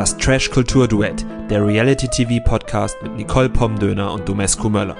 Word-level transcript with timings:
Das 0.00 0.16
Trash 0.16 0.50
Kultur 0.50 0.88
Duett, 0.88 1.26
der 1.50 1.62
Reality 1.62 2.08
TV 2.08 2.42
Podcast 2.42 2.96
mit 3.02 3.16
Nicole 3.16 3.50
Pomdöner 3.50 4.14
und 4.14 4.26
Domescu 4.26 4.70
Möller. 4.70 4.96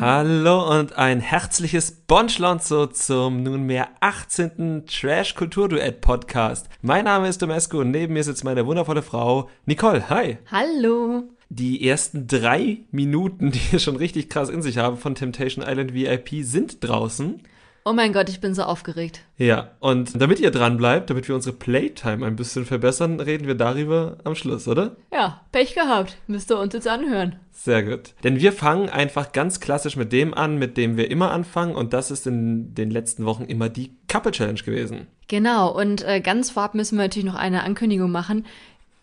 Hallo 0.00 0.78
und 0.78 0.96
ein 0.96 1.20
herzliches 1.20 1.90
Bonschlonzo 1.90 2.86
zum 2.86 3.42
nunmehr 3.42 3.88
18. 4.00 4.86
Trash 4.86 5.34
Kultur 5.34 5.68
Duett 5.68 6.00
Podcast. 6.00 6.70
Mein 6.80 7.04
Name 7.04 7.28
ist 7.28 7.42
Domescu 7.42 7.80
und 7.80 7.90
neben 7.90 8.14
mir 8.14 8.24
sitzt 8.24 8.44
meine 8.44 8.64
wundervolle 8.64 9.02
Frau 9.02 9.50
Nicole. 9.66 10.08
Hi. 10.08 10.38
Hallo. 10.50 11.24
Die 11.50 11.86
ersten 11.86 12.26
drei 12.26 12.78
Minuten, 12.90 13.50
die 13.50 13.60
wir 13.72 13.78
schon 13.78 13.96
richtig 13.96 14.30
krass 14.30 14.48
in 14.48 14.62
sich 14.62 14.78
haben 14.78 14.96
von 14.96 15.16
Temptation 15.16 15.62
Island 15.62 15.92
VIP, 15.92 16.46
sind 16.46 16.82
draußen. 16.82 17.42
Oh 17.84 17.92
mein 17.92 18.12
Gott, 18.12 18.28
ich 18.28 18.40
bin 18.40 18.54
so 18.54 18.62
aufgeregt. 18.62 19.20
Ja, 19.36 19.70
und 19.80 20.20
damit 20.20 20.40
ihr 20.40 20.50
dran 20.50 20.76
bleibt, 20.76 21.10
damit 21.10 21.26
wir 21.28 21.34
unsere 21.34 21.56
Playtime 21.56 22.26
ein 22.26 22.36
bisschen 22.36 22.66
verbessern, 22.66 23.20
reden 23.20 23.46
wir 23.46 23.54
darüber 23.54 24.18
am 24.24 24.34
Schluss, 24.34 24.68
oder? 24.68 24.96
Ja, 25.12 25.40
Pech 25.52 25.74
gehabt. 25.74 26.18
Müsst 26.26 26.50
ihr 26.50 26.58
uns 26.58 26.74
jetzt 26.74 26.88
anhören. 26.88 27.36
Sehr 27.52 27.82
gut. 27.82 28.14
Denn 28.22 28.38
wir 28.38 28.52
fangen 28.52 28.88
einfach 28.88 29.32
ganz 29.32 29.60
klassisch 29.60 29.96
mit 29.96 30.12
dem 30.12 30.34
an, 30.34 30.58
mit 30.58 30.76
dem 30.76 30.96
wir 30.96 31.10
immer 31.10 31.32
anfangen. 31.32 31.74
Und 31.74 31.92
das 31.92 32.10
ist 32.10 32.26
in 32.26 32.74
den 32.74 32.90
letzten 32.90 33.24
Wochen 33.24 33.44
immer 33.44 33.68
die 33.68 33.92
Couple 34.06 34.32
Challenge 34.32 34.60
gewesen. 34.60 35.06
Genau, 35.26 35.74
und 35.74 36.06
äh, 36.06 36.20
ganz 36.20 36.50
vorab 36.50 36.74
müssen 36.74 36.96
wir 36.96 37.04
natürlich 37.04 37.26
noch 37.26 37.34
eine 37.34 37.64
Ankündigung 37.64 38.10
machen. 38.10 38.46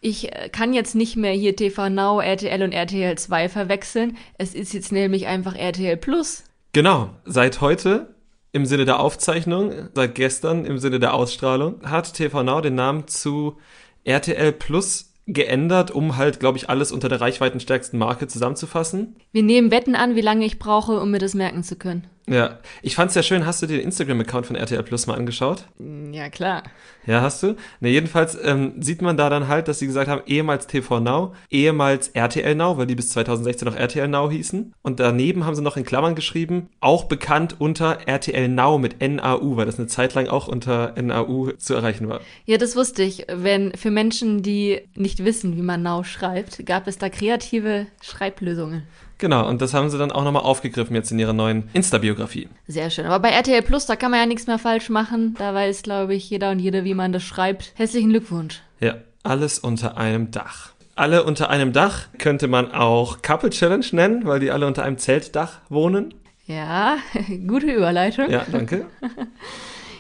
Ich 0.02 0.32
äh, 0.32 0.50
kann 0.50 0.74
jetzt 0.74 0.96
nicht 0.96 1.16
mehr 1.18 1.34
hier 1.34 1.56
TV 1.56 1.90
Now, 1.90 2.20
RTL 2.20 2.62
und 2.62 2.72
RTL 2.72 3.18
2 3.18 3.50
verwechseln. 3.50 4.18
Es 4.38 4.54
ist 4.54 4.74
jetzt 4.74 4.92
nämlich 4.92 5.28
einfach 5.28 5.56
RTL 5.56 5.98
Plus. 5.98 6.44
Genau. 6.74 7.10
Seit 7.26 7.62
heute 7.62 8.15
im 8.56 8.66
Sinne 8.66 8.86
der 8.86 9.02
Aufzeichnung, 9.02 9.74
seit 9.94 10.16
gestern 10.16 10.64
im 10.64 10.80
Sinne 10.80 11.02
der 11.02 11.14
Ausstrahlung, 11.14 11.82
hat 11.84 12.14
TV 12.14 12.42
Now 12.42 12.62
den 12.62 12.76
Namen 12.76 13.06
zu 13.06 13.58
RTL 14.06 14.54
Plus 14.54 15.12
geändert, 15.28 15.92
um 15.92 16.16
halt, 16.16 16.40
glaube 16.40 16.58
ich, 16.58 16.70
alles 16.70 16.94
unter 16.94 17.10
der 17.10 17.20
reichweitenstärksten 17.20 18.00
Marke 18.00 18.28
zusammenzufassen. 18.28 19.18
Wir 19.34 19.44
nehmen 19.44 19.72
Wetten 19.72 19.96
an, 19.96 20.16
wie 20.16 20.22
lange 20.22 20.46
ich 20.46 20.58
brauche, 20.58 21.02
um 21.02 21.12
mir 21.12 21.20
das 21.20 21.34
merken 21.34 21.64
zu 21.64 21.76
können. 21.76 22.08
Ja, 22.28 22.58
ich 22.82 22.96
fand's 22.96 23.14
sehr 23.14 23.24
schön. 23.24 23.46
Hast 23.46 23.62
du 23.62 23.68
dir 23.68 23.78
den 23.78 23.86
Instagram-Account 23.86 24.48
von 24.48 24.56
RTL 24.56 24.82
Plus 24.82 25.06
mal 25.06 25.16
angeschaut? 25.16 25.66
Ja, 26.12 26.30
klar. 26.30 26.64
Ja, 27.06 27.22
hast 27.22 27.44
du? 27.44 27.56
Ne, 27.82 27.90
jedenfalls 27.90 28.36
ähm, 28.42 28.82
sieht 28.82 29.04
man 29.04 29.16
da 29.16 29.30
dann 29.30 29.48
halt, 29.48 29.68
dass 29.68 29.78
sie 29.78 29.86
gesagt 29.86 30.10
haben, 30.10 30.24
ehemals 30.26 30.66
TV 30.66 31.00
Now, 31.00 31.36
ehemals 31.52 32.08
RTL 32.10 32.56
Now, 32.56 32.80
weil 32.80 32.88
die 32.88 32.96
bis 32.96 33.10
2016 33.10 33.68
noch 33.68 33.76
RTL 33.76 34.08
Now 34.08 34.32
hießen. 34.32 34.74
Und 34.82 35.00
daneben 35.00 35.46
haben 35.46 35.54
sie 35.54 35.62
noch 35.62 35.78
in 35.78 35.86
Klammern 35.86 36.16
geschrieben, 36.16 36.70
auch 36.80 37.04
bekannt 37.04 37.58
unter 37.60 38.08
RTL 38.08 38.48
Now 38.48 38.80
mit 38.80 39.02
NAU, 39.02 39.56
weil 39.56 39.68
das 39.68 39.78
eine 39.78 39.88
Zeit 39.88 40.16
lang 40.16 40.28
auch 40.28 40.48
unter 40.48 41.00
NAU 41.00 41.52
zu 41.58 41.76
erreichen 41.76 42.10
war. 42.10 42.22
Ja, 42.46 42.58
das 42.58 42.76
wusste 42.76 43.04
ich. 43.04 43.28
Wenn 43.32 43.74
für 43.76 43.92
Menschen, 43.92 44.42
die 44.42 44.82
nicht 44.96 45.24
wissen, 45.24 45.56
wie 45.58 45.62
man 45.62 45.84
Now 45.84 46.04
schreibt, 46.04 46.66
gab 46.66 46.88
es 46.88 46.98
da 46.98 47.10
kreative 47.10 47.86
Schreiblösungen. 48.02 48.84
Genau, 49.18 49.48
und 49.48 49.62
das 49.62 49.74
haben 49.74 49.90
sie 49.90 49.98
dann 49.98 50.12
auch 50.12 50.24
nochmal 50.24 50.44
aufgegriffen 50.44 50.96
jetzt 50.96 51.12
in 51.12 51.20
ihrer 51.20 51.34
neuen 51.34 51.70
Insta-Biografie. 51.74 52.50
Sehr 52.68 52.90
schön. 52.90 53.06
Aber 53.06 53.20
bei 53.20 53.30
RTL 53.30 53.62
Plus, 53.62 53.86
da 53.86 53.96
kann 53.96 54.12
man 54.12 54.20
ja 54.20 54.26
nichts 54.26 54.48
mehr 54.48 54.60
falsch 54.60 54.90
machen. 54.90 55.36
Da 55.38 55.54
weiß, 55.54 55.84
glaube 55.84 56.16
ich, 56.16 56.30
jeder 56.30 56.52
und 56.52 56.60
jede, 56.60 56.84
wie 56.84 56.94
man 56.94 57.14
das 57.14 57.24
schreibt. 57.24 57.72
Herzlichen 57.76 58.10
Glückwunsch. 58.10 58.62
Ja, 58.80 58.96
alles 59.24 59.60
unter 59.60 59.98
einem 59.98 60.32
Dach. 60.32 60.72
Alle 60.96 61.24
unter 61.24 61.50
einem 61.50 61.74
Dach 61.74 62.08
könnte 62.18 62.48
man 62.48 62.72
auch 62.72 63.22
Couple 63.22 63.50
Challenge 63.50 63.86
nennen, 63.92 64.26
weil 64.26 64.40
die 64.40 64.52
alle 64.52 64.68
unter 64.68 64.84
einem 64.84 64.98
Zeltdach 64.98 65.60
wohnen. 65.70 66.14
Ja, 66.46 66.98
gute 67.48 67.72
Überleitung. 67.72 68.30
Ja, 68.30 68.46
danke. 68.52 68.86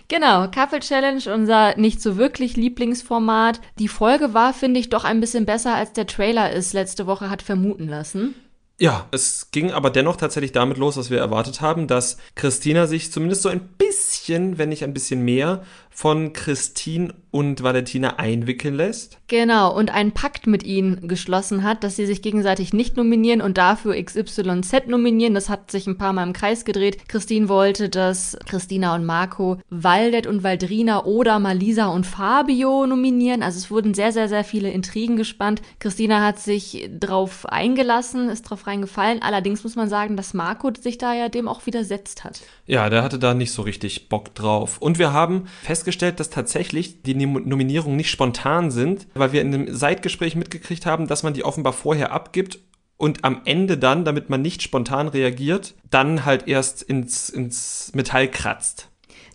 Genau, 0.08 0.48
Couple 0.50 0.82
Challenge, 0.82 1.24
unser 1.34 1.78
nicht 1.78 2.00
so 2.00 2.16
wirklich 2.16 2.56
Lieblingsformat. 2.56 3.60
Die 3.80 3.88
Folge 3.88 4.36
war, 4.36 4.54
finde 4.54 4.80
ich, 4.80 4.90
doch 4.90 5.04
ein 5.04 5.20
bisschen 5.20 5.46
besser, 5.46 5.74
als 5.74 5.94
der 5.94 6.06
Trailer 6.06 6.54
es 6.54 6.74
letzte 6.74 7.08
Woche 7.08 7.32
hat 7.32 7.42
vermuten 7.42 7.88
lassen. 7.88 8.36
Ja, 8.78 9.08
es 9.12 9.52
ging 9.52 9.72
aber 9.72 9.90
dennoch 9.90 10.18
tatsächlich 10.18 10.52
damit 10.52 10.78
los, 10.78 10.98
was 10.98 11.10
wir 11.10 11.20
erwartet 11.20 11.62
haben, 11.62 11.88
dass 11.88 12.18
Christina 12.36 12.88
sich 12.88 13.10
zumindest 13.10 13.42
so 13.42 13.50
ein 13.50 13.62
bisschen, 13.62 14.58
wenn 14.58 14.68
nicht 14.68 14.84
ein 14.84 14.94
bisschen 14.94 15.24
mehr, 15.24 15.64
von 15.90 16.34
Christine 16.34 17.14
und 17.36 17.64
Valentina 17.64 18.16
einwickeln 18.16 18.76
lässt. 18.76 19.18
Genau, 19.28 19.76
und 19.76 19.94
einen 19.94 20.14
Pakt 20.14 20.48
mit 20.48 20.64
ihnen 20.64 21.10
geschlossen 21.10 21.64
hat, 21.64 21.84
dass 21.84 21.98
sie 21.98 22.06
sich 22.06 22.22
gegenseitig 22.22 22.72
nicht 22.72 22.96
nominieren 22.96 23.42
und 23.42 23.58
dafür 23.58 24.02
XYZ 24.02 24.88
nominieren. 24.88 25.34
Das 25.34 25.50
hat 25.50 25.70
sich 25.70 25.86
ein 25.86 25.98
paar 25.98 26.14
Mal 26.14 26.24
im 26.24 26.32
Kreis 26.32 26.64
gedreht. 26.64 27.10
Christine 27.10 27.50
wollte, 27.50 27.90
dass 27.90 28.38
Christina 28.46 28.96
und 28.96 29.04
Marco 29.04 29.58
Waldet 29.70 30.28
und 30.28 30.44
Valdrina 30.46 31.04
oder 31.04 31.40
Malisa 31.40 31.88
und 31.88 32.06
Fabio 32.06 32.86
nominieren. 32.86 33.44
Also 33.44 33.58
es 33.58 33.70
wurden 33.70 33.94
sehr, 33.94 34.14
sehr, 34.14 34.30
sehr 34.30 34.46
viele 34.46 34.70
Intrigen 34.72 35.18
gespannt. 35.18 35.62
Christina 35.80 36.24
hat 36.24 36.40
sich 36.40 36.90
drauf 36.98 37.46
eingelassen, 37.48 38.30
ist 38.30 38.44
drauf 38.44 38.66
reingefallen. 38.66 39.22
Allerdings 39.22 39.62
muss 39.66 39.76
man 39.76 39.90
sagen, 39.90 40.16
dass 40.16 40.34
Marco 40.34 40.72
sich 40.80 40.98
da 40.98 41.14
ja 41.14 41.28
dem 41.28 41.50
auch 41.50 41.66
widersetzt 41.66 42.24
hat. 42.24 42.44
Ja, 42.66 42.90
der 42.90 43.04
hatte 43.04 43.20
da 43.20 43.34
nicht 43.34 43.52
so 43.52 43.62
richtig 43.62 44.08
Bock 44.08 44.34
drauf. 44.36 44.78
Und 44.80 45.00
wir 45.00 45.12
haben 45.12 45.48
festgestellt, 45.64 46.22
dass 46.22 46.30
tatsächlich 46.30 47.04
die 47.04 47.25
Nominierungen 47.26 47.98
nicht 47.98 48.10
spontan 48.10 48.72
sind, 48.72 49.08
weil 49.14 49.32
wir 49.32 49.42
in 49.42 49.54
einem 49.54 49.76
Seitgespräch 49.76 50.36
mitgekriegt 50.36 50.86
haben, 50.86 51.08
dass 51.08 51.24
man 51.24 51.34
die 51.34 51.44
offenbar 51.44 51.74
vorher 51.74 52.12
abgibt 52.12 52.60
und 52.98 53.24
am 53.24 53.42
Ende 53.46 53.78
dann, 53.78 54.06
damit 54.06 54.30
man 54.30 54.42
nicht 54.42 54.62
spontan 54.62 55.08
reagiert, 55.08 55.76
dann 55.90 56.26
halt 56.26 56.48
erst 56.48 56.82
ins, 56.82 57.30
ins 57.30 57.92
Metall 57.94 58.30
kratzt. 58.30 58.90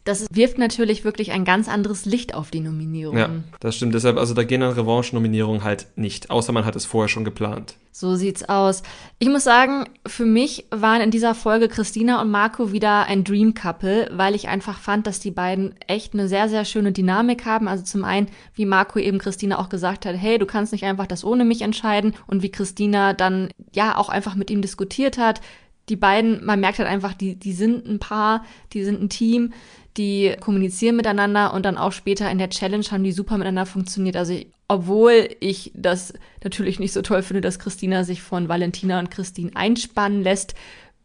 Das 0.05 0.27
wirft 0.31 0.57
natürlich 0.57 1.05
wirklich 1.05 1.33
ein 1.33 1.45
ganz 1.45 1.69
anderes 1.69 2.07
Licht 2.07 2.35
auf 2.35 2.51
die 2.51 2.61
Nominierung. 2.61 3.19
Ja, 3.19 3.29
das 3.61 3.77
stimmt. 3.77 3.95
Deshalb, 3.95 4.17
also 4.17 4.33
da 4.33 4.45
gehen 4.45 4.63
dann 4.63 4.73
Revanche-Nominierungen 4.73 5.63
halt 5.63 5.87
nicht, 5.97 6.31
außer 6.31 6.53
man 6.53 6.65
hat 6.65 6.75
es 6.75 6.87
vorher 6.87 7.09
schon 7.09 7.25
geplant. 7.25 7.77
So 7.93 8.15
sieht's 8.15 8.49
aus. 8.49 8.83
Ich 9.19 9.29
muss 9.29 9.45
sagen, 9.45 9.85
für 10.07 10.25
mich 10.25 10.65
waren 10.71 11.03
in 11.03 11.11
dieser 11.11 11.35
Folge 11.35 11.69
Christina 11.69 12.23
und 12.23 12.31
Marco 12.31 12.73
wieder 12.73 13.07
ein 13.07 13.25
Dream 13.25 13.53
Couple, 13.53 14.09
weil 14.13 14.35
ich 14.35 14.49
einfach 14.49 14.79
fand, 14.79 15.07
dass 15.07 15.21
die 15.21 15.33
beiden 15.33 15.75
echt 15.87 16.15
eine 16.15 16.29
sehr, 16.29 16.49
sehr 16.49 16.65
schöne 16.65 16.93
Dynamik 16.93 17.45
haben. 17.45 17.69
Also 17.69 17.85
zum 17.85 18.05
einen, 18.05 18.29
wie 18.55 18.65
Marco 18.65 18.99
eben 18.99 19.19
Christina 19.19 19.59
auch 19.59 19.69
gesagt 19.69 20.07
hat, 20.07 20.17
hey, 20.17 20.39
du 20.39 20.47
kannst 20.47 20.73
nicht 20.73 20.85
einfach 20.85 21.09
das 21.09 21.25
ohne 21.25 21.45
mich 21.45 21.63
entscheiden. 21.63 22.15
Und 22.27 22.43
wie 22.43 22.51
Christina 22.51 23.13
dann 23.13 23.51
ja 23.75 23.99
auch 23.99 24.09
einfach 24.09 24.35
mit 24.35 24.51
ihm 24.51 24.63
diskutiert 24.63 25.19
hat. 25.19 25.41
Die 25.89 25.97
beiden, 25.97 26.45
man 26.45 26.61
merkt 26.61 26.79
halt 26.79 26.89
einfach, 26.89 27.15
die, 27.15 27.35
die 27.35 27.53
sind 27.53 27.87
ein 27.87 27.99
Paar, 27.99 28.45
die 28.73 28.85
sind 28.85 29.03
ein 29.03 29.09
Team 29.09 29.53
die 29.97 30.35
kommunizieren 30.41 30.97
miteinander 30.97 31.53
und 31.53 31.65
dann 31.65 31.77
auch 31.77 31.93
später 31.93 32.31
in 32.31 32.39
der 32.39 32.51
Challenge 32.51 32.85
haben 32.91 33.05
die 33.05 33.13
super 33.13 33.37
miteinander 33.37 33.67
funktioniert. 33.67 34.17
Also 34.17 34.33
ich, 34.33 34.49
obwohl 34.69 35.29
ich 35.41 35.73
das 35.75 36.15
natürlich 36.45 36.79
nicht 36.79 36.93
so 36.93 37.03
toll 37.03 37.23
finde, 37.23 37.41
dass 37.41 37.59
Christina 37.59 38.05
sich 38.05 38.23
von 38.23 38.49
Valentina 38.49 39.01
und 39.01 39.11
Christine 39.11 39.51
einspannen 39.55 40.23
lässt, 40.23 40.55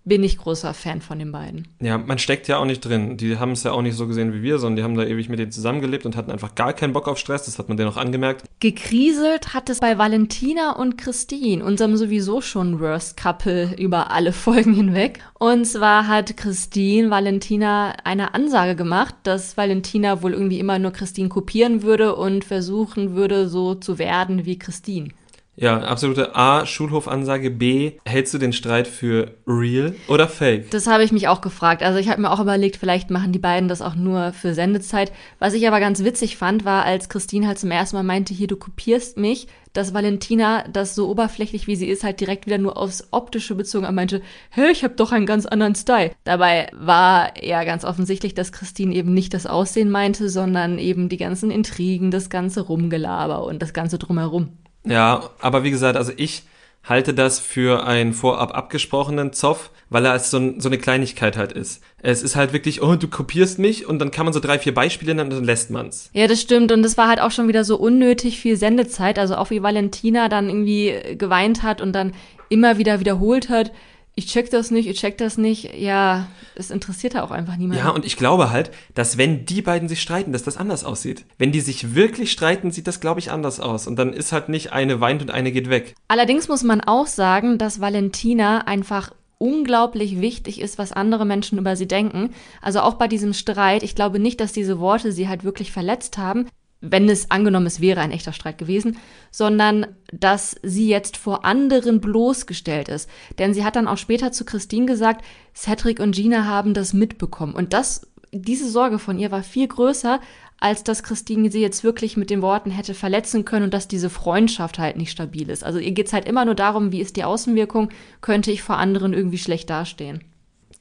bin 0.05 0.23
ich 0.23 0.37
großer 0.37 0.73
Fan 0.75 1.01
von 1.01 1.17
den 1.17 1.31
beiden. 1.31 1.67
Ja, 1.81 1.97
man 1.97 2.19
steckt 2.19 2.47
ja 2.47 2.57
auch 2.57 2.65
nicht 2.65 2.81
drin. 2.81 3.17
Die 3.17 3.37
haben 3.37 3.51
es 3.51 3.63
ja 3.63 3.71
auch 3.71 3.81
nicht 3.81 3.95
so 3.95 4.07
gesehen 4.07 4.33
wie 4.33 4.43
wir, 4.43 4.59
sondern 4.59 4.75
die 4.77 4.83
haben 4.83 4.95
da 4.95 5.03
ewig 5.03 5.29
mit 5.29 5.39
denen 5.39 5.51
zusammengelebt 5.51 6.05
und 6.05 6.15
hatten 6.15 6.31
einfach 6.31 6.53
gar 6.53 6.73
keinen 6.73 6.93
Bock 6.93 7.07
auf 7.07 7.17
Stress. 7.17 7.45
Das 7.45 7.57
hat 7.57 7.67
man 7.67 7.77
denen 7.77 7.89
auch 7.89 7.97
angemerkt. 7.97 8.43
Gekriselt 8.59 9.53
hat 9.55 9.69
es 9.69 9.79
bei 9.79 9.97
Valentina 9.97 10.75
und 10.75 10.97
Christine, 10.97 11.65
unserem 11.65 11.97
sowieso 11.97 12.39
schon 12.41 12.79
Worst 12.79 13.17
Couple 13.17 13.75
über 13.77 14.11
alle 14.11 14.31
Folgen 14.45 14.73
hinweg. 14.73 15.19
Und 15.39 15.65
zwar 15.65 16.07
hat 16.07 16.37
Christine 16.37 17.09
Valentina 17.09 17.93
eine 18.03 18.35
Ansage 18.35 18.75
gemacht, 18.75 19.15
dass 19.23 19.57
Valentina 19.57 20.21
wohl 20.21 20.33
irgendwie 20.33 20.59
immer 20.59 20.77
nur 20.77 20.91
Christine 20.91 21.29
kopieren 21.29 21.81
würde 21.81 22.15
und 22.15 22.45
versuchen 22.45 23.15
würde, 23.15 23.49
so 23.49 23.73
zu 23.73 23.97
werden 23.97 24.45
wie 24.45 24.59
Christine. 24.59 25.09
Ja, 25.57 25.79
absolute 25.79 26.35
A, 26.35 26.65
Schulhofansage, 26.65 27.49
B, 27.49 27.93
hältst 28.05 28.33
du 28.33 28.37
den 28.37 28.51
Streit 28.51 28.87
für 28.87 29.35
real 29.47 29.95
oder 30.09 30.27
fake? 30.27 30.69
Das 30.71 30.85
habe 30.87 31.03
ich 31.03 31.13
mich 31.13 31.29
auch 31.29 31.39
gefragt. 31.39 31.81
Also 31.81 31.97
ich 31.97 32.09
habe 32.09 32.21
mir 32.21 32.31
auch 32.31 32.41
überlegt, 32.41 32.75
vielleicht 32.75 33.09
machen 33.09 33.31
die 33.31 33.39
beiden 33.39 33.69
das 33.69 33.81
auch 33.81 33.95
nur 33.95 34.33
für 34.33 34.53
Sendezeit. 34.53 35.13
Was 35.39 35.53
ich 35.53 35.65
aber 35.65 35.79
ganz 35.79 36.03
witzig 36.03 36.35
fand, 36.35 36.65
war, 36.65 36.83
als 36.83 37.07
Christine 37.07 37.47
halt 37.47 37.57
zum 37.57 37.71
ersten 37.71 37.95
Mal 37.95 38.03
meinte, 38.03 38.33
hier, 38.33 38.47
du 38.47 38.57
kopierst 38.57 39.17
mich, 39.17 39.47
dass 39.71 39.93
Valentina 39.93 40.65
das 40.67 40.93
so 40.93 41.09
oberflächlich 41.09 41.67
wie 41.67 41.77
sie 41.77 41.87
ist, 41.87 42.03
halt 42.03 42.19
direkt 42.19 42.47
wieder 42.47 42.57
nur 42.57 42.77
aufs 42.77 43.07
Optische 43.11 43.55
bezogen 43.55 43.85
und 43.85 43.95
meinte, 43.95 44.21
hä, 44.49 44.67
ich 44.71 44.83
habe 44.83 44.95
doch 44.95 45.13
einen 45.13 45.25
ganz 45.25 45.45
anderen 45.45 45.75
Style. 45.75 46.11
Dabei 46.25 46.69
war 46.73 47.31
ja 47.41 47.63
ganz 47.63 47.85
offensichtlich, 47.85 48.33
dass 48.33 48.51
Christine 48.51 48.93
eben 48.93 49.13
nicht 49.13 49.33
das 49.33 49.45
Aussehen 49.45 49.89
meinte, 49.89 50.29
sondern 50.29 50.79
eben 50.79 51.07
die 51.07 51.17
ganzen 51.17 51.49
Intrigen, 51.49 52.11
das 52.11 52.29
ganze 52.29 52.61
Rumgelaber 52.61 53.45
und 53.45 53.61
das 53.61 53.73
ganze 53.73 53.97
drumherum. 53.97 54.49
Ja, 54.85 55.29
aber 55.39 55.63
wie 55.63 55.71
gesagt, 55.71 55.97
also 55.97 56.11
ich 56.15 56.43
halte 56.83 57.13
das 57.13 57.39
für 57.39 57.85
einen 57.85 58.13
vorab 58.13 58.55
abgesprochenen 58.55 59.33
Zoff, 59.33 59.71
weil 59.89 60.05
er 60.05 60.11
als 60.11 60.31
so, 60.31 60.53
so, 60.59 60.69
eine 60.69 60.77
Kleinigkeit 60.77 61.37
halt 61.37 61.51
ist. 61.51 61.81
Es 62.01 62.21
ist 62.23 62.35
halt 62.35 62.53
wirklich, 62.53 62.81
oh, 62.81 62.95
du 62.95 63.07
kopierst 63.07 63.59
mich 63.59 63.87
und 63.87 63.99
dann 63.99 64.11
kann 64.11 64.25
man 64.25 64.33
so 64.33 64.39
drei, 64.39 64.59
vier 64.59 64.73
Beispiele 64.73 65.13
nennen 65.15 65.31
und 65.31 65.37
dann 65.37 65.43
lässt 65.43 65.71
man's. 65.71 66.09
Ja, 66.13 66.27
das 66.27 66.41
stimmt 66.41 66.71
und 66.71 66.83
das 66.83 66.97
war 66.97 67.07
halt 67.07 67.19
auch 67.19 67.31
schon 67.31 67.47
wieder 67.47 67.63
so 67.63 67.77
unnötig 67.77 68.39
viel 68.39 68.57
Sendezeit, 68.57 69.19
also 69.19 69.35
auch 69.35 69.49
wie 69.49 69.63
Valentina 69.63 70.29
dann 70.29 70.49
irgendwie 70.49 70.95
geweint 71.17 71.63
hat 71.63 71.81
und 71.81 71.93
dann 71.93 72.13
immer 72.49 72.77
wieder 72.77 72.99
wiederholt 72.99 73.49
hat, 73.49 73.71
ich 74.17 74.27
check 74.27 74.49
das 74.49 74.71
nicht, 74.71 74.87
ich 74.87 74.97
check 74.97 75.17
das 75.17 75.37
nicht, 75.37 75.73
ja, 75.77 76.27
es 76.55 76.71
interessiert 76.71 77.17
auch 77.17 77.31
einfach 77.31 77.57
niemand. 77.57 77.79
Ja, 77.79 77.89
und 77.89 78.05
ich 78.05 78.15
glaube 78.15 78.49
halt, 78.49 78.71
dass 78.93 79.17
wenn 79.17 79.45
die 79.45 79.61
beiden 79.61 79.89
sich 79.89 80.01
streiten, 80.01 80.31
dass 80.31 80.43
das 80.43 80.55
anders 80.55 80.85
aussieht. 80.85 81.25
Wenn 81.37 81.51
die 81.51 81.59
sich 81.59 81.95
wirklich 81.95 82.31
streiten, 82.31 82.71
sieht 82.71 82.87
das, 82.87 83.01
glaube 83.01 83.19
ich, 83.19 83.29
anders 83.29 83.59
aus. 83.59 83.87
Und 83.87 83.97
dann 83.97 84.13
ist 84.13 84.31
halt 84.31 84.47
nicht 84.47 84.71
eine 84.71 85.01
weint 85.01 85.21
und 85.21 85.31
eine 85.31 85.51
geht 85.51 85.69
weg. 85.69 85.95
Allerdings 86.07 86.47
muss 86.47 86.63
man 86.63 86.79
auch 86.79 87.07
sagen, 87.07 87.57
dass 87.57 87.81
Valentina 87.81 88.59
einfach 88.59 89.11
unglaublich 89.37 90.21
wichtig 90.21 90.61
ist, 90.61 90.77
was 90.77 90.93
andere 90.93 91.25
Menschen 91.25 91.57
über 91.57 91.75
sie 91.75 91.87
denken. 91.87 92.33
Also 92.61 92.79
auch 92.79 92.93
bei 92.93 93.09
diesem 93.09 93.33
Streit, 93.33 93.83
ich 93.83 93.95
glaube 93.95 94.19
nicht, 94.19 94.39
dass 94.39 94.53
diese 94.53 94.79
Worte 94.79 95.11
sie 95.11 95.27
halt 95.27 95.43
wirklich 95.43 95.73
verletzt 95.73 96.17
haben 96.17 96.47
wenn 96.91 97.09
es 97.09 97.31
angenommen, 97.31 97.65
es 97.65 97.81
wäre 97.81 98.01
ein 98.01 98.11
echter 98.11 98.33
Streit 98.33 98.57
gewesen, 98.57 98.97
sondern 99.31 99.87
dass 100.11 100.55
sie 100.63 100.87
jetzt 100.87 101.17
vor 101.17 101.45
anderen 101.45 102.01
bloßgestellt 102.01 102.89
ist. 102.89 103.09
Denn 103.39 103.53
sie 103.53 103.63
hat 103.63 103.75
dann 103.75 103.87
auch 103.87 103.97
später 103.97 104.31
zu 104.31 104.45
Christine 104.45 104.85
gesagt, 104.85 105.23
Cedric 105.55 105.99
und 105.99 106.15
Gina 106.15 106.45
haben 106.45 106.73
das 106.73 106.93
mitbekommen. 106.93 107.53
Und 107.53 107.73
das, 107.73 108.07
diese 108.31 108.69
Sorge 108.69 108.99
von 108.99 109.17
ihr 109.17 109.31
war 109.31 109.43
viel 109.43 109.67
größer, 109.67 110.19
als 110.59 110.83
dass 110.83 111.03
Christine 111.03 111.51
sie 111.51 111.61
jetzt 111.61 111.83
wirklich 111.83 112.17
mit 112.17 112.29
den 112.29 112.41
Worten 112.41 112.71
hätte 112.71 112.93
verletzen 112.93 113.45
können 113.45 113.65
und 113.65 113.73
dass 113.73 113.87
diese 113.87 114.09
Freundschaft 114.09 114.79
halt 114.79 114.97
nicht 114.97 115.11
stabil 115.11 115.49
ist. 115.49 115.63
Also 115.63 115.79
ihr 115.79 115.91
geht 115.91 116.07
es 116.07 116.13
halt 116.13 116.27
immer 116.27 116.45
nur 116.45 116.55
darum, 116.55 116.91
wie 116.91 117.01
ist 117.01 117.17
die 117.17 117.23
Außenwirkung, 117.23 117.89
könnte 118.21 118.51
ich 118.51 118.63
vor 118.63 118.77
anderen 118.77 119.13
irgendwie 119.13 119.37
schlecht 119.37 119.69
dastehen. 119.69 120.23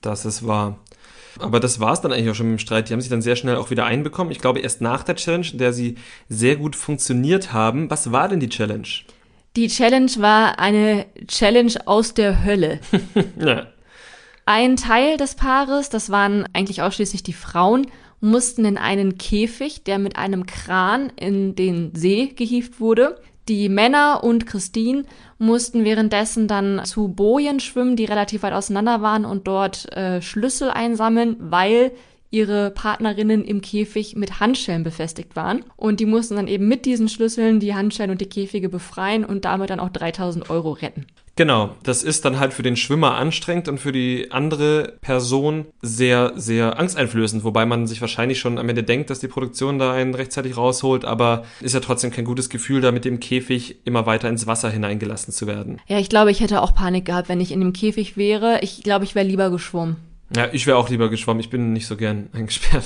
Das 0.01 0.25
ist 0.25 0.47
wahr. 0.47 0.79
Aber 1.39 1.61
das 1.61 1.81
war 1.81 1.93
es 1.93 2.01
dann 2.01 2.13
eigentlich 2.13 2.31
auch 2.31 2.35
schon 2.35 2.51
mit 2.51 2.59
dem 2.59 2.63
Streit. 2.63 2.89
Die 2.89 2.93
haben 2.93 3.01
sich 3.01 3.11
dann 3.11 3.23
sehr 3.23 3.37
schnell 3.37 3.57
auch 3.57 3.71
wieder 3.71 3.87
einbekommen. 3.87 4.31
Ich 4.31 4.41
glaube, 4.41 4.61
erst 4.61 4.81
nach 4.81 5.03
der 5.03 5.17
Challenge, 5.17 5.47
in 5.53 5.59
der 5.59 5.73
sie 5.73 5.97
sehr 6.29 6.57
gut 6.57 6.77
funktioniert 6.77 7.53
haben. 7.53 7.91
Was 7.91 8.13
war 8.13 8.29
denn 8.29 8.41
die 8.41 8.49
Challenge? 8.49 8.89
Die 9.57 9.69
Challenge 9.69 10.11
war 10.19 10.59
eine 10.59 11.07
Challenge 11.29 11.75
aus 11.87 12.15
der 12.15 12.45
Hölle. 12.45 12.81
ja. 13.39 13.67
Ein 14.47 14.77
Teil 14.77 15.17
des 15.17 15.37
Paares, 15.37 15.89
das 15.89 16.11
waren 16.11 16.47
eigentlich 16.53 16.83
ausschließlich 16.83 17.23
die 17.23 17.33
Frauen, 17.33 17.87
mussten 18.21 18.65
in 18.65 18.79
einen 18.79 19.17
Käfig, 19.17 19.85
der 19.85 19.99
mit 19.99 20.17
einem 20.17 20.47
Kran 20.47 21.13
in 21.17 21.55
den 21.55 21.95
See 21.95 22.27
gehievt 22.27 22.81
wurde. 22.81 23.21
Die 23.49 23.69
Männer 23.69 24.25
und 24.25 24.47
Christine 24.47 25.05
mussten 25.39 25.85
währenddessen 25.85 26.49
dann 26.49 26.83
zu 26.85 27.09
Bojen 27.09 27.61
schwimmen, 27.61 27.97
die 27.97 28.07
relativ 28.07 28.43
weit 28.43 28.55
auseinander 28.55 29.03
waren 29.03 29.25
und 29.25 29.47
dort 29.47 29.95
äh, 29.95 30.23
Schlüssel 30.23 30.71
einsammeln, 30.71 31.37
weil 31.39 31.93
ihre 32.31 32.71
Partnerinnen 32.71 33.45
im 33.45 33.61
Käfig 33.61 34.17
mit 34.17 34.41
Handschellen 34.41 34.83
befestigt 34.83 35.37
waren. 35.37 35.65
Und 35.77 36.01
die 36.01 36.07
mussten 36.07 36.37
dann 36.37 36.49
eben 36.49 36.67
mit 36.67 36.85
diesen 36.85 37.09
Schlüsseln 37.09 37.61
die 37.61 37.75
Handschellen 37.75 38.11
und 38.11 38.21
die 38.21 38.29
Käfige 38.29 38.69
befreien 38.69 39.25
und 39.25 39.45
damit 39.45 39.71
dann 39.71 39.79
auch 39.79 39.91
3000 39.91 40.51
Euro 40.51 40.73
retten. 40.73 41.07
Genau, 41.37 41.71
das 41.83 42.05
ist 42.05 42.25
dann 42.25 42.39
halt 42.39 42.53
für 42.53 42.63
den 42.63 42.77
Schwimmer 42.77 43.15
anstrengend 43.15 43.69
und 43.69 43.79
für 43.79 43.91
die 43.91 44.31
andere 44.31 44.95
Person 45.01 45.67
sehr, 45.83 46.33
sehr 46.37 46.79
angsteinflößend, 46.79 47.43
wobei 47.43 47.67
man 47.67 47.89
sich 47.89 48.01
wahrscheinlich 48.01 48.39
schon 48.39 48.59
am 48.59 48.69
Ende 48.69 48.85
denkt, 48.85 49.11
dass 49.11 49.19
die 49.19 49.29
Produktion 49.29 49.81
da 49.81 49.93
einen 49.93 50.15
rechtzeitig 50.15 50.57
rausholt, 50.57 51.05
aber 51.05 51.45
ist 51.61 51.75
ja 51.75 51.81
trotzdem 51.81 52.13
kein 52.13 52.25
gutes 52.25 52.51
Gefühl, 52.51 52.81
da 52.81 52.93
mit 52.93 53.05
dem 53.05 53.19
Käfig 53.19 53.79
immer 53.85 54.07
weiter 54.07 54.29
ins 54.29 54.47
Wasser 54.47 54.71
hineingelassen 54.71 55.33
zu 55.35 55.49
werden. 55.49 55.81
Ja, 55.89 55.99
ich 55.99 56.09
glaube, 56.09 56.31
ich 56.31 56.41
hätte 56.41 56.63
auch 56.63 56.73
Panik 56.73 57.07
gehabt, 57.07 57.29
wenn 57.29 57.41
ich 57.41 57.51
in 57.51 57.61
dem 57.61 57.73
Käfig 57.73 58.17
wäre. 58.17 58.61
Ich 58.63 58.83
glaube, 58.85 59.05
ich 59.05 59.17
wäre 59.17 59.27
lieber 59.27 59.51
geschwommen. 59.51 59.97
Ja, 60.35 60.49
ich 60.53 60.67
wäre 60.67 60.77
auch 60.77 60.89
lieber 60.89 61.09
geschwommen. 61.09 61.41
Ich 61.41 61.51
bin 61.51 61.73
nicht 61.73 61.87
so 61.87 61.97
gern 61.97 62.29
eingesperrt. 62.33 62.85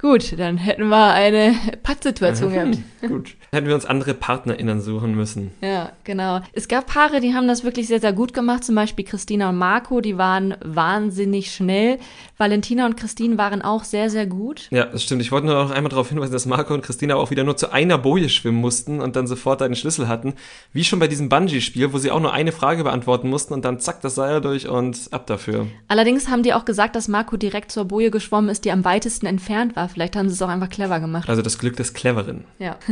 Gut, 0.00 0.38
dann 0.38 0.56
hätten 0.56 0.88
wir 0.88 1.12
eine 1.12 1.54
Pattsituation 1.82 2.52
gehabt. 2.52 2.78
Gut. 3.06 3.34
Hätten 3.52 3.66
wir 3.66 3.74
uns 3.74 3.86
andere 3.86 4.14
PartnerInnen 4.14 4.80
suchen 4.80 5.14
müssen. 5.14 5.50
Ja, 5.60 5.92
genau. 6.04 6.40
Es 6.52 6.68
gab 6.68 6.86
Paare, 6.86 7.20
die 7.20 7.34
haben 7.34 7.48
das 7.48 7.64
wirklich 7.64 7.86
sehr, 7.86 8.00
sehr 8.00 8.12
gut 8.12 8.34
gemacht. 8.34 8.64
Zum 8.64 8.74
Beispiel 8.74 9.04
Christina 9.04 9.48
und 9.48 9.56
Marco, 9.56 10.00
die 10.00 10.18
waren 10.18 10.56
wahnsinnig 10.64 11.52
schnell. 11.52 11.98
Valentina 12.36 12.86
und 12.86 12.96
Christine 12.96 13.38
waren 13.38 13.62
auch 13.62 13.84
sehr, 13.84 14.10
sehr 14.10 14.26
gut. 14.26 14.68
Ja, 14.70 14.84
das 14.86 15.02
stimmt. 15.02 15.22
Ich 15.22 15.32
wollte 15.32 15.46
nur 15.46 15.54
noch 15.54 15.70
einmal 15.70 15.90
darauf 15.90 16.08
hinweisen, 16.08 16.32
dass 16.32 16.46
Marco 16.46 16.74
und 16.74 16.82
Christina 16.82 17.14
auch 17.14 17.30
wieder 17.30 17.44
nur 17.44 17.56
zu 17.56 17.72
einer 17.72 17.98
Boje 17.98 18.28
schwimmen 18.28 18.58
mussten 18.58 19.00
und 19.00 19.16
dann 19.16 19.26
sofort 19.26 19.62
einen 19.62 19.76
Schlüssel 19.76 20.08
hatten. 20.08 20.34
Wie 20.72 20.84
schon 20.84 20.98
bei 20.98 21.08
diesem 21.08 21.28
Bungee-Spiel, 21.28 21.92
wo 21.92 21.98
sie 21.98 22.10
auch 22.10 22.20
nur 22.20 22.32
eine 22.32 22.52
Frage 22.52 22.84
beantworten 22.84 23.30
mussten 23.30 23.54
und 23.54 23.64
dann 23.64 23.80
zack, 23.80 24.00
das 24.02 24.16
Seil 24.16 24.40
durch 24.40 24.68
und 24.68 25.08
ab 25.12 25.26
dafür. 25.26 25.66
Allerdings 25.88 26.28
haben 26.28 26.42
die 26.42 26.52
auch 26.52 26.64
gesagt, 26.64 26.75
dass 26.76 27.08
Marco 27.08 27.36
direkt 27.36 27.72
zur 27.72 27.86
Boje 27.86 28.10
geschwommen 28.10 28.50
ist, 28.50 28.64
die 28.64 28.70
am 28.70 28.84
weitesten 28.84 29.26
entfernt 29.26 29.76
war. 29.76 29.88
Vielleicht 29.88 30.16
haben 30.16 30.28
sie 30.28 30.34
es 30.34 30.42
auch 30.42 30.48
einfach 30.48 30.68
clever 30.68 31.00
gemacht. 31.00 31.28
Also 31.28 31.42
das 31.42 31.58
Glück 31.58 31.76
des 31.76 31.94
Cleveren. 31.94 32.44
Ja. 32.58 32.76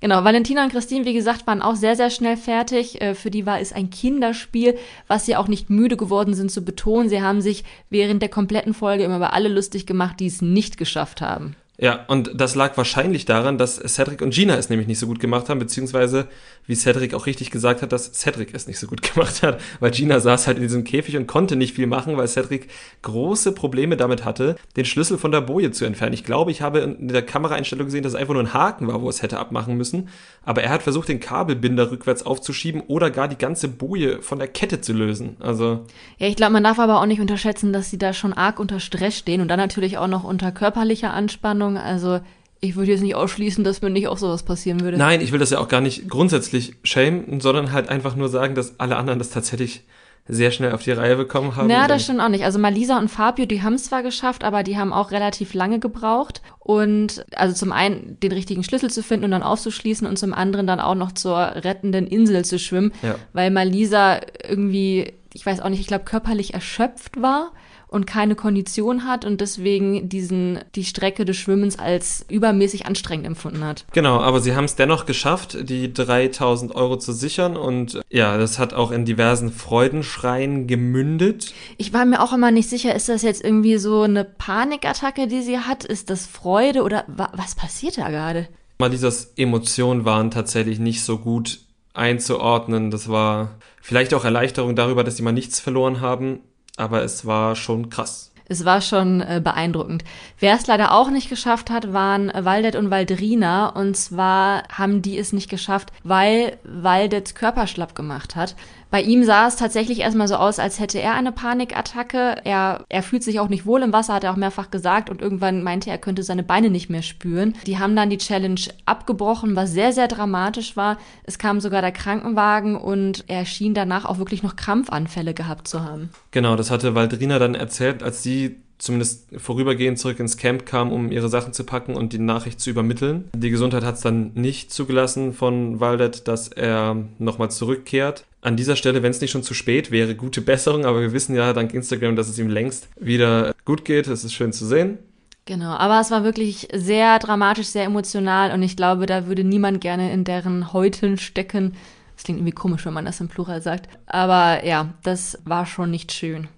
Genau, 0.00 0.22
Valentina 0.22 0.62
und 0.62 0.70
Christine, 0.70 1.04
wie 1.06 1.12
gesagt, 1.12 1.48
waren 1.48 1.60
auch 1.60 1.74
sehr, 1.74 1.96
sehr 1.96 2.10
schnell 2.10 2.36
fertig. 2.36 3.00
Äh, 3.00 3.14
für 3.16 3.32
die 3.32 3.46
war 3.46 3.60
es 3.60 3.72
ein 3.72 3.90
Kinderspiel, 3.90 4.78
was 5.08 5.26
sie 5.26 5.34
auch 5.34 5.48
nicht 5.48 5.70
müde 5.70 5.96
geworden 5.96 6.34
sind 6.34 6.52
zu 6.52 6.62
betonen. 6.62 7.08
Sie 7.08 7.20
haben 7.20 7.40
sich 7.40 7.64
während 7.90 8.22
der 8.22 8.28
kompletten 8.28 8.74
Folge 8.74 9.02
immer 9.02 9.16
über 9.16 9.32
alle 9.32 9.48
lustig 9.48 9.86
gemacht, 9.86 10.20
die 10.20 10.26
es 10.26 10.40
nicht 10.40 10.78
geschafft 10.78 11.20
haben. 11.20 11.56
Ja, 11.80 12.04
und 12.08 12.32
das 12.34 12.56
lag 12.56 12.76
wahrscheinlich 12.76 13.24
daran, 13.24 13.56
dass 13.56 13.76
Cedric 13.76 14.20
und 14.20 14.34
Gina 14.34 14.56
es 14.56 14.68
nämlich 14.68 14.88
nicht 14.88 14.98
so 14.98 15.06
gut 15.06 15.20
gemacht 15.20 15.48
haben, 15.48 15.60
beziehungsweise, 15.60 16.26
wie 16.66 16.74
Cedric 16.74 17.14
auch 17.14 17.26
richtig 17.26 17.52
gesagt 17.52 17.82
hat, 17.82 17.92
dass 17.92 18.12
Cedric 18.14 18.52
es 18.52 18.66
nicht 18.66 18.80
so 18.80 18.88
gut 18.88 19.02
gemacht 19.14 19.44
hat, 19.44 19.60
weil 19.78 19.92
Gina 19.92 20.18
saß 20.18 20.48
halt 20.48 20.56
in 20.56 20.64
diesem 20.64 20.82
Käfig 20.82 21.16
und 21.16 21.28
konnte 21.28 21.54
nicht 21.54 21.76
viel 21.76 21.86
machen, 21.86 22.16
weil 22.16 22.26
Cedric 22.26 22.68
große 23.02 23.52
Probleme 23.52 23.96
damit 23.96 24.24
hatte, 24.24 24.56
den 24.76 24.86
Schlüssel 24.86 25.18
von 25.18 25.30
der 25.30 25.40
Boje 25.40 25.70
zu 25.70 25.84
entfernen. 25.84 26.14
Ich 26.14 26.24
glaube, 26.24 26.50
ich 26.50 26.62
habe 26.62 26.80
in 26.80 27.06
der 27.06 27.22
Kameraeinstellung 27.22 27.86
gesehen, 27.86 28.02
dass 28.02 28.14
es 28.14 28.18
einfach 28.18 28.34
nur 28.34 28.42
ein 28.42 28.54
Haken 28.54 28.88
war, 28.88 29.00
wo 29.00 29.08
es 29.08 29.22
hätte 29.22 29.38
abmachen 29.38 29.76
müssen, 29.76 30.08
aber 30.44 30.64
er 30.64 30.70
hat 30.70 30.82
versucht, 30.82 31.08
den 31.08 31.20
Kabelbinder 31.20 31.92
rückwärts 31.92 32.26
aufzuschieben 32.26 32.82
oder 32.88 33.12
gar 33.12 33.28
die 33.28 33.38
ganze 33.38 33.68
Boje 33.68 34.20
von 34.20 34.40
der 34.40 34.48
Kette 34.48 34.80
zu 34.80 34.92
lösen. 34.94 35.36
Also. 35.38 35.84
Ja, 36.18 36.26
ich 36.26 36.34
glaube, 36.34 36.54
man 36.54 36.64
darf 36.64 36.80
aber 36.80 37.00
auch 37.00 37.06
nicht 37.06 37.20
unterschätzen, 37.20 37.72
dass 37.72 37.88
sie 37.88 37.98
da 37.98 38.12
schon 38.12 38.32
arg 38.32 38.58
unter 38.58 38.80
Stress 38.80 39.16
stehen 39.16 39.40
und 39.40 39.46
dann 39.46 39.60
natürlich 39.60 39.96
auch 39.96 40.08
noch 40.08 40.24
unter 40.24 40.50
körperlicher 40.50 41.12
Anspannung 41.12 41.67
Ahnung. 41.76 41.92
Also 41.92 42.20
ich 42.60 42.76
würde 42.76 42.90
jetzt 42.90 43.02
nicht 43.02 43.14
ausschließen, 43.14 43.62
dass 43.62 43.82
mir 43.82 43.90
nicht 43.90 44.08
auch 44.08 44.18
sowas 44.18 44.42
passieren 44.42 44.80
würde. 44.80 44.96
Nein, 44.96 45.20
ich 45.20 45.32
will 45.32 45.38
das 45.38 45.50
ja 45.50 45.58
auch 45.58 45.68
gar 45.68 45.80
nicht 45.80 46.08
grundsätzlich 46.08 46.74
schämen, 46.82 47.40
sondern 47.40 47.72
halt 47.72 47.88
einfach 47.88 48.16
nur 48.16 48.28
sagen, 48.28 48.54
dass 48.54 48.80
alle 48.80 48.96
anderen 48.96 49.18
das 49.18 49.30
tatsächlich 49.30 49.84
sehr 50.30 50.50
schnell 50.50 50.72
auf 50.72 50.82
die 50.82 50.92
Reihe 50.92 51.16
bekommen 51.16 51.56
haben. 51.56 51.68
Na, 51.68 51.88
das 51.88 52.04
stimmt 52.04 52.20
auch 52.20 52.28
nicht. 52.28 52.44
Also 52.44 52.58
Malisa 52.58 52.98
und 52.98 53.08
Fabio, 53.08 53.46
die 53.46 53.62
haben 53.62 53.74
es 53.74 53.84
zwar 53.84 54.02
geschafft, 54.02 54.44
aber 54.44 54.62
die 54.62 54.76
haben 54.76 54.92
auch 54.92 55.10
relativ 55.10 55.54
lange 55.54 55.78
gebraucht. 55.78 56.42
Und 56.58 57.24
also 57.34 57.54
zum 57.54 57.72
einen 57.72 58.18
den 58.20 58.32
richtigen 58.32 58.62
Schlüssel 58.62 58.90
zu 58.90 59.02
finden 59.02 59.26
und 59.26 59.30
dann 59.30 59.42
aufzuschließen 59.42 60.06
und 60.06 60.18
zum 60.18 60.34
anderen 60.34 60.66
dann 60.66 60.80
auch 60.80 60.94
noch 60.94 61.12
zur 61.12 61.38
rettenden 61.38 62.06
Insel 62.06 62.44
zu 62.44 62.58
schwimmen, 62.58 62.92
ja. 63.02 63.14
weil 63.32 63.50
Malisa 63.50 64.20
irgendwie, 64.46 65.14
ich 65.32 65.46
weiß 65.46 65.60
auch 65.60 65.70
nicht, 65.70 65.80
ich 65.80 65.86
glaube 65.86 66.04
körperlich 66.04 66.52
erschöpft 66.52 67.22
war 67.22 67.52
und 67.88 68.06
keine 68.06 68.34
Kondition 68.34 69.04
hat 69.04 69.24
und 69.24 69.40
deswegen 69.40 70.08
diesen, 70.08 70.60
die 70.74 70.84
Strecke 70.84 71.24
des 71.24 71.36
Schwimmens 71.36 71.78
als 71.78 72.24
übermäßig 72.28 72.86
anstrengend 72.86 73.26
empfunden 73.26 73.64
hat. 73.64 73.84
Genau, 73.92 74.20
aber 74.20 74.40
sie 74.40 74.54
haben 74.54 74.64
es 74.64 74.76
dennoch 74.76 75.06
geschafft, 75.06 75.56
die 75.68 75.92
3000 75.92 76.74
Euro 76.74 76.98
zu 76.98 77.12
sichern 77.12 77.56
und 77.56 78.00
ja, 78.10 78.36
das 78.36 78.58
hat 78.58 78.74
auch 78.74 78.90
in 78.90 79.04
diversen 79.04 79.50
Freudenschreien 79.50 80.66
gemündet. 80.66 81.52
Ich 81.78 81.92
war 81.92 82.04
mir 82.04 82.22
auch 82.22 82.32
immer 82.32 82.50
nicht 82.50 82.68
sicher, 82.68 82.94
ist 82.94 83.08
das 83.08 83.22
jetzt 83.22 83.42
irgendwie 83.42 83.78
so 83.78 84.02
eine 84.02 84.24
Panikattacke, 84.24 85.26
die 85.26 85.42
sie 85.42 85.58
hat? 85.58 85.84
Ist 85.84 86.10
das 86.10 86.26
Freude 86.26 86.82
oder 86.82 87.04
wa 87.06 87.30
was 87.34 87.54
passiert 87.54 87.98
da 87.98 88.10
gerade? 88.10 88.48
Malisas 88.78 89.32
Emotionen 89.36 90.04
waren 90.04 90.30
tatsächlich 90.30 90.78
nicht 90.78 91.02
so 91.02 91.18
gut 91.18 91.60
einzuordnen. 91.94 92.90
Das 92.90 93.08
war 93.08 93.56
vielleicht 93.80 94.14
auch 94.14 94.24
Erleichterung 94.24 94.76
darüber, 94.76 95.02
dass 95.02 95.16
sie 95.16 95.22
mal 95.22 95.32
nichts 95.32 95.58
verloren 95.58 96.00
haben 96.00 96.40
aber 96.78 97.02
es 97.02 97.26
war 97.26 97.56
schon 97.56 97.90
krass. 97.90 98.28
Es 98.50 98.64
war 98.64 98.80
schon 98.80 99.20
äh, 99.20 99.42
beeindruckend. 99.44 100.04
Wer 100.38 100.54
es 100.54 100.66
leider 100.66 100.92
auch 100.92 101.10
nicht 101.10 101.28
geschafft 101.28 101.68
hat, 101.68 101.92
waren 101.92 102.32
Waldet 102.34 102.76
und 102.76 102.90
Waldrina. 102.90 103.68
Und 103.68 103.94
zwar 103.94 104.62
haben 104.68 105.02
die 105.02 105.18
es 105.18 105.34
nicht 105.34 105.50
geschafft, 105.50 105.92
weil 106.02 106.56
Waldet 106.64 107.34
Körperschlapp 107.34 107.94
gemacht 107.94 108.36
hat. 108.36 108.56
Bei 108.90 109.02
ihm 109.02 109.24
sah 109.24 109.46
es 109.46 109.56
tatsächlich 109.56 110.00
erstmal 110.00 110.28
so 110.28 110.36
aus, 110.36 110.58
als 110.58 110.80
hätte 110.80 111.00
er 111.00 111.14
eine 111.14 111.32
Panikattacke. 111.32 112.36
Er, 112.44 112.84
er 112.88 113.02
fühlt 113.02 113.22
sich 113.22 113.38
auch 113.38 113.48
nicht 113.48 113.66
wohl 113.66 113.82
im 113.82 113.92
Wasser, 113.92 114.14
hat 114.14 114.24
er 114.24 114.32
auch 114.32 114.36
mehrfach 114.36 114.70
gesagt. 114.70 115.10
Und 115.10 115.20
irgendwann 115.20 115.62
meinte 115.62 115.90
er, 115.90 115.98
könnte 115.98 116.22
seine 116.22 116.42
Beine 116.42 116.70
nicht 116.70 116.88
mehr 116.88 117.02
spüren. 117.02 117.54
Die 117.66 117.78
haben 117.78 117.94
dann 117.94 118.10
die 118.10 118.18
Challenge 118.18 118.60
abgebrochen, 118.86 119.56
was 119.56 119.72
sehr, 119.72 119.92
sehr 119.92 120.08
dramatisch 120.08 120.76
war. 120.76 120.96
Es 121.24 121.38
kam 121.38 121.60
sogar 121.60 121.82
der 121.82 121.92
Krankenwagen 121.92 122.76
und 122.76 123.24
er 123.28 123.44
schien 123.44 123.74
danach 123.74 124.06
auch 124.06 124.18
wirklich 124.18 124.42
noch 124.42 124.56
Krampfanfälle 124.56 125.34
gehabt 125.34 125.68
zu 125.68 125.84
haben. 125.84 126.08
Genau, 126.30 126.56
das 126.56 126.70
hatte 126.70 126.94
Waldrina 126.94 127.38
dann 127.38 127.54
erzählt, 127.54 128.02
als 128.02 128.22
sie 128.22 128.56
zumindest 128.78 129.26
vorübergehend 129.36 129.98
zurück 129.98 130.20
ins 130.20 130.36
Camp 130.36 130.64
kam, 130.64 130.92
um 130.92 131.10
ihre 131.10 131.28
Sachen 131.28 131.52
zu 131.52 131.64
packen 131.64 131.94
und 131.94 132.12
die 132.12 132.18
Nachricht 132.18 132.60
zu 132.60 132.70
übermitteln. 132.70 133.24
Die 133.34 133.50
Gesundheit 133.50 133.84
hat 133.84 133.96
es 133.96 134.00
dann 134.00 134.30
nicht 134.34 134.72
zugelassen 134.72 135.32
von 135.32 135.80
Waldet, 135.80 136.28
dass 136.28 136.48
er 136.48 136.96
nochmal 137.18 137.50
zurückkehrt. 137.50 138.24
An 138.40 138.56
dieser 138.56 138.76
Stelle, 138.76 139.02
wenn 139.02 139.10
es 139.10 139.20
nicht 139.20 139.32
schon 139.32 139.42
zu 139.42 139.52
spät 139.52 139.90
wäre, 139.90 140.14
gute 140.14 140.40
Besserung, 140.40 140.84
aber 140.84 141.00
wir 141.00 141.12
wissen 141.12 141.34
ja 141.34 141.52
dank 141.52 141.74
Instagram, 141.74 142.14
dass 142.14 142.28
es 142.28 142.38
ihm 142.38 142.48
längst 142.48 142.88
wieder 142.98 143.54
gut 143.64 143.84
geht. 143.84 144.06
Es 144.06 144.24
ist 144.24 144.32
schön 144.32 144.52
zu 144.52 144.64
sehen. 144.64 144.98
Genau, 145.44 145.70
aber 145.70 145.98
es 146.00 146.10
war 146.10 146.24
wirklich 146.24 146.68
sehr 146.74 147.18
dramatisch, 147.18 147.68
sehr 147.68 147.84
emotional 147.84 148.52
und 148.52 148.62
ich 148.62 148.76
glaube, 148.76 149.06
da 149.06 149.26
würde 149.26 149.44
niemand 149.44 149.80
gerne 149.80 150.12
in 150.12 150.22
deren 150.24 150.72
Häuten 150.74 151.16
stecken, 151.16 151.74
Das 152.14 152.24
klingt 152.24 152.38
irgendwie 152.40 152.52
komisch, 152.52 152.84
wenn 152.84 152.92
man 152.92 153.06
das 153.06 153.20
im 153.20 153.28
Plural 153.28 153.62
sagt. 153.62 153.88
Aber 154.06 154.64
ja, 154.64 154.92
das 155.04 155.38
war 155.44 155.66
schon 155.66 155.90
nicht 155.90 156.12
schön. 156.12 156.48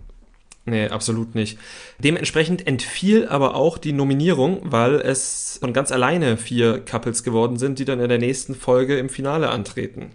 Nee, 0.67 0.89
absolut 0.89 1.35
nicht. 1.35 1.59
Dementsprechend 1.99 2.67
entfiel 2.67 3.29
aber 3.29 3.55
auch 3.55 3.79
die 3.79 3.93
Nominierung, 3.93 4.61
weil 4.65 4.95
es 4.97 5.59
von 5.61 5.73
ganz 5.73 5.93
alleine 5.93 6.37
vier 6.37 6.81
Couples 6.85 7.23
geworden 7.23 7.59
sind, 7.59 7.79
die 7.79 7.85
dann 7.85 8.01
in 8.01 8.09
der 8.09 8.19
nächsten 8.19 8.55
Folge 8.55 8.99
im 8.99 9.09
Finale 9.09 9.51
antreten. 9.51 10.11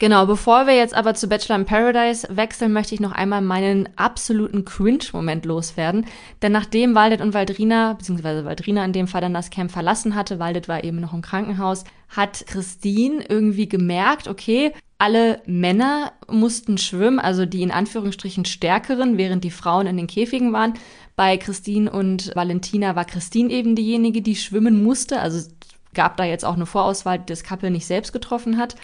Genau, 0.00 0.26
bevor 0.26 0.68
wir 0.68 0.76
jetzt 0.76 0.94
aber 0.94 1.14
zu 1.14 1.26
Bachelor 1.26 1.56
in 1.56 1.64
Paradise 1.64 2.28
wechseln, 2.30 2.72
möchte 2.72 2.94
ich 2.94 3.00
noch 3.00 3.10
einmal 3.10 3.40
meinen 3.40 3.88
absoluten 3.96 4.64
Cringe-Moment 4.64 5.44
loswerden. 5.44 6.06
Denn 6.40 6.52
nachdem 6.52 6.94
Waldet 6.94 7.20
und 7.20 7.34
Waldrina, 7.34 7.94
beziehungsweise 7.94 8.44
Waldrina 8.44 8.84
in 8.84 8.92
dem 8.92 9.08
Fall 9.08 9.22
dann 9.22 9.34
das 9.34 9.50
Camp 9.50 9.72
verlassen 9.72 10.14
hatte, 10.14 10.38
Waldet 10.38 10.68
war 10.68 10.84
eben 10.84 11.00
noch 11.00 11.14
im 11.14 11.22
Krankenhaus, 11.22 11.82
hat 12.10 12.46
Christine 12.46 13.24
irgendwie 13.28 13.68
gemerkt, 13.68 14.28
okay, 14.28 14.72
alle 14.98 15.42
Männer 15.46 16.12
mussten 16.28 16.78
schwimmen, 16.78 17.18
also 17.18 17.44
die 17.44 17.62
in 17.62 17.72
Anführungsstrichen 17.72 18.44
stärkeren, 18.44 19.18
während 19.18 19.42
die 19.42 19.50
Frauen 19.50 19.88
in 19.88 19.96
den 19.96 20.06
Käfigen 20.06 20.52
waren. 20.52 20.74
Bei 21.16 21.36
Christine 21.36 21.90
und 21.90 22.34
Valentina 22.36 22.94
war 22.94 23.04
Christine 23.04 23.52
eben 23.52 23.74
diejenige, 23.74 24.22
die 24.22 24.36
schwimmen 24.36 24.82
musste. 24.82 25.20
Also 25.20 25.48
gab 25.94 26.16
da 26.16 26.24
jetzt 26.24 26.44
auch 26.44 26.54
eine 26.54 26.66
Vorauswahl, 26.66 27.18
die 27.18 27.26
das 27.26 27.42
Couple 27.42 27.70
nicht 27.72 27.86
selbst 27.86 28.12
getroffen 28.12 28.58
hat. 28.58 28.76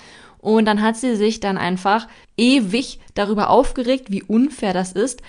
Und 0.45 0.67
dann 0.67 0.83
hat 0.83 0.97
sie 0.97 1.17
sich 1.17 1.41
dann 1.41 1.57
einfach 1.57 2.07
ewig 2.37 3.01
darüber 3.15 3.51
aufgeregt, 3.51 4.11
wie 4.11 4.23
unfair 4.23 4.75
das 4.75 4.93
ist 4.93 5.23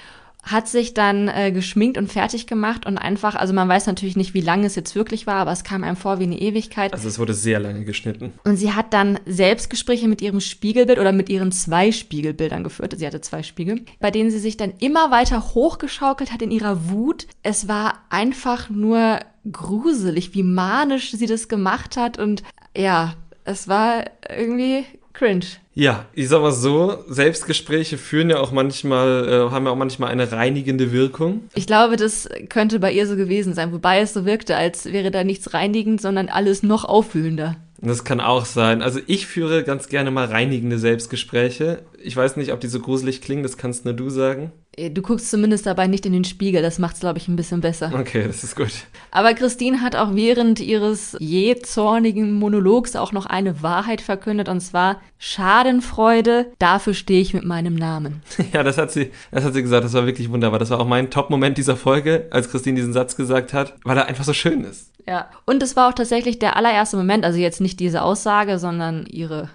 hat 0.45 0.67
sich 0.67 0.93
dann 0.93 1.27
äh, 1.27 1.51
geschminkt 1.51 1.98
und 1.98 2.12
fertig 2.12 2.45
gemacht 2.45 2.86
und 2.86 3.00
einfach, 3.00 3.34
also 3.36 3.51
man 3.51 3.67
weiß 3.67 3.88
natürlich 3.88 4.15
nicht, 4.15 4.36
wie 4.36 4.41
lange 4.41 4.67
es 4.67 4.75
jetzt 4.75 4.93
wirklich 4.93 5.25
war, 5.25 5.38
aber 5.38 5.51
es 5.51 5.63
kam 5.63 5.84
einem 5.84 5.95
vor 5.95 6.19
wie 6.19 6.25
eine 6.25 6.39
Ewigkeit. 6.39 6.93
Also 6.93 7.07
es 7.07 7.17
wurde 7.17 7.34
sehr 7.34 7.60
lange 7.60 7.84
geschnitten. 7.84 8.34
Und 8.43 8.57
sie 8.57 8.72
hat 8.74 8.93
dann 8.93 9.19
Selbstgespräche 9.25 10.07
mit 10.07 10.22
ihrem 10.22 10.39
Spiegelbild 10.39 11.00
oder 11.00 11.13
mit 11.13 11.29
ihren 11.29 11.51
zwei 11.51 11.91
Spiegelbildern 11.91 12.63
geführt. 12.63 12.93
Sie 12.95 13.07
hatte 13.07 13.22
zwei 13.22 13.41
Spiegel, 13.41 13.81
bei 14.00 14.12
denen 14.12 14.29
sie 14.29 14.38
sich 14.38 14.55
dann 14.55 14.74
immer 14.79 15.10
weiter 15.10 15.55
hochgeschaukelt 15.55 16.31
hat 16.31 16.43
in 16.43 16.51
ihrer 16.51 16.91
Wut. 16.91 17.25
Es 17.41 17.67
war 17.67 18.03
einfach 18.12 18.69
nur 18.69 19.19
gruselig, 19.51 20.36
wie 20.36 20.43
manisch 20.43 21.12
sie 21.12 21.25
das 21.25 21.48
gemacht 21.48 21.98
hat 21.98 22.19
und 22.19 22.43
ja, 22.77 23.15
es 23.45 23.67
war 23.67 24.05
irgendwie 24.29 24.86
cringe. 25.15 25.45
Ja, 25.74 26.05
ich 26.13 26.29
sag 26.29 26.41
mal 26.41 26.51
so, 26.51 27.03
Selbstgespräche 27.07 27.98
führen 27.98 28.29
ja 28.29 28.39
auch 28.39 28.51
manchmal, 28.51 29.27
äh, 29.27 29.51
haben 29.51 29.65
ja 29.65 29.72
auch 29.72 29.77
manchmal 29.77 30.12
eine 30.12 30.31
reinigende 30.31 30.91
Wirkung. 30.91 31.50
Ich 31.53 31.67
glaube, 31.67 31.98
das 31.98 32.29
könnte 32.50 32.79
bei 32.79 32.91
ihr 32.91 33.07
so 33.07 33.15
gewesen 33.15 33.53
sein, 33.53 33.74
wobei 33.74 34.00
es 34.00 34.13
so 34.13 34.25
wirkte, 34.25 34.55
als 34.55 34.86
wäre 34.86 35.12
da 35.12 35.24
nichts 35.24 35.53
reinigend, 35.53 36.01
sondern 36.01 36.29
alles 36.29 36.63
noch 36.63 36.86
aufwühlender. 36.86 37.57
Das 37.81 38.03
kann 38.03 38.22
auch 38.22 38.45
sein. 38.45 38.81
Also 38.81 39.00
ich 39.05 39.27
führe 39.27 39.63
ganz 39.63 39.89
gerne 39.89 40.10
mal 40.12 40.25
reinigende 40.25 40.79
Selbstgespräche. 40.79 41.84
Ich 42.05 42.15
weiß 42.15 42.38
nicht, 42.38 42.53
ob 42.53 42.59
die 42.59 42.67
so 42.67 42.79
gruselig 42.79 43.21
klingen, 43.21 43.43
das 43.43 43.57
kannst 43.57 43.83
nur 43.83 43.95
du 43.95 44.09
sagen. 44.09 44.51
Äh, 44.77 44.91
du 44.91 45.01
guckst 45.01 45.29
zumindest 45.31 45.65
dabei 45.65 45.88
nicht 45.88 46.05
in 46.05 46.13
den 46.13 46.24
Spiegel, 46.24 46.62
das 46.62 46.79
macht's, 46.79 47.00
glaube 47.00 47.17
ich, 47.17 47.27
ein 47.27 47.35
bisschen 47.35 47.62
besser. 47.62 47.91
Okay, 47.97 48.24
das 48.27 48.43
ist 48.43 48.55
gut. 48.55 48.71
Aber 49.12 49.33
Christine 49.33 49.81
hat 49.81 49.95
auch 49.95 50.13
während 50.13 50.59
ihres 50.59 51.17
je 51.19 51.55
zornigen 51.57 52.33
Monologs 52.33 52.95
auch 52.95 53.12
noch 53.12 53.25
eine 53.25 53.63
Wahrheit 53.63 54.01
verkündet, 54.01 54.50
und 54.50 54.59
zwar 54.59 55.01
Schadenfreude, 55.17 56.51
dafür 56.59 56.93
stehe 56.93 57.21
ich 57.21 57.33
mit 57.33 57.45
meinem 57.45 57.75
Namen. 57.75 58.21
Ja, 58.53 58.63
das 58.63 58.77
hat 58.77 58.91
sie, 58.91 59.12
das 59.31 59.43
hat 59.43 59.53
sie 59.53 59.62
gesagt, 59.63 59.83
das 59.83 59.93
war 59.93 60.05
wirklich 60.05 60.29
wunderbar. 60.29 60.59
Das 60.59 60.69
war 60.69 60.79
auch 60.79 60.88
mein 60.88 61.09
Top-Moment 61.09 61.57
dieser 61.57 61.75
Folge, 61.75 62.27
als 62.29 62.50
Christine 62.50 62.77
diesen 62.77 62.93
Satz 62.93 63.17
gesagt 63.17 63.53
hat, 63.53 63.75
weil 63.83 63.97
er 63.97 64.05
einfach 64.05 64.24
so 64.24 64.33
schön 64.33 64.63
ist. 64.63 64.91
Ja, 65.07 65.29
und 65.45 65.62
es 65.62 65.75
war 65.75 65.89
auch 65.89 65.93
tatsächlich 65.93 66.39
der 66.39 66.55
allererste 66.55 66.95
Moment, 66.95 67.25
also 67.25 67.38
jetzt 67.38 67.59
nicht 67.59 67.79
diese 67.79 68.01
Aussage, 68.01 68.59
sondern 68.59 69.05
ihre 69.07 69.50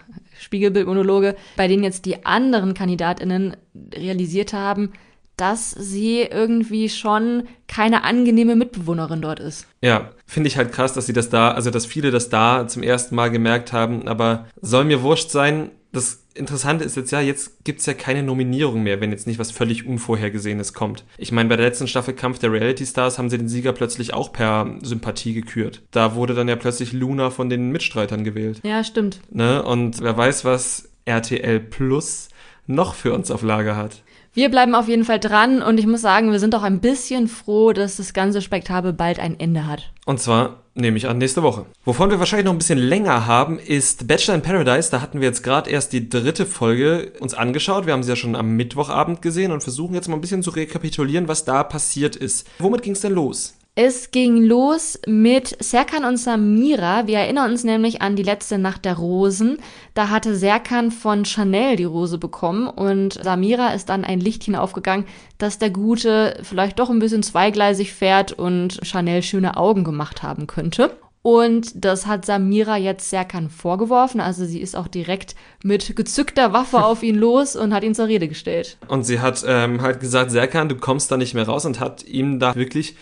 Spiegelbildmonologe, 0.50 1.36
bei 1.56 1.68
denen 1.68 1.84
jetzt 1.84 2.06
die 2.06 2.26
anderen 2.26 2.74
KandidatInnen 2.74 3.56
realisiert 3.94 4.52
haben, 4.52 4.92
dass 5.36 5.70
sie 5.70 6.22
irgendwie 6.22 6.88
schon 6.88 7.44
keine 7.68 8.02
angenehme 8.02 8.56
Mitbewohnerin 8.56 9.22
dort 9.22 9.38
ist. 9.38 9.68
Ja, 9.80 10.10
finde 10.26 10.48
ich 10.48 10.56
halt 10.56 10.72
krass, 10.72 10.92
dass 10.92 11.06
sie 11.06 11.12
das 11.12 11.30
da, 11.30 11.52
also 11.52 11.70
dass 11.70 11.86
viele 11.86 12.10
das 12.10 12.30
da 12.30 12.66
zum 12.66 12.82
ersten 12.82 13.14
Mal 13.14 13.30
gemerkt 13.30 13.72
haben, 13.72 14.08
aber 14.08 14.48
soll 14.60 14.84
mir 14.84 15.02
wurscht 15.02 15.30
sein, 15.30 15.70
das 15.92 16.24
Interessante 16.34 16.84
ist 16.84 16.96
jetzt 16.96 17.10
ja, 17.10 17.20
jetzt 17.20 17.64
gibt's 17.64 17.86
ja 17.86 17.94
keine 17.94 18.22
Nominierung 18.22 18.82
mehr, 18.82 19.00
wenn 19.00 19.10
jetzt 19.10 19.26
nicht 19.26 19.38
was 19.38 19.50
völlig 19.50 19.86
Unvorhergesehenes 19.86 20.72
kommt. 20.72 21.04
Ich 21.18 21.32
meine, 21.32 21.48
bei 21.48 21.56
der 21.56 21.66
letzten 21.66 21.88
Staffel 21.88 22.14
Kampf 22.14 22.38
der 22.38 22.52
Reality 22.52 22.86
Stars 22.86 23.18
haben 23.18 23.28
sie 23.28 23.38
den 23.38 23.48
Sieger 23.48 23.72
plötzlich 23.72 24.14
auch 24.14 24.32
per 24.32 24.76
Sympathie 24.82 25.34
gekürt. 25.34 25.82
Da 25.90 26.14
wurde 26.14 26.34
dann 26.34 26.48
ja 26.48 26.56
plötzlich 26.56 26.92
Luna 26.92 27.30
von 27.30 27.50
den 27.50 27.70
Mitstreitern 27.70 28.22
gewählt. 28.22 28.60
Ja, 28.62 28.84
stimmt. 28.84 29.20
Ne? 29.30 29.62
Und 29.62 30.00
wer 30.00 30.16
weiß, 30.16 30.44
was 30.44 30.90
RTL 31.04 31.58
Plus 31.58 32.28
noch 32.66 32.94
für 32.94 33.12
uns 33.12 33.30
auf 33.30 33.42
Lager 33.42 33.76
hat. 33.76 34.02
Wir 34.32 34.48
bleiben 34.48 34.76
auf 34.76 34.86
jeden 34.86 35.04
Fall 35.04 35.18
dran 35.18 35.60
und 35.60 35.78
ich 35.78 35.88
muss 35.88 36.02
sagen, 36.02 36.30
wir 36.30 36.38
sind 36.38 36.54
auch 36.54 36.62
ein 36.62 36.78
bisschen 36.78 37.26
froh, 37.26 37.72
dass 37.72 37.96
das 37.96 38.12
ganze 38.12 38.40
Spektakel 38.40 38.92
bald 38.92 39.18
ein 39.18 39.40
Ende 39.40 39.66
hat. 39.66 39.90
Und 40.06 40.20
zwar 40.20 40.60
nehme 40.74 40.96
ich 40.96 41.08
an 41.08 41.18
nächste 41.18 41.42
Woche. 41.42 41.66
Wovon 41.84 42.10
wir 42.10 42.20
wahrscheinlich 42.20 42.44
noch 42.44 42.52
ein 42.52 42.58
bisschen 42.58 42.78
länger 42.78 43.26
haben, 43.26 43.58
ist 43.58 44.06
Bachelor 44.06 44.36
in 44.36 44.42
Paradise. 44.42 44.88
Da 44.88 45.00
hatten 45.00 45.20
wir 45.20 45.26
jetzt 45.26 45.42
gerade 45.42 45.68
erst 45.68 45.92
die 45.92 46.08
dritte 46.08 46.46
Folge 46.46 47.12
uns 47.18 47.34
angeschaut. 47.34 47.86
Wir 47.86 47.92
haben 47.92 48.04
sie 48.04 48.10
ja 48.10 48.16
schon 48.16 48.36
am 48.36 48.54
Mittwochabend 48.54 49.20
gesehen 49.20 49.50
und 49.50 49.64
versuchen 49.64 49.94
jetzt 49.94 50.06
mal 50.06 50.14
ein 50.14 50.20
bisschen 50.20 50.44
zu 50.44 50.50
rekapitulieren, 50.50 51.26
was 51.26 51.44
da 51.44 51.64
passiert 51.64 52.14
ist. 52.14 52.46
Womit 52.60 52.82
ging 52.82 52.92
es 52.92 53.00
denn 53.00 53.12
los? 53.12 53.54
Es 53.76 54.10
ging 54.10 54.42
los 54.42 54.98
mit 55.06 55.56
Serkan 55.62 56.04
und 56.04 56.16
Samira. 56.16 57.06
Wir 57.06 57.18
erinnern 57.18 57.52
uns 57.52 57.62
nämlich 57.62 58.02
an 58.02 58.16
die 58.16 58.24
letzte 58.24 58.58
Nacht 58.58 58.84
der 58.84 58.96
Rosen. 58.96 59.58
Da 59.94 60.08
hatte 60.08 60.34
Serkan 60.34 60.90
von 60.90 61.24
Chanel 61.24 61.76
die 61.76 61.84
Rose 61.84 62.18
bekommen 62.18 62.66
und 62.66 63.14
Samira 63.22 63.68
ist 63.68 63.88
dann 63.88 64.04
ein 64.04 64.18
Lichtchen 64.18 64.56
aufgegangen, 64.56 65.06
dass 65.38 65.58
der 65.58 65.70
Gute 65.70 66.38
vielleicht 66.42 66.80
doch 66.80 66.90
ein 66.90 66.98
bisschen 66.98 67.22
zweigleisig 67.22 67.92
fährt 67.92 68.32
und 68.32 68.80
Chanel 68.82 69.22
schöne 69.22 69.56
Augen 69.56 69.84
gemacht 69.84 70.24
haben 70.24 70.48
könnte. 70.48 70.90
Und 71.22 71.84
das 71.84 72.06
hat 72.06 72.24
Samira 72.24 72.76
jetzt 72.76 73.08
Serkan 73.08 73.50
vorgeworfen. 73.50 74.20
Also 74.20 74.46
sie 74.46 74.60
ist 74.60 74.74
auch 74.74 74.88
direkt 74.88 75.36
mit 75.62 75.94
gezückter 75.94 76.52
Waffe 76.52 76.82
auf 76.84 77.04
ihn 77.04 77.16
los 77.16 77.54
und 77.54 77.72
hat 77.72 77.84
ihn 77.84 77.94
zur 77.94 78.08
Rede 78.08 78.26
gestellt. 78.26 78.78
Und 78.88 79.04
sie 79.04 79.20
hat 79.20 79.44
ähm, 79.46 79.80
halt 79.80 80.00
gesagt, 80.00 80.32
Serkan, 80.32 80.68
du 80.68 80.76
kommst 80.76 81.12
da 81.12 81.16
nicht 81.16 81.34
mehr 81.34 81.46
raus 81.46 81.66
und 81.66 81.78
hat 81.78 82.02
ihm 82.04 82.40
da 82.40 82.56
wirklich 82.56 82.96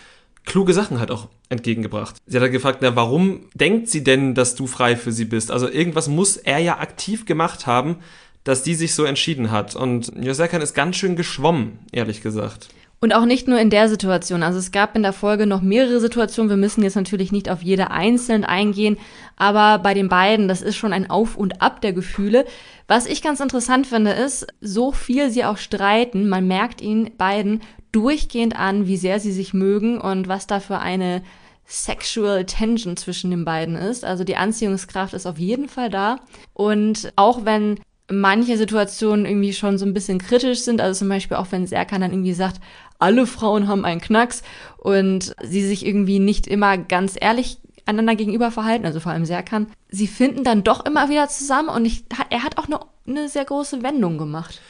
kluge 0.48 0.74
Sachen 0.74 0.98
halt 0.98 1.10
auch 1.10 1.28
entgegengebracht. 1.48 2.16
Sie 2.26 2.36
hat 2.36 2.42
halt 2.42 2.52
gefragt, 2.52 2.78
na, 2.80 2.96
warum 2.96 3.42
denkt 3.54 3.88
sie 3.88 4.02
denn, 4.02 4.34
dass 4.34 4.54
du 4.54 4.66
frei 4.66 4.96
für 4.96 5.12
sie 5.12 5.26
bist? 5.26 5.50
Also 5.50 5.68
irgendwas 5.68 6.08
muss 6.08 6.36
er 6.36 6.58
ja 6.58 6.78
aktiv 6.78 7.26
gemacht 7.26 7.66
haben, 7.66 7.96
dass 8.44 8.62
die 8.62 8.74
sich 8.74 8.94
so 8.94 9.04
entschieden 9.04 9.50
hat. 9.50 9.76
Und 9.76 10.12
Josekan 10.18 10.62
ist 10.62 10.74
ganz 10.74 10.96
schön 10.96 11.16
geschwommen, 11.16 11.78
ehrlich 11.92 12.22
gesagt. 12.22 12.68
Und 13.00 13.14
auch 13.14 13.26
nicht 13.26 13.46
nur 13.46 13.60
in 13.60 13.70
der 13.70 13.88
Situation. 13.88 14.42
Also 14.42 14.58
es 14.58 14.72
gab 14.72 14.96
in 14.96 15.02
der 15.04 15.12
Folge 15.12 15.46
noch 15.46 15.62
mehrere 15.62 16.00
Situationen. 16.00 16.50
Wir 16.50 16.56
müssen 16.56 16.82
jetzt 16.82 16.96
natürlich 16.96 17.30
nicht 17.30 17.48
auf 17.48 17.62
jede 17.62 17.92
einzeln 17.92 18.44
eingehen, 18.44 18.98
aber 19.36 19.78
bei 19.80 19.94
den 19.94 20.08
beiden, 20.08 20.48
das 20.48 20.62
ist 20.62 20.76
schon 20.76 20.92
ein 20.92 21.08
Auf 21.08 21.36
und 21.36 21.62
Ab 21.62 21.80
der 21.80 21.92
Gefühle. 21.92 22.44
Was 22.88 23.06
ich 23.06 23.22
ganz 23.22 23.38
interessant 23.38 23.86
finde, 23.86 24.12
ist, 24.12 24.48
so 24.60 24.90
viel 24.90 25.30
sie 25.30 25.44
auch 25.44 25.58
streiten, 25.58 26.28
man 26.28 26.48
merkt 26.48 26.80
ihnen 26.80 27.16
beiden 27.16 27.60
durchgehend 27.92 28.56
an, 28.56 28.86
wie 28.86 28.96
sehr 28.96 29.20
sie 29.20 29.32
sich 29.32 29.54
mögen 29.54 30.00
und 30.00 30.28
was 30.28 30.46
da 30.46 30.60
für 30.60 30.78
eine 30.78 31.22
Sexual 31.66 32.46
Tension 32.46 32.96
zwischen 32.96 33.30
den 33.30 33.44
beiden 33.44 33.76
ist. 33.76 34.04
Also 34.04 34.24
die 34.24 34.36
Anziehungskraft 34.36 35.12
ist 35.12 35.26
auf 35.26 35.38
jeden 35.38 35.68
Fall 35.68 35.90
da. 35.90 36.20
Und 36.54 37.12
auch 37.16 37.44
wenn 37.44 37.78
manche 38.10 38.56
Situationen 38.56 39.26
irgendwie 39.26 39.52
schon 39.52 39.76
so 39.76 39.84
ein 39.84 39.92
bisschen 39.92 40.18
kritisch 40.18 40.60
sind, 40.60 40.80
also 40.80 40.98
zum 41.00 41.10
Beispiel 41.10 41.36
auch 41.36 41.48
wenn 41.50 41.66
Serkan 41.66 42.00
dann 42.00 42.12
irgendwie 42.12 42.32
sagt, 42.32 42.60
alle 42.98 43.26
Frauen 43.26 43.68
haben 43.68 43.84
einen 43.84 44.00
Knacks 44.00 44.42
und 44.78 45.34
sie 45.42 45.66
sich 45.66 45.84
irgendwie 45.84 46.18
nicht 46.18 46.46
immer 46.46 46.78
ganz 46.78 47.16
ehrlich 47.20 47.58
einander 47.84 48.16
gegenüber 48.16 48.50
verhalten, 48.50 48.86
also 48.86 49.00
vor 49.00 49.12
allem 49.12 49.24
Serkan, 49.24 49.66
sie 49.88 50.06
finden 50.06 50.44
dann 50.44 50.64
doch 50.64 50.84
immer 50.84 51.08
wieder 51.08 51.28
zusammen 51.28 51.68
und 51.68 51.84
ich, 51.84 52.04
er 52.30 52.42
hat 52.42 52.58
auch 52.58 52.66
eine, 52.66 52.80
eine 53.06 53.28
sehr 53.28 53.44
große 53.44 53.82
Wendung 53.82 54.18
gemacht. 54.18 54.60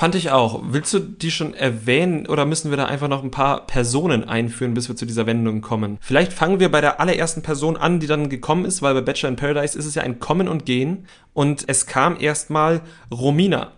Fand 0.00 0.14
ich 0.14 0.30
auch. 0.30 0.62
Willst 0.64 0.94
du 0.94 0.98
die 0.98 1.30
schon 1.30 1.52
erwähnen 1.52 2.26
oder 2.26 2.46
müssen 2.46 2.70
wir 2.70 2.78
da 2.78 2.86
einfach 2.86 3.06
noch 3.06 3.22
ein 3.22 3.30
paar 3.30 3.66
Personen 3.66 4.26
einführen, 4.26 4.72
bis 4.72 4.88
wir 4.88 4.96
zu 4.96 5.04
dieser 5.04 5.26
Wendung 5.26 5.60
kommen? 5.60 5.98
Vielleicht 6.00 6.32
fangen 6.32 6.58
wir 6.58 6.70
bei 6.70 6.80
der 6.80 7.00
allerersten 7.00 7.42
Person 7.42 7.76
an, 7.76 8.00
die 8.00 8.06
dann 8.06 8.30
gekommen 8.30 8.64
ist, 8.64 8.80
weil 8.80 8.94
bei 8.94 9.02
Bachelor 9.02 9.28
in 9.28 9.36
Paradise 9.36 9.78
ist 9.78 9.84
es 9.84 9.94
ja 9.96 10.02
ein 10.02 10.18
Kommen 10.18 10.48
und 10.48 10.64
Gehen 10.64 11.06
und 11.34 11.64
es 11.66 11.86
kam 11.86 12.18
erstmal 12.18 12.80
Romina. 13.12 13.72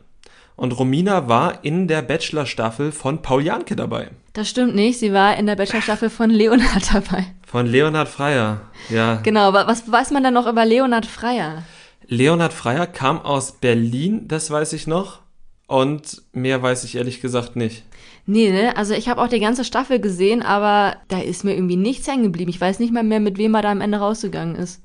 Und 0.54 0.78
Romina 0.78 1.26
war 1.26 1.64
in 1.64 1.88
der 1.88 2.02
Bachelor-Staffel 2.02 2.92
von 2.92 3.20
Paul 3.22 3.42
Janke 3.42 3.74
dabei. 3.74 4.10
Das 4.32 4.48
stimmt 4.48 4.76
nicht. 4.76 5.00
Sie 5.00 5.12
war 5.12 5.36
in 5.36 5.46
der 5.46 5.56
Bachelor-Staffel 5.56 6.08
von 6.08 6.30
Leonhard 6.30 6.94
dabei. 6.94 7.26
Von 7.44 7.66
Leonhard 7.66 8.06
Freier, 8.08 8.60
ja. 8.90 9.16
Genau, 9.24 9.48
aber 9.48 9.66
was 9.66 9.90
weiß 9.90 10.12
man 10.12 10.22
dann 10.22 10.34
noch 10.34 10.46
über 10.46 10.64
Leonhard 10.64 11.06
Freier? 11.06 11.64
Leonhard 12.06 12.52
Freier 12.52 12.86
kam 12.86 13.20
aus 13.22 13.58
Berlin, 13.58 14.28
das 14.28 14.52
weiß 14.52 14.72
ich 14.74 14.86
noch. 14.86 15.21
Und 15.72 16.20
mehr 16.32 16.62
weiß 16.62 16.84
ich 16.84 16.96
ehrlich 16.96 17.22
gesagt 17.22 17.56
nicht. 17.56 17.82
Nee, 18.26 18.50
ne? 18.52 18.76
Also 18.76 18.92
ich 18.92 19.08
habe 19.08 19.22
auch 19.22 19.28
die 19.28 19.40
ganze 19.40 19.64
Staffel 19.64 20.00
gesehen, 20.00 20.42
aber 20.42 20.96
da 21.08 21.18
ist 21.20 21.44
mir 21.44 21.54
irgendwie 21.54 21.76
nichts 21.76 22.06
hängen 22.06 22.24
geblieben. 22.24 22.50
Ich 22.50 22.60
weiß 22.60 22.78
nicht 22.78 22.92
mal 22.92 23.02
mehr, 23.02 23.20
mit 23.20 23.38
wem 23.38 23.54
er 23.54 23.62
da 23.62 23.70
am 23.70 23.80
Ende 23.80 23.96
rausgegangen 23.98 24.54
ist. 24.54 24.82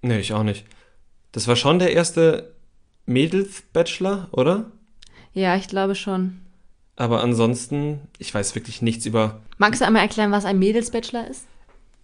Nee, 0.00 0.18
ich 0.18 0.32
auch 0.32 0.42
nicht. 0.42 0.64
Das 1.32 1.46
war 1.46 1.56
schon 1.56 1.78
der 1.78 1.92
erste 1.92 2.54
Mädels-Bachelor, 3.04 4.28
oder? 4.32 4.70
Ja, 5.34 5.56
ich 5.56 5.68
glaube 5.68 5.94
schon. 5.94 6.40
Aber 6.96 7.22
ansonsten, 7.22 8.00
ich 8.18 8.34
weiß 8.34 8.54
wirklich 8.54 8.80
nichts 8.82 9.04
über. 9.06 9.40
Magst 9.58 9.80
du 9.82 9.86
einmal 9.86 10.02
erklären, 10.02 10.32
was 10.32 10.44
ein 10.46 10.58
Mädels-Bachelor 10.58 11.28
ist? 11.28 11.44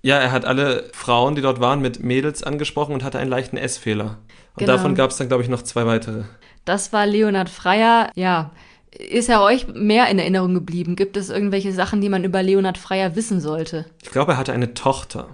Ja, 0.02 0.18
er 0.18 0.30
hat 0.30 0.44
alle 0.44 0.90
Frauen, 0.92 1.34
die 1.34 1.42
dort 1.42 1.58
waren, 1.60 1.80
mit 1.80 2.00
Mädels 2.02 2.42
angesprochen 2.42 2.92
und 2.92 3.02
hatte 3.02 3.18
einen 3.18 3.30
leichten 3.30 3.56
S-Fehler. 3.56 4.18
Und 4.54 4.60
Genau. 4.60 4.72
davon 4.72 4.94
gab 4.94 5.10
es 5.10 5.16
dann, 5.16 5.28
glaube 5.28 5.42
ich, 5.42 5.48
noch 5.48 5.62
zwei 5.62 5.86
weitere. 5.86 6.24
Das 6.66 6.92
war 6.92 7.06
Leonhard 7.06 7.48
Freier. 7.48 8.10
Ja. 8.14 8.50
Ist 8.90 9.28
er 9.28 9.42
euch 9.42 9.68
mehr 9.68 10.08
in 10.08 10.18
Erinnerung 10.18 10.52
geblieben? 10.52 10.96
Gibt 10.96 11.16
es 11.16 11.30
irgendwelche 11.30 11.72
Sachen, 11.72 12.00
die 12.00 12.08
man 12.08 12.24
über 12.24 12.42
Leonhard 12.42 12.76
Freier 12.76 13.14
wissen 13.14 13.40
sollte? 13.40 13.86
Ich 14.02 14.10
glaube, 14.10 14.32
er 14.32 14.38
hatte 14.38 14.52
eine 14.52 14.74
Tochter. 14.74 15.28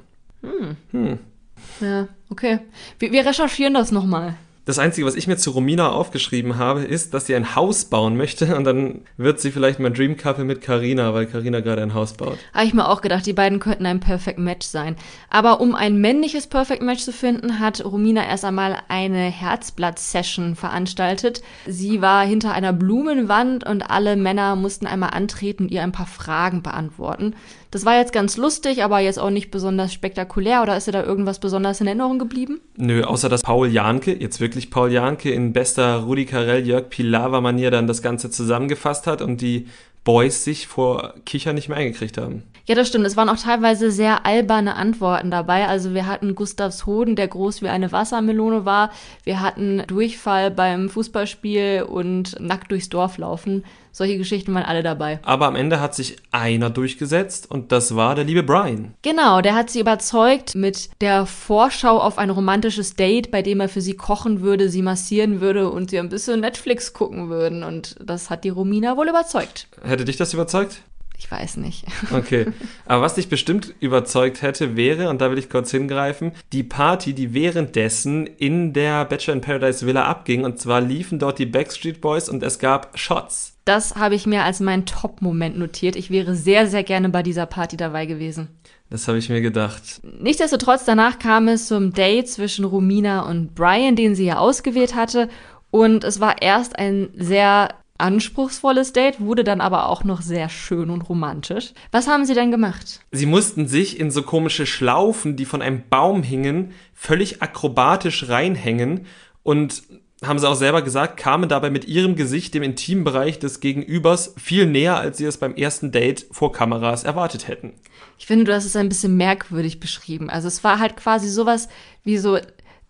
Ja, 1.81 2.09
okay. 2.29 2.59
Wir, 2.99 3.13
wir 3.13 3.25
recherchieren 3.25 3.75
das 3.75 3.93
nochmal. 3.93 4.35
Das 4.65 4.79
Einzige, 4.79 5.09
was 5.09 5.17
ich 5.17 5.27
mir 5.27 5.37
zu 5.37 5.51
Romina 5.51 5.91
aufgeschrieben 5.91 6.57
habe, 6.57 6.83
ist, 6.83 7.15
dass 7.15 7.27
sie 7.27 7.35
ein 7.35 7.57
Haus 7.57 7.87
bauen 7.87 8.17
möchte 8.17 8.55
und 8.55 8.63
dann 8.63 9.01
wird 9.17 9.41
sie 9.41 9.51
vielleicht 9.51 9.81
mal 9.81 9.91
Dream 9.91 10.17
Couple 10.17 10.45
mit 10.45 10.61
Carina, 10.61 11.13
weil 11.15 11.27
Carina 11.27 11.59
gerade 11.59 11.83
ein 11.83 11.95
Haus 11.95 12.13
baut. 12.13 12.39
Habe 12.55 12.67
ich 12.67 12.73
mir 12.73 12.89
auch 12.89 13.01
gedacht, 13.01 13.27
die 13.27 13.33
beiden 13.33 13.59
könnten 13.59 13.87
ein 13.87 13.99
Perfect 13.99 14.39
Match 14.39 14.65
sein. 14.65 14.95
Aber 15.31 15.61
um 15.61 15.75
ein 15.75 16.01
männliches 16.01 16.47
Perfect 16.47 16.81
Match 16.81 17.03
zu 17.03 17.13
finden, 17.13 17.59
hat 17.59 17.85
Romina 17.85 18.25
erst 18.25 18.45
einmal 18.45 18.79
eine 18.87 19.25
Herzblatt-Session 19.25 20.55
veranstaltet. 20.55 21.43
Sie 21.67 22.01
war 22.01 22.25
hinter 22.25 22.53
einer 22.53 22.73
Blumenwand 22.73 23.67
und 23.67 23.91
alle 23.91 24.15
Männer 24.15 24.55
mussten 24.55 24.87
einmal 24.87 25.11
antreten 25.11 25.65
und 25.65 25.73
ihr 25.73 25.83
ein 25.83 25.91
paar 25.91 26.07
Fragen 26.07 26.63
beantworten. 26.63 27.35
Das 27.73 27.87
war 27.87 27.97
jetzt 27.97 28.13
ganz 28.13 28.37
lustig, 28.37 28.85
aber 28.85 29.01
jetzt 29.01 29.19
auch 29.19 29.31
nicht 29.31 29.51
besonders 29.51 29.95
spektakulär. 29.95 30.61
Oder 30.61 30.77
ist 30.77 30.89
dir 30.89 30.93
da 30.93 31.03
irgendwas 31.03 31.39
besonders 31.39 31.81
in 31.81 31.87
Erinnerung 31.87 32.19
geblieben? 32.19 32.61
Nö, 32.77 33.03
außer 33.03 33.31
dass 33.31 33.41
Paul 33.41 33.69
Janke, 33.69 34.13
jetzt 34.13 34.41
wirklich 34.41 34.52
Paul 34.71 34.93
Janke, 34.93 35.31
in 35.31 35.53
bester 35.53 35.97
Rudi 35.99 36.27
Carell, 36.27 36.67
Jörg 36.67 36.89
Pilawa-Manier 36.91 37.71
dann 37.71 37.87
das 37.87 38.03
Ganze 38.03 38.31
zusammengefasst 38.31 39.07
hat 39.07 39.23
und 39.23 39.41
die 39.41 39.67
Boys 40.05 40.45
sich 40.45 40.67
vor 40.67 41.15
Kichern 41.25 41.55
nicht 41.55 41.69
mehr 41.69 41.79
eingekriegt 41.79 42.19
haben. 42.19 42.43
Ja, 42.67 42.75
das 42.77 42.89
stimmt. 42.89 43.07
Es 43.07 43.17
waren 43.17 43.29
auch 43.29 43.39
teilweise 43.39 43.91
sehr 43.91 44.25
alberne 44.25 44.77
Antworten 44.77 45.31
dabei. 45.31 45.67
Also 45.67 45.95
wir 45.95 46.07
hatten 46.07 46.35
Gustavs 46.35 46.87
Hoden, 46.87 47.17
der 47.17 47.29
groß 47.29 47.63
wie 47.63 47.69
eine 47.69 47.91
Wassermelone 47.91 48.65
war. 48.65 48.93
Wir 49.25 49.41
hatten 49.41 49.83
Durchfall 49.89 50.51
beim 50.51 50.89
Fußballspiel 50.89 51.85
und 51.89 52.41
nackt 52.41 52.71
durchs 52.71 52.89
Dorf 52.89 53.19
laufen. 53.19 53.65
Solche 53.93 54.17
Geschichten 54.17 54.55
waren 54.55 54.65
alle 54.65 54.83
dabei. 54.83 55.21
Aber 55.23 55.47
am 55.47 55.55
Ende 55.55 55.81
hat 55.81 55.95
sich 55.95 56.17
einer 56.31 56.71
durchgesetzt 56.71 57.51
und 57.51 57.73
das 57.73 57.95
war 57.95 58.15
der 58.15 58.25
liebe 58.25 58.43
Brian. 58.43 58.95
Genau, 59.03 59.43
der 59.43 59.55
hat 59.55 59.69
sie 59.69 59.81
überzeugt 59.81 60.55
mit 60.55 60.89
der 61.03 61.27
Vorschau 61.27 61.99
auf 61.99 62.17
ein 62.17 62.31
romantisches 62.31 62.97
Date, 62.97 63.31
bei 63.31 63.43
dem 63.43 63.61
er 63.61 63.69
für 63.69 63.83
sie 63.83 63.95
kochen 63.95 64.41
würde, 64.41 64.71
sie 64.71 64.83
massieren 64.83 65.41
würde 65.43 65.71
und 65.71 65.91
sie 65.91 65.99
ein 65.99 66.09
bisschen 66.09 66.41
Netflix 66.41 66.95
gucken 66.95 67.29
würden. 67.29 67.63
Und 67.63 67.97
das 68.03 68.31
hat 68.31 68.45
die 68.45 68.49
Romina 68.49 68.97
wohl 68.97 69.09
überzeugt. 69.09 69.69
Hätte 69.83 70.07
dich 70.07 70.17
das 70.17 70.33
überzeugt? 70.33 70.83
Ich 71.19 71.31
weiß 71.31 71.59
nicht. 71.59 71.85
Okay. 72.13 72.47
Aber 72.85 73.03
was 73.03 73.15
dich 73.15 73.29
bestimmt 73.29 73.75
überzeugt 73.81 74.43
hätte, 74.43 74.77
wäre, 74.77 75.09
und 75.09 75.21
da 75.21 75.31
will 75.31 75.39
ich 75.39 75.49
kurz 75.49 75.71
hingreifen, 75.71 76.33
die 76.53 76.63
Party, 76.63 77.15
die 77.15 77.33
währenddessen 77.33 78.27
in 78.27 78.73
der 78.73 79.05
Bachelor 79.05 79.35
in 79.35 79.41
Paradise 79.41 79.87
Villa 79.87 80.05
abging. 80.05 80.45
Und 80.45 80.59
zwar 80.59 80.81
liefen 80.81 81.19
dort 81.19 81.39
die 81.39 81.47
Backstreet 81.47 82.01
Boys 82.01 82.29
und 82.29 82.43
es 82.43 82.59
gab 82.59 82.99
Shots. 82.99 83.52
Das 83.65 83.95
habe 83.95 84.15
ich 84.15 84.27
mir 84.27 84.43
als 84.43 84.61
meinen 84.61 84.87
Top-Moment 84.87 85.57
notiert. 85.57 85.95
Ich 85.97 86.11
wäre 86.11 86.35
sehr, 86.35 86.67
sehr 86.67 86.83
gerne 86.83 87.09
bei 87.09 87.23
dieser 87.23 87.47
Party 87.47 87.77
dabei 87.77 88.07
gewesen. 88.07 88.49
Das 88.91 89.09
habe 89.09 89.19
ich 89.19 89.29
mir 89.29 89.41
gedacht. 89.41 90.01
Nichtsdestotrotz, 90.21 90.85
danach 90.85 91.19
kam 91.19 91.49
es 91.49 91.69
zum 91.69 91.93
Date 91.93 92.29
zwischen 92.29 92.65
Romina 92.65 93.23
und 93.23 93.55
Brian, 93.55 93.97
den 93.97 94.15
sie 94.15 94.27
ja 94.27 94.39
ausgewählt 94.39 94.95
hatte. 94.95 95.29
Und 95.71 96.05
es 96.05 96.21
war 96.21 96.43
erst 96.43 96.79
ein 96.79 97.09
sehr 97.17 97.71
anspruchsvolles 97.99 98.93
Date, 98.93 99.21
wurde 99.21 99.45
dann 99.45 99.61
aber 99.61 99.89
auch 99.89 100.03
noch 100.05 100.21
sehr 100.23 100.49
schön 100.49 100.91
und 100.91 101.09
romantisch. 101.09 101.73
Was 101.93 102.09
haben 102.09 102.27
sie 102.27 102.35
denn 102.35 102.51
gemacht? 102.51 103.01
Sie 103.13 103.27
mussten 103.27 103.69
sich 103.69 103.99
in 103.99 104.11
so 104.11 104.23
komische 104.23 104.67
Schlaufen, 104.67 105.37
die 105.37 105.45
von 105.45 105.63
einem 105.63 105.85
Baum 105.89 106.23
hingen, 106.23 106.73
völlig 106.93 107.43
akrobatisch 107.43 108.29
reinhängen 108.29 109.07
und 109.43 109.85
haben 110.25 110.39
sie 110.39 110.49
auch 110.49 110.55
selber 110.55 110.83
gesagt, 110.83 111.17
kamen 111.17 111.49
dabei 111.49 111.71
mit 111.71 111.87
ihrem 111.87 112.17
Gesicht 112.17 112.55
dem 112.55 112.63
Intimbereich 112.63 113.39
des 113.39 113.61
Gegenübers 113.61 114.35
viel 114.37 114.67
näher, 114.67 114.97
als 114.97 115.19
sie 115.19 115.25
es 115.25 115.37
beim 115.37 115.55
ersten 115.55 115.93
Date 115.93 116.27
vor 116.31 116.53
Kameras 116.53 117.05
erwartet 117.05 117.49
hätten. 117.49 117.75
Ich 118.19 118.27
finde, 118.27 118.45
du 118.45 118.55
hast 118.55 118.65
es 118.65 118.77
ein 118.77 118.89
bisschen 118.89 119.17
merkwürdig 119.17 119.81
beschrieben. 119.81 120.31
Also 120.31 120.49
es 120.49 120.63
war 120.63 120.79
halt 120.79 120.97
quasi 120.97 121.29
sowas 121.29 121.69
wie 122.05 122.19
so 122.19 122.39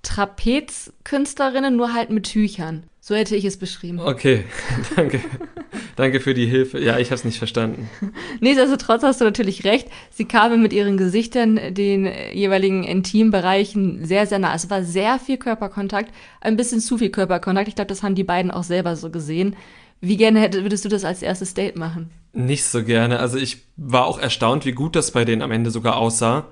Trapezkünstlerinnen, 0.03 1.77
nur 1.77 1.95
halt 1.95 2.11
mit 2.11 2.25
Tüchern. 2.25 2.85
So 3.05 3.17
hätte 3.17 3.35
ich 3.35 3.45
es 3.45 3.57
beschrieben. 3.57 3.99
Okay, 3.99 4.45
danke. 4.97 5.21
danke 5.97 6.21
für 6.21 6.35
die 6.35 6.47
Hilfe. 6.47 6.79
Ja, 6.79 7.01
ich 7.01 7.09
habe 7.09 7.17
es 7.17 7.25
nicht 7.25 7.39
verstanden. 7.39 7.91
Nichtsdestotrotz 8.39 9.03
hast 9.03 9.21
du 9.21 9.25
natürlich 9.25 9.65
recht. 9.65 9.89
Sie 10.11 10.25
kamen 10.25 10.63
mit 10.63 10.73
ihren 10.73 10.97
Gesichtern 10.97 11.59
den 11.75 12.09
jeweiligen 12.33 12.85
Intimbereichen 12.85 14.05
sehr, 14.05 14.29
sehr 14.29 14.39
nah. 14.39 14.55
Es 14.55 14.71
war 14.71 14.85
sehr 14.85 15.19
viel 15.19 15.37
Körperkontakt, 15.37 16.15
ein 16.41 16.57
bisschen 16.57 16.79
zu 16.79 16.97
viel 16.97 17.11
Körperkontakt. 17.11 17.67
Ich 17.67 17.75
glaube, 17.75 17.89
das 17.89 18.05
haben 18.05 18.15
die 18.15 18.23
beiden 18.23 18.53
auch 18.53 18.63
selber 18.63 18.95
so 18.95 19.11
gesehen. 19.11 19.57
Wie 20.01 20.17
gerne 20.17 20.39
hätte, 20.39 20.63
würdest 20.63 20.85
du 20.85 20.89
das 20.89 21.05
als 21.05 21.23
erstes 21.23 21.55
Date 21.55 21.75
machen? 21.75 22.09
Nicht 22.33 22.63
so 22.63 22.85
gerne. 22.85 23.19
Also 23.19 23.37
ich 23.37 23.65
war 23.77 24.07
auch 24.07 24.21
erstaunt, 24.21 24.65
wie 24.65 24.73
gut 24.73 24.95
das 24.95 25.11
bei 25.11 25.25
denen 25.25 25.43
am 25.43 25.51
Ende 25.51 25.73
sogar 25.73 25.97
aussah. 25.97 26.47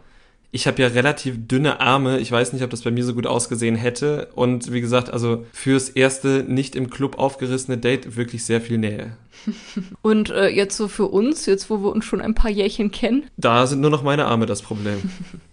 Ich 0.53 0.67
habe 0.67 0.83
ja 0.83 0.89
relativ 0.89 1.47
dünne 1.47 1.81
Arme. 1.81 2.19
Ich 2.19 2.33
weiß 2.33 2.53
nicht, 2.53 2.65
ob 2.65 2.71
das 2.71 2.83
bei 2.83 2.91
mir 2.91 3.05
so 3.05 3.15
gut 3.15 3.27
ausgesehen 3.27 3.77
hätte. 3.77 4.29
Und 4.35 4.73
wie 4.73 4.81
gesagt, 4.81 5.11
also 5.11 5.47
fürs 5.53 5.89
erste 5.89 6.45
nicht 6.47 6.75
im 6.75 6.91
Club 6.91 7.19
aufgerissene 7.19 7.79
Date 7.79 8.17
wirklich 8.17 8.45
sehr 8.45 8.61
viel 8.61 8.79
Nähe. 8.79 9.17
Und 10.03 10.31
äh, 10.31 10.49
jetzt 10.49 10.77
so 10.77 10.89
für 10.89 11.07
uns, 11.07 11.47
jetzt 11.47 11.71
wo 11.71 11.83
wir 11.83 11.91
uns 11.91 12.05
schon 12.05 12.21
ein 12.21 12.35
paar 12.35 12.51
Jährchen 12.51 12.91
kennen. 12.91 13.25
Da 13.37 13.67
sind 13.67 13.81
nur 13.81 13.91
noch 13.91 14.03
meine 14.03 14.27
Arme 14.27 14.47
das 14.47 14.63
Problem. 14.63 15.01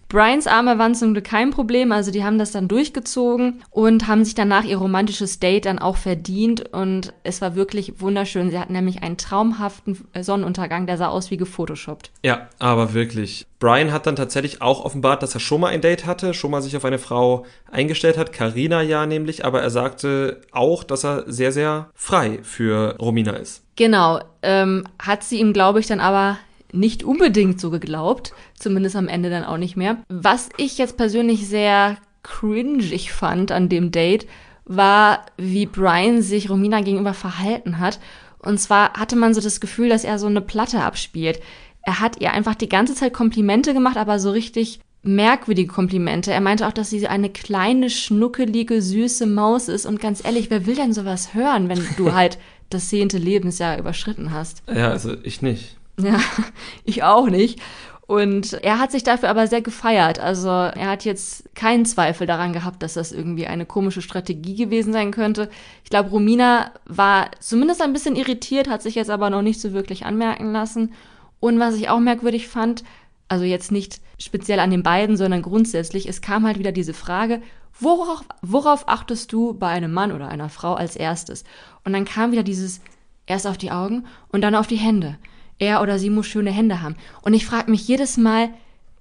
Brians 0.08 0.46
Arme 0.46 0.78
waren 0.78 0.94
zum 0.94 1.12
Glück 1.12 1.24
kein 1.24 1.50
Problem, 1.50 1.92
also 1.92 2.10
die 2.10 2.24
haben 2.24 2.38
das 2.38 2.50
dann 2.50 2.66
durchgezogen 2.66 3.62
und 3.68 4.08
haben 4.08 4.24
sich 4.24 4.34
danach 4.34 4.64
ihr 4.64 4.78
romantisches 4.78 5.38
Date 5.38 5.66
dann 5.66 5.78
auch 5.78 5.98
verdient 5.98 6.72
und 6.72 7.12
es 7.24 7.42
war 7.42 7.54
wirklich 7.56 8.00
wunderschön. 8.00 8.50
Sie 8.50 8.58
hatten 8.58 8.72
nämlich 8.72 9.02
einen 9.02 9.18
traumhaften 9.18 9.98
Sonnenuntergang, 10.18 10.86
der 10.86 10.96
sah 10.96 11.08
aus 11.08 11.30
wie 11.30 11.36
gefotoshoppt. 11.36 12.10
Ja, 12.24 12.48
aber 12.58 12.94
wirklich. 12.94 13.46
Brian 13.58 13.92
hat 13.92 14.06
dann 14.06 14.16
tatsächlich 14.16 14.62
auch 14.62 14.82
offenbart, 14.82 15.22
dass 15.22 15.34
er 15.34 15.40
schon 15.40 15.60
mal 15.60 15.68
ein 15.68 15.82
Date 15.82 16.06
hatte, 16.06 16.32
schon 16.32 16.52
mal 16.52 16.62
sich 16.62 16.76
auf 16.76 16.86
eine 16.86 16.98
Frau 16.98 17.44
eingestellt 17.70 18.16
hat, 18.16 18.32
Karina 18.32 18.80
ja 18.80 19.04
nämlich, 19.04 19.44
aber 19.44 19.60
er 19.60 19.70
sagte 19.70 20.40
auch, 20.52 20.84
dass 20.84 21.04
er 21.04 21.24
sehr, 21.26 21.52
sehr 21.52 21.90
frei 21.94 22.38
für 22.42 22.96
Romina 22.98 23.32
ist. 23.32 23.62
Genau, 23.78 24.18
ähm, 24.42 24.82
hat 24.98 25.22
sie 25.22 25.38
ihm, 25.38 25.52
glaube 25.52 25.78
ich, 25.78 25.86
dann 25.86 26.00
aber 26.00 26.36
nicht 26.72 27.04
unbedingt 27.04 27.60
so 27.60 27.70
geglaubt, 27.70 28.32
zumindest 28.58 28.96
am 28.96 29.06
Ende 29.06 29.30
dann 29.30 29.44
auch 29.44 29.56
nicht 29.56 29.76
mehr. 29.76 29.98
Was 30.08 30.48
ich 30.56 30.78
jetzt 30.78 30.96
persönlich 30.96 31.46
sehr 31.46 31.96
cringig 32.24 33.12
fand 33.12 33.52
an 33.52 33.68
dem 33.68 33.92
Date, 33.92 34.26
war, 34.64 35.24
wie 35.36 35.66
Brian 35.66 36.22
sich 36.22 36.50
Romina 36.50 36.80
gegenüber 36.80 37.14
verhalten 37.14 37.78
hat. 37.78 38.00
Und 38.40 38.58
zwar 38.58 38.94
hatte 38.94 39.14
man 39.14 39.32
so 39.32 39.40
das 39.40 39.60
Gefühl, 39.60 39.90
dass 39.90 40.02
er 40.02 40.18
so 40.18 40.26
eine 40.26 40.40
Platte 40.40 40.82
abspielt. 40.82 41.40
Er 41.82 42.00
hat 42.00 42.20
ihr 42.20 42.32
einfach 42.32 42.56
die 42.56 42.68
ganze 42.68 42.96
Zeit 42.96 43.12
Komplimente 43.12 43.74
gemacht, 43.74 43.96
aber 43.96 44.18
so 44.18 44.32
richtig 44.32 44.80
merkwürdige 45.04 45.72
Komplimente. 45.72 46.32
Er 46.32 46.40
meinte 46.40 46.66
auch, 46.66 46.72
dass 46.72 46.90
sie 46.90 47.06
eine 47.06 47.30
kleine, 47.30 47.90
schnuckelige, 47.90 48.82
süße 48.82 49.26
Maus 49.26 49.68
ist. 49.68 49.86
Und 49.86 50.00
ganz 50.00 50.24
ehrlich, 50.24 50.50
wer 50.50 50.66
will 50.66 50.74
denn 50.74 50.92
sowas 50.92 51.32
hören, 51.32 51.68
wenn 51.68 51.86
du 51.96 52.12
halt 52.14 52.38
das 52.70 52.88
zehnte 52.88 53.18
Lebensjahr 53.18 53.78
überschritten 53.78 54.32
hast? 54.32 54.62
Ja, 54.72 54.90
also 54.90 55.14
ich 55.22 55.42
nicht. 55.42 55.76
Ja, 56.00 56.20
ich 56.84 57.02
auch 57.02 57.28
nicht. 57.28 57.60
Und 58.08 58.54
er 58.62 58.78
hat 58.78 58.90
sich 58.90 59.02
dafür 59.02 59.28
aber 59.28 59.46
sehr 59.46 59.60
gefeiert. 59.60 60.18
Also 60.18 60.48
er 60.48 60.88
hat 60.88 61.04
jetzt 61.04 61.54
keinen 61.54 61.84
Zweifel 61.84 62.26
daran 62.26 62.54
gehabt, 62.54 62.82
dass 62.82 62.94
das 62.94 63.12
irgendwie 63.12 63.46
eine 63.46 63.66
komische 63.66 64.00
Strategie 64.00 64.56
gewesen 64.56 64.94
sein 64.94 65.10
könnte. 65.10 65.50
Ich 65.84 65.90
glaube, 65.90 66.08
Romina 66.08 66.72
war 66.86 67.30
zumindest 67.38 67.82
ein 67.82 67.92
bisschen 67.92 68.16
irritiert, 68.16 68.66
hat 68.66 68.80
sich 68.80 68.94
jetzt 68.94 69.10
aber 69.10 69.28
noch 69.28 69.42
nicht 69.42 69.60
so 69.60 69.74
wirklich 69.74 70.06
anmerken 70.06 70.52
lassen. 70.52 70.94
Und 71.38 71.60
was 71.60 71.74
ich 71.74 71.90
auch 71.90 72.00
merkwürdig 72.00 72.48
fand, 72.48 72.82
also 73.28 73.44
jetzt 73.44 73.70
nicht 73.70 74.00
speziell 74.18 74.60
an 74.60 74.70
den 74.70 74.82
beiden, 74.82 75.18
sondern 75.18 75.42
grundsätzlich, 75.42 76.08
es 76.08 76.22
kam 76.22 76.46
halt 76.46 76.58
wieder 76.58 76.72
diese 76.72 76.94
Frage, 76.94 77.42
worauf, 77.80 78.24
worauf 78.42 78.88
achtest 78.88 79.32
du 79.32 79.54
bei 79.54 79.68
einem 79.68 79.92
Mann 79.92 80.12
oder 80.12 80.28
einer 80.28 80.48
Frau 80.48 80.74
als 80.74 80.96
erstes? 80.96 81.44
Und 81.84 81.92
dann 81.92 82.04
kam 82.04 82.32
wieder 82.32 82.42
dieses 82.42 82.80
erst 83.26 83.46
auf 83.46 83.58
die 83.58 83.70
Augen 83.70 84.06
und 84.28 84.40
dann 84.40 84.54
auf 84.54 84.66
die 84.66 84.76
Hände 84.76 85.18
er 85.58 85.82
oder 85.82 85.98
sie 85.98 86.10
muss 86.10 86.26
schöne 86.26 86.50
Hände 86.50 86.82
haben. 86.82 86.96
Und 87.22 87.34
ich 87.34 87.46
frage 87.46 87.70
mich 87.70 87.86
jedes 87.86 88.16
Mal, 88.16 88.50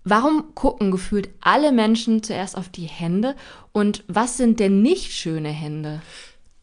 warum 0.03 0.55
gucken 0.55 0.91
gefühlt 0.91 1.29
alle 1.41 1.71
Menschen 1.71 2.23
zuerst 2.23 2.57
auf 2.57 2.69
die 2.69 2.85
Hände 2.85 3.35
und 3.71 4.03
was 4.07 4.37
sind 4.37 4.59
denn 4.59 4.81
nicht 4.81 5.11
schöne 5.13 5.49
Hände? 5.49 6.01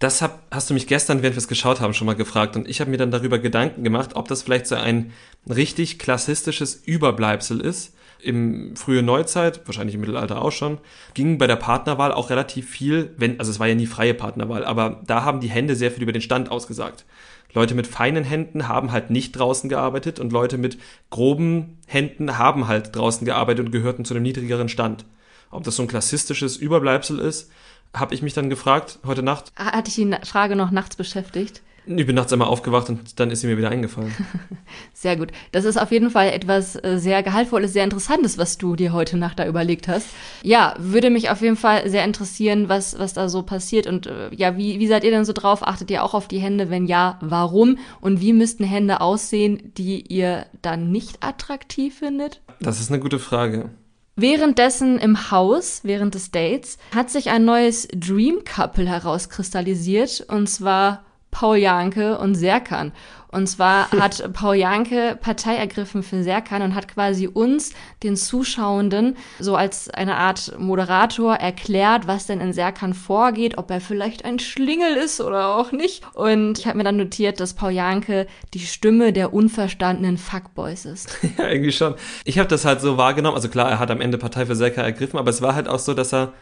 Das 0.00 0.20
hab, 0.20 0.42
hast 0.50 0.68
du 0.68 0.74
mich 0.74 0.86
gestern, 0.86 1.22
während 1.22 1.36
wir 1.36 1.38
es 1.38 1.48
geschaut 1.48 1.80
haben, 1.80 1.94
schon 1.94 2.06
mal 2.06 2.16
gefragt 2.16 2.56
und 2.56 2.68
ich 2.68 2.80
habe 2.80 2.90
mir 2.90 2.98
dann 2.98 3.10
darüber 3.10 3.38
Gedanken 3.38 3.84
gemacht, 3.84 4.16
ob 4.16 4.28
das 4.28 4.42
vielleicht 4.42 4.66
so 4.66 4.74
ein 4.74 5.12
richtig 5.48 5.98
klassistisches 5.98 6.74
Überbleibsel 6.74 7.60
ist. 7.60 7.94
Im 8.24 8.76
frühe 8.76 9.02
Neuzeit, 9.02 9.60
wahrscheinlich 9.66 9.94
im 9.94 10.00
Mittelalter 10.00 10.42
auch 10.42 10.52
schon, 10.52 10.78
ging 11.14 11.38
bei 11.38 11.46
der 11.46 11.56
Partnerwahl 11.56 12.12
auch 12.12 12.30
relativ 12.30 12.68
viel, 12.68 13.14
wenn, 13.16 13.38
also 13.38 13.50
es 13.50 13.60
war 13.60 13.66
ja 13.66 13.74
nie 13.74 13.86
freie 13.86 14.14
Partnerwahl, 14.14 14.64
aber 14.64 15.02
da 15.06 15.24
haben 15.24 15.40
die 15.40 15.50
Hände 15.50 15.76
sehr 15.76 15.90
viel 15.90 16.02
über 16.02 16.12
den 16.12 16.22
Stand 16.22 16.50
ausgesagt. 16.50 17.04
Leute 17.52 17.74
mit 17.74 17.86
feinen 17.86 18.24
Händen 18.24 18.66
haben 18.66 18.90
halt 18.90 19.10
nicht 19.10 19.32
draußen 19.32 19.70
gearbeitet 19.70 20.18
und 20.18 20.32
Leute 20.32 20.58
mit 20.58 20.76
groben 21.10 21.78
Händen 21.86 22.36
haben 22.36 22.66
halt 22.66 22.94
draußen 22.96 23.24
gearbeitet 23.24 23.66
und 23.66 23.70
gehörten 23.70 24.04
zu 24.04 24.14
einem 24.14 24.24
niedrigeren 24.24 24.68
Stand. 24.68 25.04
Ob 25.50 25.62
das 25.62 25.76
so 25.76 25.82
ein 25.82 25.88
klassistisches 25.88 26.56
Überbleibsel 26.56 27.20
ist, 27.20 27.52
habe 27.94 28.12
ich 28.12 28.22
mich 28.22 28.34
dann 28.34 28.50
gefragt 28.50 28.98
heute 29.06 29.22
Nacht. 29.22 29.52
Hatte 29.56 29.88
ich 29.88 29.94
die 29.94 30.10
Frage 30.26 30.56
noch 30.56 30.72
nachts 30.72 30.96
beschäftigt? 30.96 31.62
Ich 31.86 32.06
bin 32.06 32.16
nachts 32.16 32.32
einmal 32.32 32.48
aufgewacht 32.48 32.88
und 32.88 33.20
dann 33.20 33.30
ist 33.30 33.42
sie 33.42 33.46
mir 33.46 33.58
wieder 33.58 33.68
eingefallen. 33.68 34.14
Sehr 34.94 35.16
gut. 35.16 35.32
Das 35.52 35.66
ist 35.66 35.76
auf 35.76 35.92
jeden 35.92 36.10
Fall 36.10 36.28
etwas 36.30 36.76
äh, 36.76 36.98
sehr 36.98 37.22
Gehaltvolles, 37.22 37.74
sehr 37.74 37.84
Interessantes, 37.84 38.38
was 38.38 38.56
du 38.56 38.74
dir 38.74 38.92
heute 38.94 39.18
Nacht 39.18 39.38
da 39.38 39.46
überlegt 39.46 39.86
hast. 39.86 40.06
Ja, 40.42 40.74
würde 40.78 41.10
mich 41.10 41.28
auf 41.28 41.42
jeden 41.42 41.56
Fall 41.56 41.88
sehr 41.90 42.04
interessieren, 42.04 42.70
was, 42.70 42.98
was 42.98 43.12
da 43.12 43.28
so 43.28 43.42
passiert. 43.42 43.86
Und 43.86 44.06
äh, 44.06 44.34
ja, 44.34 44.56
wie, 44.56 44.80
wie 44.80 44.86
seid 44.86 45.04
ihr 45.04 45.10
denn 45.10 45.26
so 45.26 45.34
drauf? 45.34 45.66
Achtet 45.66 45.90
ihr 45.90 46.02
auch 46.02 46.14
auf 46.14 46.26
die 46.26 46.38
Hände? 46.38 46.70
Wenn 46.70 46.86
ja, 46.86 47.18
warum? 47.20 47.78
Und 48.00 48.20
wie 48.20 48.32
müssten 48.32 48.64
Hände 48.64 49.02
aussehen, 49.02 49.72
die 49.76 50.00
ihr 50.00 50.46
dann 50.62 50.90
nicht 50.90 51.22
attraktiv 51.22 51.98
findet? 51.98 52.40
Das 52.60 52.80
ist 52.80 52.90
eine 52.90 53.00
gute 53.00 53.18
Frage. 53.18 53.70
Währenddessen 54.16 54.98
im 54.98 55.30
Haus, 55.32 55.80
während 55.82 56.14
des 56.14 56.30
Dates, 56.30 56.78
hat 56.94 57.10
sich 57.10 57.30
ein 57.30 57.44
neues 57.44 57.88
Dream 57.92 58.44
Couple 58.44 58.86
herauskristallisiert. 58.86 60.24
Und 60.28 60.48
zwar 60.48 61.04
Paul 61.34 61.56
Janke 61.56 62.16
und 62.16 62.36
Serkan. 62.36 62.92
Und 63.28 63.48
zwar 63.48 63.90
hat 64.00 64.32
Paul 64.32 64.54
Janke 64.54 65.18
Partei 65.20 65.56
ergriffen 65.56 66.04
für 66.04 66.22
Serkan 66.22 66.62
und 66.62 66.74
hat 66.76 66.86
quasi 66.86 67.26
uns, 67.26 67.72
den 68.04 68.16
Zuschauenden, 68.16 69.16
so 69.40 69.56
als 69.56 69.90
eine 69.90 70.16
Art 70.16 70.54
Moderator 70.58 71.34
erklärt, 71.34 72.06
was 72.06 72.26
denn 72.26 72.40
in 72.40 72.52
Serkan 72.52 72.94
vorgeht, 72.94 73.58
ob 73.58 73.70
er 73.72 73.80
vielleicht 73.80 74.24
ein 74.24 74.38
Schlingel 74.38 74.94
ist 74.94 75.20
oder 75.20 75.56
auch 75.56 75.72
nicht. 75.72 76.04
Und 76.14 76.60
ich 76.60 76.66
habe 76.66 76.78
mir 76.78 76.84
dann 76.84 76.96
notiert, 76.96 77.40
dass 77.40 77.54
Paul 77.54 77.72
Janke 77.72 78.28
die 78.54 78.60
Stimme 78.60 79.12
der 79.12 79.34
unverstandenen 79.34 80.16
Fuckboys 80.16 80.84
ist. 80.84 81.18
ja, 81.38 81.48
irgendwie 81.48 81.72
schon. 81.72 81.96
Ich 82.24 82.38
habe 82.38 82.48
das 82.48 82.64
halt 82.64 82.80
so 82.80 82.96
wahrgenommen. 82.96 83.34
Also 83.34 83.48
klar, 83.48 83.68
er 83.68 83.80
hat 83.80 83.90
am 83.90 84.00
Ende 84.00 84.16
Partei 84.16 84.46
für 84.46 84.54
Serkan 84.54 84.84
ergriffen, 84.84 85.18
aber 85.18 85.30
es 85.30 85.42
war 85.42 85.56
halt 85.56 85.66
auch 85.66 85.80
so, 85.80 85.92
dass 85.92 86.14
er 86.14 86.32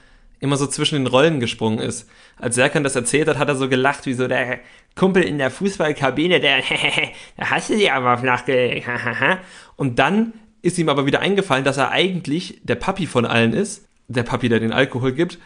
immer 0.42 0.57
so 0.57 0.66
zwischen 0.66 0.96
den 0.96 1.07
Rollen 1.07 1.38
gesprungen 1.38 1.78
ist. 1.78 2.09
Als 2.37 2.57
Serkan 2.57 2.83
das 2.83 2.96
erzählt 2.96 3.28
hat, 3.28 3.38
hat 3.38 3.48
er 3.48 3.55
so 3.55 3.68
gelacht, 3.68 4.07
wie 4.07 4.12
so 4.12 4.26
der 4.26 4.59
Kumpel 4.96 5.22
in 5.22 5.38
der 5.38 5.50
Fußballkabine, 5.50 6.40
der, 6.40 6.62
da 7.37 7.50
hast 7.50 7.70
du 7.70 7.76
die 7.76 7.90
aber 7.90 8.18
flachgelegt. 8.18 8.88
Und 9.76 10.00
dann 10.00 10.33
ist 10.61 10.78
ihm 10.78 10.88
aber 10.88 11.07
wieder 11.07 11.20
eingefallen, 11.20 11.64
dass 11.64 11.76
er 11.76 11.92
eigentlich 11.92 12.61
der 12.64 12.74
Papi 12.74 13.07
von 13.07 13.24
allen 13.24 13.52
ist, 13.52 13.87
der 14.09 14.24
Papi, 14.24 14.48
der 14.48 14.59
den 14.59 14.72
Alkohol 14.72 15.12
gibt, 15.12 15.38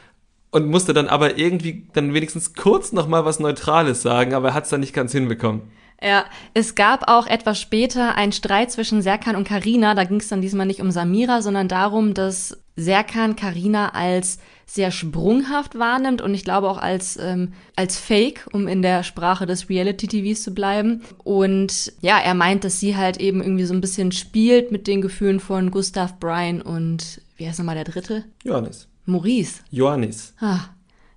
und 0.50 0.66
musste 0.66 0.94
dann 0.94 1.08
aber 1.08 1.36
irgendwie 1.36 1.86
dann 1.92 2.14
wenigstens 2.14 2.54
kurz 2.54 2.92
nochmal 2.92 3.26
was 3.26 3.38
Neutrales 3.38 4.00
sagen, 4.00 4.32
aber 4.32 4.48
er 4.48 4.54
hat 4.54 4.64
es 4.64 4.70
dann 4.70 4.80
nicht 4.80 4.94
ganz 4.94 5.12
hinbekommen. 5.12 5.62
Ja, 6.02 6.24
es 6.54 6.74
gab 6.74 7.08
auch 7.08 7.26
etwas 7.26 7.60
später 7.60 8.16
einen 8.16 8.32
Streit 8.32 8.70
zwischen 8.70 9.02
Serkan 9.02 9.36
und 9.36 9.48
Karina. 9.48 9.94
Da 9.94 10.04
ging 10.04 10.20
es 10.20 10.28
dann 10.28 10.42
diesmal 10.42 10.66
nicht 10.66 10.80
um 10.80 10.90
Samira, 10.90 11.42
sondern 11.42 11.68
darum, 11.68 12.14
dass 12.14 12.58
Serkan 12.76 13.36
Karina 13.36 13.90
als 13.90 14.38
sehr 14.68 14.90
sprunghaft 14.90 15.78
wahrnimmt 15.78 16.20
und 16.20 16.34
ich 16.34 16.44
glaube 16.44 16.68
auch 16.68 16.78
als, 16.78 17.16
ähm, 17.16 17.52
als 17.76 17.98
Fake, 17.98 18.46
um 18.52 18.66
in 18.66 18.82
der 18.82 19.04
Sprache 19.04 19.46
des 19.46 19.70
Reality-TVs 19.70 20.42
zu 20.42 20.52
bleiben. 20.52 21.02
Und 21.22 21.92
ja, 22.00 22.18
er 22.18 22.34
meint, 22.34 22.64
dass 22.64 22.80
sie 22.80 22.96
halt 22.96 23.18
eben 23.18 23.40
irgendwie 23.40 23.64
so 23.64 23.74
ein 23.74 23.80
bisschen 23.80 24.10
spielt 24.10 24.72
mit 24.72 24.88
den 24.88 25.00
Gefühlen 25.00 25.38
von 25.38 25.70
Gustav 25.70 26.18
Bryan 26.18 26.60
und 26.60 27.20
wie 27.36 27.46
heißt 27.46 27.60
nochmal 27.60 27.76
der 27.76 27.84
dritte? 27.84 28.24
Johannes. 28.42 28.88
Maurice. 29.04 29.60
Johannes. 29.70 30.34
Ah, 30.40 30.60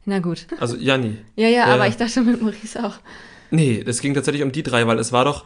na 0.06 0.20
gut. 0.20 0.46
Also 0.60 0.78
Janni. 0.78 1.18
ja, 1.36 1.48
ja, 1.48 1.66
aber 1.66 1.88
ich 1.88 1.98
dachte 1.98 2.22
mit 2.22 2.42
Maurice 2.42 2.86
auch. 2.86 2.96
Nee, 3.52 3.84
es 3.84 4.00
ging 4.02 4.14
tatsächlich 4.14 4.44
um 4.44 4.52
die 4.52 4.62
drei, 4.62 4.86
weil 4.86 5.00
es 5.00 5.12
war 5.12 5.26
doch, 5.26 5.46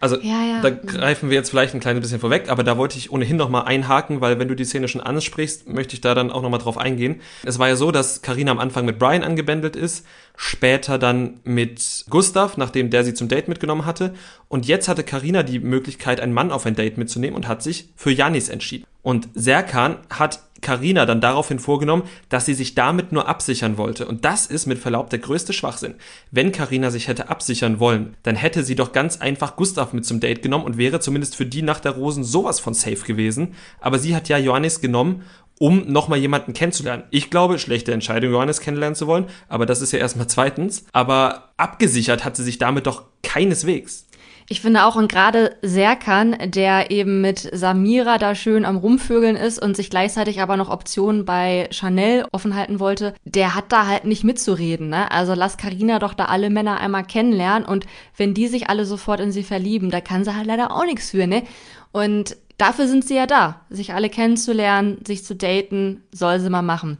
also 0.00 0.16
ja, 0.16 0.42
ja. 0.44 0.60
da 0.62 0.70
greifen 0.70 1.28
wir 1.28 1.36
jetzt 1.36 1.50
vielleicht 1.50 1.74
ein 1.74 1.80
kleines 1.80 2.00
bisschen 2.00 2.20
vorweg, 2.20 2.48
aber 2.48 2.64
da 2.64 2.78
wollte 2.78 2.96
ich 2.96 3.12
ohnehin 3.12 3.36
noch 3.36 3.50
mal 3.50 3.62
einhaken, 3.62 4.22
weil 4.22 4.38
wenn 4.38 4.48
du 4.48 4.56
die 4.56 4.64
Szene 4.64 4.88
schon 4.88 5.02
ansprichst, 5.02 5.68
möchte 5.68 5.94
ich 5.94 6.00
da 6.00 6.14
dann 6.14 6.30
auch 6.30 6.40
noch 6.40 6.48
mal 6.48 6.58
drauf 6.58 6.78
eingehen. 6.78 7.20
Es 7.44 7.58
war 7.58 7.68
ja 7.68 7.76
so, 7.76 7.90
dass 7.90 8.22
Karina 8.22 8.50
am 8.50 8.58
Anfang 8.58 8.86
mit 8.86 8.98
Brian 8.98 9.22
angebändelt 9.22 9.76
ist, 9.76 10.06
später 10.36 10.96
dann 10.96 11.40
mit 11.44 12.06
Gustav, 12.08 12.56
nachdem 12.56 12.88
der 12.88 13.04
sie 13.04 13.12
zum 13.12 13.28
Date 13.28 13.48
mitgenommen 13.48 13.84
hatte, 13.84 14.14
und 14.48 14.66
jetzt 14.66 14.88
hatte 14.88 15.04
Karina 15.04 15.42
die 15.42 15.58
Möglichkeit, 15.58 16.18
einen 16.18 16.32
Mann 16.32 16.50
auf 16.50 16.64
ein 16.64 16.74
Date 16.74 16.96
mitzunehmen 16.96 17.36
und 17.36 17.46
hat 17.46 17.62
sich 17.62 17.90
für 17.94 18.10
Janis 18.10 18.48
entschieden. 18.48 18.86
Und 19.02 19.28
Serkan 19.34 19.98
hat 20.08 20.40
Karina 20.60 21.06
dann 21.06 21.20
daraufhin 21.20 21.58
vorgenommen, 21.58 22.04
dass 22.28 22.46
sie 22.46 22.54
sich 22.54 22.74
damit 22.74 23.12
nur 23.12 23.28
absichern 23.28 23.78
wollte. 23.78 24.06
Und 24.06 24.24
das 24.24 24.46
ist 24.46 24.66
mit 24.66 24.78
Verlaub 24.78 25.10
der 25.10 25.18
größte 25.18 25.52
Schwachsinn. 25.52 25.94
Wenn 26.30 26.52
Karina 26.52 26.90
sich 26.90 27.08
hätte 27.08 27.28
absichern 27.28 27.80
wollen, 27.80 28.16
dann 28.22 28.36
hätte 28.36 28.62
sie 28.62 28.74
doch 28.74 28.92
ganz 28.92 29.18
einfach 29.18 29.56
Gustav 29.56 29.92
mit 29.92 30.04
zum 30.04 30.20
Date 30.20 30.42
genommen 30.42 30.64
und 30.64 30.78
wäre 30.78 31.00
zumindest 31.00 31.36
für 31.36 31.46
die 31.46 31.62
Nacht 31.62 31.84
der 31.84 31.92
Rosen 31.92 32.24
sowas 32.24 32.60
von 32.60 32.74
safe 32.74 33.04
gewesen. 33.06 33.54
Aber 33.80 33.98
sie 33.98 34.14
hat 34.14 34.28
ja 34.28 34.38
Johannes 34.38 34.80
genommen, 34.80 35.22
um 35.60 35.92
nochmal 35.92 36.18
jemanden 36.18 36.54
kennenzulernen. 36.54 37.04
Ich 37.10 37.28
glaube, 37.28 37.58
schlechte 37.58 37.92
Entscheidung, 37.92 38.32
Johannes 38.32 38.60
kennenlernen 38.60 38.96
zu 38.96 39.06
wollen, 39.06 39.26
aber 39.48 39.66
das 39.66 39.82
ist 39.82 39.92
ja 39.92 39.98
erstmal 39.98 40.26
zweitens. 40.26 40.86
Aber 40.92 41.50
abgesichert 41.58 42.24
hat 42.24 42.36
sie 42.36 42.44
sich 42.44 42.56
damit 42.56 42.86
doch 42.86 43.04
keineswegs. 43.22 44.06
Ich 44.52 44.60
finde 44.60 44.84
auch, 44.84 44.96
und 44.96 45.08
gerade 45.08 45.54
Serkan, 45.62 46.36
der 46.44 46.90
eben 46.90 47.20
mit 47.20 47.38
Samira 47.38 48.18
da 48.18 48.34
schön 48.34 48.64
am 48.64 48.78
Rumvögeln 48.78 49.36
ist 49.36 49.62
und 49.62 49.76
sich 49.76 49.90
gleichzeitig 49.90 50.40
aber 50.40 50.56
noch 50.56 50.68
Optionen 50.68 51.24
bei 51.24 51.68
Chanel 51.70 52.26
offen 52.32 52.56
halten 52.56 52.80
wollte, 52.80 53.14
der 53.24 53.54
hat 53.54 53.66
da 53.70 53.86
halt 53.86 54.06
nicht 54.06 54.24
mitzureden. 54.24 54.88
Ne? 54.88 55.08
Also 55.12 55.34
lass 55.34 55.56
Karina 55.56 56.00
doch 56.00 56.14
da 56.14 56.24
alle 56.24 56.50
Männer 56.50 56.80
einmal 56.80 57.04
kennenlernen 57.04 57.64
und 57.64 57.86
wenn 58.16 58.34
die 58.34 58.48
sich 58.48 58.68
alle 58.68 58.86
sofort 58.86 59.20
in 59.20 59.30
sie 59.30 59.44
verlieben, 59.44 59.88
da 59.88 60.00
kann 60.00 60.24
sie 60.24 60.34
halt 60.34 60.48
leider 60.48 60.72
auch 60.72 60.84
nichts 60.84 61.10
für, 61.10 61.28
ne? 61.28 61.44
Und 61.92 62.36
dafür 62.58 62.88
sind 62.88 63.04
sie 63.04 63.14
ja 63.14 63.28
da, 63.28 63.60
sich 63.70 63.94
alle 63.94 64.08
kennenzulernen, 64.08 64.98
sich 65.06 65.24
zu 65.24 65.36
daten, 65.36 66.02
soll 66.10 66.40
sie 66.40 66.50
mal 66.50 66.62
machen. 66.62 66.98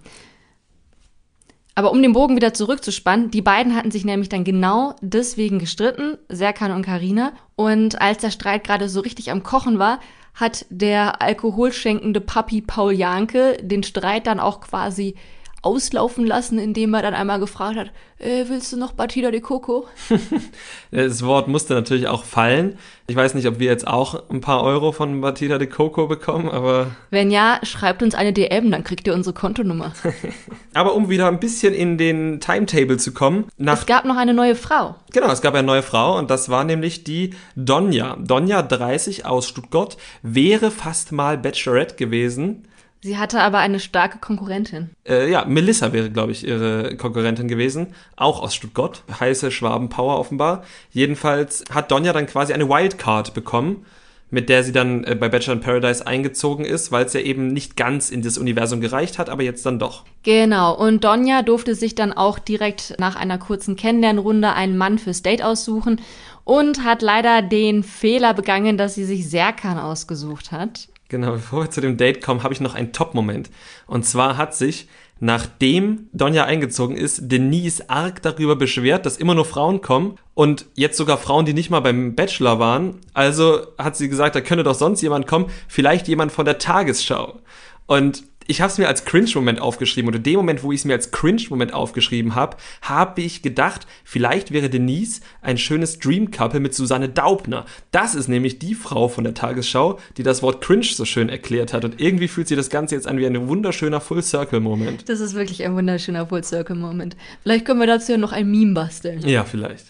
Aber 1.75 1.93
um 1.93 2.03
den 2.03 2.13
Bogen 2.13 2.37
wieder 2.37 2.53
zurückzuspannen, 2.53 3.31
die 3.31 3.43
beiden 3.43 3.75
hatten 3.75 3.91
sich 3.91 4.05
nämlich 4.05 4.29
dann 4.29 4.45
genau 4.45 4.95
deswegen 5.01 5.59
gestritten, 5.59 6.19
Serkan 6.29 6.73
und 6.73 6.83
Karina. 6.85 7.33
Und 7.57 8.01
als 8.01 8.19
der 8.19 8.31
Streit 8.31 8.65
gerade 8.65 8.89
so 8.89 9.01
richtig 9.01 9.31
am 9.31 9.43
Kochen 9.43 9.79
war, 9.79 10.01
hat 10.35 10.67
der 10.71 11.23
alkoholschenkende 11.23 12.21
Papi 12.21 12.61
Paul 12.63 12.93
Janke 12.93 13.59
den 13.63 13.83
Streit 13.83 14.27
dann 14.27 14.41
auch 14.41 14.61
quasi 14.61 15.15
auslaufen 15.62 16.27
lassen, 16.27 16.59
indem 16.59 16.94
er 16.94 17.03
dann 17.03 17.14
einmal 17.14 17.38
gefragt 17.38 17.77
hat, 17.77 17.90
äh, 18.18 18.44
willst 18.49 18.73
du 18.73 18.77
noch 18.79 18.92
Batida 18.92 19.31
de 19.31 19.40
Coco? 19.40 19.87
das 20.90 21.25
Wort 21.25 21.49
musste 21.49 21.75
natürlich 21.75 22.09
auch 22.09 22.25
fallen. 22.25 22.79
Ich 23.07 23.16
weiß 23.16 23.35
nicht, 23.35 23.46
ob 23.46 23.59
wir 23.59 23.66
jetzt 23.66 23.87
auch 23.87 24.31
ein 24.31 24.40
paar 24.40 24.62
Euro 24.62 24.92
von 24.92 25.20
Batida 25.20 25.59
de 25.59 25.66
Coco 25.66 26.07
bekommen, 26.07 26.49
aber... 26.49 26.88
Wenn 27.11 27.31
ja, 27.31 27.59
schreibt 27.62 28.03
uns 28.03 28.14
eine 28.14 28.33
DM, 28.33 28.70
dann 28.70 28.85
kriegt 28.85 29.07
ihr 29.07 29.14
unsere 29.14 29.35
Kontonummer. 29.35 29.92
aber 30.75 30.94
um 30.94 31.11
wieder 31.11 31.29
ein 31.29 31.40
bisschen 31.40 31.75
in 31.75 31.99
den 31.99 32.40
Timetable 32.40 32.96
zu 32.96 33.12
kommen... 33.12 33.46
Nach 33.59 33.81
es 33.81 33.87
gab 33.87 34.05
noch 34.05 34.16
eine 34.16 34.35
neue 34.35 34.55
Frau. 34.55 34.94
Genau, 35.12 35.31
es 35.31 35.42
gab 35.42 35.55
eine 35.55 35.66
neue 35.66 35.83
Frau 35.83 36.18
und 36.18 36.31
das 36.31 36.49
war 36.49 36.64
nämlich 36.64 37.05
die 37.05 37.35
Donja. 37.57 38.16
Donja 38.18 38.62
30 38.62 39.27
aus 39.27 39.49
Stuttgart 39.49 39.96
wäre 40.23 40.70
fast 40.70 41.12
mal 41.12 41.37
Bachelorette 41.37 41.96
gewesen 41.96 42.66
Sie 43.03 43.17
hatte 43.17 43.41
aber 43.41 43.59
eine 43.59 43.81
starke 43.81 44.19
Konkurrentin. 44.19 44.91
Äh, 45.09 45.31
ja, 45.31 45.47
Melissa 45.47 45.93
wäre, 45.95 46.11
glaube 46.11 46.33
ich, 46.33 46.47
ihre 46.47 46.97
Konkurrentin 46.97 47.49
gewesen. 47.49 47.95
Auch 48.17 48.43
aus 48.43 48.55
Stuttgart. 48.55 49.03
Heiße 49.19 49.51
Schwabenpower 49.51 50.19
offenbar. 50.19 50.65
Jedenfalls 50.91 51.65
hat 51.73 51.91
Donja 51.91 52.13
dann 52.13 52.27
quasi 52.27 52.53
eine 52.53 52.69
Wildcard 52.69 53.33
bekommen, 53.33 53.87
mit 54.29 54.51
der 54.51 54.65
sie 54.65 54.73
dann 54.73 55.05
äh, 55.05 55.15
bei 55.15 55.31
Bachelor 55.31 55.55
in 55.55 55.61
Paradise 55.61 56.07
eingezogen 56.07 56.67
ist, 56.67 56.93
weil 56.93 57.07
es 57.07 57.15
ja 57.15 57.21
eben 57.21 57.49
nicht 57.49 57.75
ganz 57.75 58.11
in 58.11 58.21
das 58.21 58.37
Universum 58.37 58.83
gereicht 58.83 59.19
hat, 59.19 59.31
aber 59.31 59.43
jetzt 59.43 59.65
dann 59.65 59.79
doch. 59.79 60.05
Genau. 60.23 60.77
Und 60.77 61.03
Donja 61.03 61.41
durfte 61.41 61.75
sich 61.75 61.95
dann 61.95 62.13
auch 62.13 62.39
direkt 62.39 62.97
nach 62.99 63.17
einer 63.17 63.39
kurzen 63.39 63.77
Kennenlernrunde 63.77 64.53
einen 64.53 64.77
Mann 64.77 64.99
fürs 64.99 65.23
Date 65.23 65.43
aussuchen 65.43 66.03
und 66.45 66.85
hat 66.85 67.01
leider 67.01 67.41
den 67.41 67.83
Fehler 67.83 68.35
begangen, 68.35 68.77
dass 68.77 68.95
sie 68.95 69.05
sich 69.05 69.31
Serkan 69.31 69.79
ausgesucht 69.79 70.53
hat. 70.53 70.89
Genau, 71.11 71.33
bevor 71.33 71.64
wir 71.64 71.70
zu 71.70 71.83
dem 71.83 71.99
Date 71.99 72.23
kommen, 72.23 72.42
habe 72.42 72.55
ich 72.55 72.61
noch 72.61 72.75
einen 72.75 72.94
Top-Moment. 72.94 73.51
Und 73.87 74.07
zwar 74.07 74.38
hat 74.38 74.55
sich, 74.55 74.88
nachdem 75.18 76.09
Donja 76.14 76.44
eingezogen 76.44 76.96
ist, 76.96 77.31
Denise 77.31 77.90
arg 77.90 78.23
darüber 78.23 78.57
beschwert, 78.57 79.05
dass 79.05 79.18
immer 79.18 79.35
nur 79.35 79.44
Frauen 79.44 79.83
kommen 79.83 80.16
und 80.33 80.64
jetzt 80.75 80.96
sogar 80.96 81.18
Frauen, 81.18 81.44
die 81.44 81.53
nicht 81.53 81.68
mal 81.68 81.81
beim 81.81 82.14
Bachelor 82.14 82.59
waren. 82.59 83.01
Also 83.12 83.66
hat 83.77 83.96
sie 83.96 84.09
gesagt, 84.09 84.35
da 84.35 84.40
könnte 84.40 84.64
doch 84.64 84.75
sonst 84.75 85.03
jemand 85.03 85.27
kommen, 85.27 85.51
vielleicht 85.68 86.09
jemand 86.09 86.33
von 86.33 86.46
der 86.46 86.59
Tagesschau. 86.59 87.40
Und 87.87 88.23
ich 88.51 88.61
habe 88.61 88.73
es 88.73 88.79
mir 88.79 88.89
als 88.89 89.05
Cringe-Moment 89.05 89.61
aufgeschrieben 89.61 90.09
und 90.09 90.17
in 90.17 90.23
dem 90.25 90.35
Moment, 90.35 90.65
wo 90.65 90.73
ich 90.73 90.81
es 90.81 90.85
mir 90.85 90.95
als 90.95 91.13
Cringe-Moment 91.13 91.73
aufgeschrieben 91.73 92.35
habe, 92.35 92.57
habe 92.83 93.23
ich 93.23 93.43
gedacht, 93.43 93.87
vielleicht 94.03 94.51
wäre 94.51 94.69
Denise 94.69 95.21
ein 95.41 95.57
schönes 95.57 96.01
Dream-Couple 96.01 96.59
mit 96.59 96.75
Susanne 96.75 97.09
Daubner. 97.09 97.65
Das 97.93 98.17
ist 98.17 98.27
nämlich 98.27 98.59
die 98.59 98.75
Frau 98.75 99.07
von 99.07 99.23
der 99.23 99.35
Tagesschau, 99.35 100.01
die 100.17 100.25
das 100.25 100.43
Wort 100.43 100.61
Cringe 100.65 100.83
so 100.83 101.05
schön 101.05 101.29
erklärt 101.29 101.73
hat 101.73 101.85
und 101.85 102.01
irgendwie 102.01 102.27
fühlt 102.27 102.49
sich 102.49 102.57
das 102.57 102.71
Ganze 102.71 102.97
jetzt 102.97 103.07
an 103.07 103.19
wie 103.19 103.27
ein 103.27 103.47
wunderschöner 103.47 104.01
Full-Circle-Moment. 104.01 105.09
Das 105.09 105.21
ist 105.21 105.35
wirklich 105.35 105.65
ein 105.65 105.77
wunderschöner 105.77 106.27
Full-Circle-Moment. 106.27 107.17
Vielleicht 107.45 107.67
können 107.67 107.79
wir 107.79 107.87
dazu 107.87 108.11
ja 108.11 108.19
noch 108.19 108.33
ein 108.33 108.51
Meme 108.51 108.75
basteln. 108.75 109.21
Ja, 109.29 109.45
vielleicht. 109.45 109.87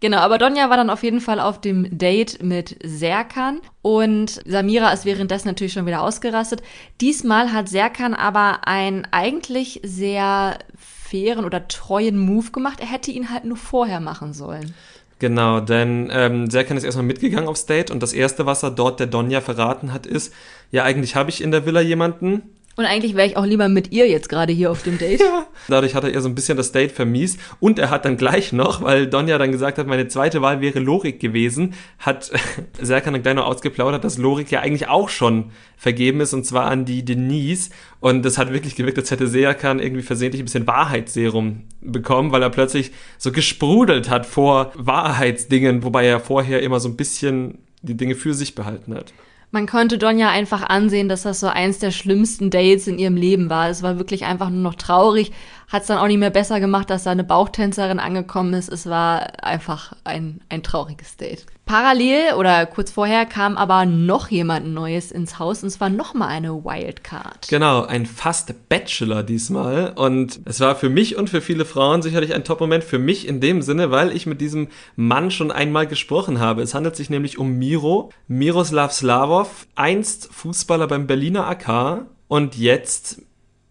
Genau, 0.00 0.18
aber 0.18 0.38
Donja 0.38 0.70
war 0.70 0.76
dann 0.76 0.90
auf 0.90 1.02
jeden 1.02 1.20
Fall 1.20 1.40
auf 1.40 1.60
dem 1.60 1.98
Date 1.98 2.40
mit 2.40 2.76
Serkan 2.84 3.60
und 3.82 4.40
Samira 4.46 4.92
ist 4.92 5.04
währenddessen 5.04 5.48
natürlich 5.48 5.72
schon 5.72 5.86
wieder 5.86 6.02
ausgerastet. 6.02 6.62
Diesmal 7.00 7.52
hat 7.52 7.68
Serkan 7.68 8.14
aber 8.14 8.68
einen 8.68 9.08
eigentlich 9.10 9.80
sehr 9.82 10.58
fairen 10.76 11.44
oder 11.44 11.66
treuen 11.66 12.16
Move 12.16 12.52
gemacht. 12.52 12.78
Er 12.80 12.86
hätte 12.86 13.10
ihn 13.10 13.30
halt 13.30 13.44
nur 13.44 13.56
vorher 13.56 13.98
machen 13.98 14.32
sollen. 14.32 14.72
Genau, 15.18 15.58
denn 15.58 16.10
ähm, 16.12 16.48
Serkan 16.48 16.76
ist 16.76 16.84
erstmal 16.84 17.06
mitgegangen 17.06 17.48
aufs 17.48 17.66
Date 17.66 17.90
und 17.90 18.00
das 18.00 18.12
erste, 18.12 18.46
was 18.46 18.62
er 18.62 18.70
dort 18.70 19.00
der 19.00 19.08
Donja 19.08 19.40
verraten 19.40 19.92
hat, 19.92 20.06
ist, 20.06 20.32
ja, 20.70 20.84
eigentlich 20.84 21.16
habe 21.16 21.30
ich 21.30 21.42
in 21.42 21.50
der 21.50 21.66
Villa 21.66 21.80
jemanden, 21.80 22.42
und 22.78 22.84
eigentlich 22.84 23.16
wäre 23.16 23.26
ich 23.26 23.36
auch 23.36 23.44
lieber 23.44 23.68
mit 23.68 23.90
ihr 23.90 24.08
jetzt 24.08 24.28
gerade 24.28 24.52
hier 24.52 24.70
auf 24.70 24.84
dem 24.84 24.98
Date. 24.98 25.20
Ja. 25.28 25.46
Dadurch 25.66 25.96
hat 25.96 26.04
er 26.04 26.14
ihr 26.14 26.20
so 26.20 26.28
ein 26.28 26.36
bisschen 26.36 26.56
das 26.56 26.70
Date 26.70 26.92
vermiest. 26.92 27.40
Und 27.58 27.80
er 27.80 27.90
hat 27.90 28.04
dann 28.04 28.16
gleich 28.16 28.52
noch, 28.52 28.82
weil 28.82 29.08
Donja 29.08 29.36
dann 29.36 29.50
gesagt 29.50 29.78
hat, 29.78 29.88
meine 29.88 30.06
zweite 30.06 30.42
Wahl 30.42 30.60
wäre 30.60 30.78
Lorik 30.78 31.18
gewesen, 31.18 31.74
hat 31.98 32.30
Serkan 32.80 33.14
dann 33.14 33.22
gleich 33.22 33.34
noch 33.34 33.46
ausgeplaudert, 33.46 34.04
dass 34.04 34.16
Lorik 34.16 34.52
ja 34.52 34.60
eigentlich 34.60 34.86
auch 34.86 35.08
schon 35.08 35.50
vergeben 35.76 36.20
ist, 36.20 36.34
und 36.34 36.46
zwar 36.46 36.66
an 36.66 36.84
die 36.84 37.04
Denise. 37.04 37.70
Und 37.98 38.24
das 38.24 38.38
hat 38.38 38.52
wirklich 38.52 38.76
gewirkt, 38.76 38.98
als 38.98 39.10
hätte 39.10 39.26
Serkan 39.26 39.80
irgendwie 39.80 40.02
versehentlich 40.02 40.40
ein 40.40 40.44
bisschen 40.44 40.68
Wahrheitsserum 40.68 41.64
bekommen, 41.80 42.30
weil 42.30 42.42
er 42.42 42.50
plötzlich 42.50 42.92
so 43.18 43.32
gesprudelt 43.32 44.08
hat 44.08 44.24
vor 44.24 44.70
Wahrheitsdingen, 44.76 45.82
wobei 45.82 46.06
er 46.06 46.20
vorher 46.20 46.62
immer 46.62 46.78
so 46.78 46.88
ein 46.88 46.96
bisschen 46.96 47.58
die 47.82 47.96
Dinge 47.96 48.14
für 48.14 48.34
sich 48.34 48.54
behalten 48.54 48.94
hat. 48.94 49.12
Man 49.50 49.66
konnte 49.66 49.96
Donja 49.96 50.28
einfach 50.28 50.62
ansehen, 50.62 51.08
dass 51.08 51.22
das 51.22 51.40
so 51.40 51.46
eins 51.46 51.78
der 51.78 51.90
schlimmsten 51.90 52.50
Dates 52.50 52.86
in 52.86 52.98
ihrem 52.98 53.16
Leben 53.16 53.48
war. 53.48 53.70
Es 53.70 53.82
war 53.82 53.96
wirklich 53.98 54.26
einfach 54.26 54.50
nur 54.50 54.60
noch 54.60 54.74
traurig 54.74 55.32
hat 55.68 55.82
es 55.82 55.88
dann 55.88 55.98
auch 55.98 56.06
nicht 56.06 56.18
mehr 56.18 56.30
besser 56.30 56.60
gemacht, 56.60 56.88
dass 56.88 57.04
da 57.04 57.10
eine 57.10 57.24
Bauchtänzerin 57.24 57.98
angekommen 57.98 58.54
ist. 58.54 58.70
Es 58.70 58.86
war 58.86 59.44
einfach 59.44 59.92
ein, 60.04 60.40
ein 60.48 60.62
trauriges 60.62 61.16
Date. 61.18 61.44
Parallel 61.66 62.34
oder 62.38 62.64
kurz 62.64 62.90
vorher 62.90 63.26
kam 63.26 63.58
aber 63.58 63.84
noch 63.84 64.28
jemand 64.28 64.66
Neues 64.68 65.12
ins 65.12 65.38
Haus 65.38 65.62
und 65.62 65.68
zwar 65.68 65.90
nochmal 65.90 66.28
eine 66.28 66.64
Wildcard. 66.64 67.48
Genau, 67.48 67.84
ein 67.84 68.06
fast 68.06 68.70
Bachelor 68.70 69.22
diesmal. 69.22 69.92
Und 69.94 70.40
es 70.46 70.60
war 70.60 70.74
für 70.74 70.88
mich 70.88 71.16
und 71.16 71.28
für 71.28 71.42
viele 71.42 71.66
Frauen 71.66 72.00
sicherlich 72.00 72.32
ein 72.32 72.44
Top-Moment. 72.44 72.84
Für 72.84 72.98
mich 72.98 73.28
in 73.28 73.42
dem 73.42 73.60
Sinne, 73.60 73.90
weil 73.90 74.16
ich 74.16 74.24
mit 74.24 74.40
diesem 74.40 74.68
Mann 74.96 75.30
schon 75.30 75.52
einmal 75.52 75.86
gesprochen 75.86 76.40
habe. 76.40 76.62
Es 76.62 76.72
handelt 76.72 76.96
sich 76.96 77.10
nämlich 77.10 77.38
um 77.38 77.58
Miro, 77.58 78.10
Miroslav 78.26 78.92
Slavov, 78.92 79.66
einst 79.74 80.30
Fußballer 80.32 80.86
beim 80.86 81.06
Berliner 81.06 81.46
AK 81.46 82.06
und 82.28 82.56
jetzt 82.56 83.22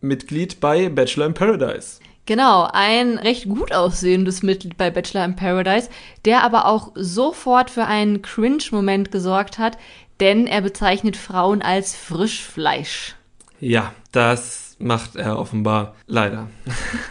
Mitglied 0.07 0.59
bei 0.59 0.89
Bachelor 0.89 1.27
in 1.27 1.33
Paradise. 1.33 1.99
Genau, 2.27 2.67
ein 2.73 3.17
recht 3.17 3.45
gut 3.45 3.71
aussehendes 3.71 4.43
Mitglied 4.43 4.75
bei 4.75 4.91
Bachelor 4.91 5.23
in 5.23 5.37
Paradise, 5.37 5.89
der 6.25 6.43
aber 6.43 6.65
auch 6.65 6.91
sofort 6.95 7.69
für 7.69 7.85
einen 7.85 8.21
Cringe-Moment 8.21 9.11
gesorgt 9.11 9.57
hat, 9.57 9.77
denn 10.19 10.45
er 10.45 10.61
bezeichnet 10.61 11.15
Frauen 11.15 11.61
als 11.61 11.95
Frischfleisch. 11.95 13.15
Ja, 13.61 13.93
das 14.11 14.75
macht 14.79 15.15
er 15.15 15.39
offenbar 15.39 15.95
leider. 16.05 16.49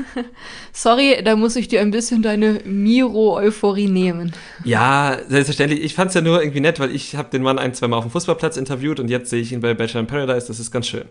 Sorry, 0.73 1.21
da 1.25 1.35
muss 1.35 1.57
ich 1.57 1.69
dir 1.69 1.81
ein 1.81 1.91
bisschen 1.91 2.23
deine 2.23 2.61
Miro-Euphorie 2.65 3.89
nehmen. 3.89 4.33
Ja, 4.65 5.19
selbstverständlich. 5.29 5.83
Ich 5.83 5.95
fand 5.95 6.09
es 6.09 6.15
ja 6.15 6.21
nur 6.21 6.41
irgendwie 6.41 6.61
nett, 6.61 6.79
weil 6.79 6.95
ich 6.95 7.17
habe 7.17 7.31
den 7.31 7.43
Mann 7.43 7.59
ein, 7.59 7.75
zwei 7.75 7.89
Mal 7.89 7.97
auf 7.97 8.05
dem 8.05 8.11
Fußballplatz 8.11 8.57
interviewt 8.57 9.01
und 9.01 9.09
jetzt 9.09 9.31
sehe 9.31 9.41
ich 9.41 9.53
ihn 9.53 9.61
bei 9.61 9.75
Bachelor 9.75 10.01
in 10.01 10.07
Paradise. 10.07 10.47
Das 10.47 10.61
ist 10.61 10.71
ganz 10.71 10.87
schön. 10.87 11.07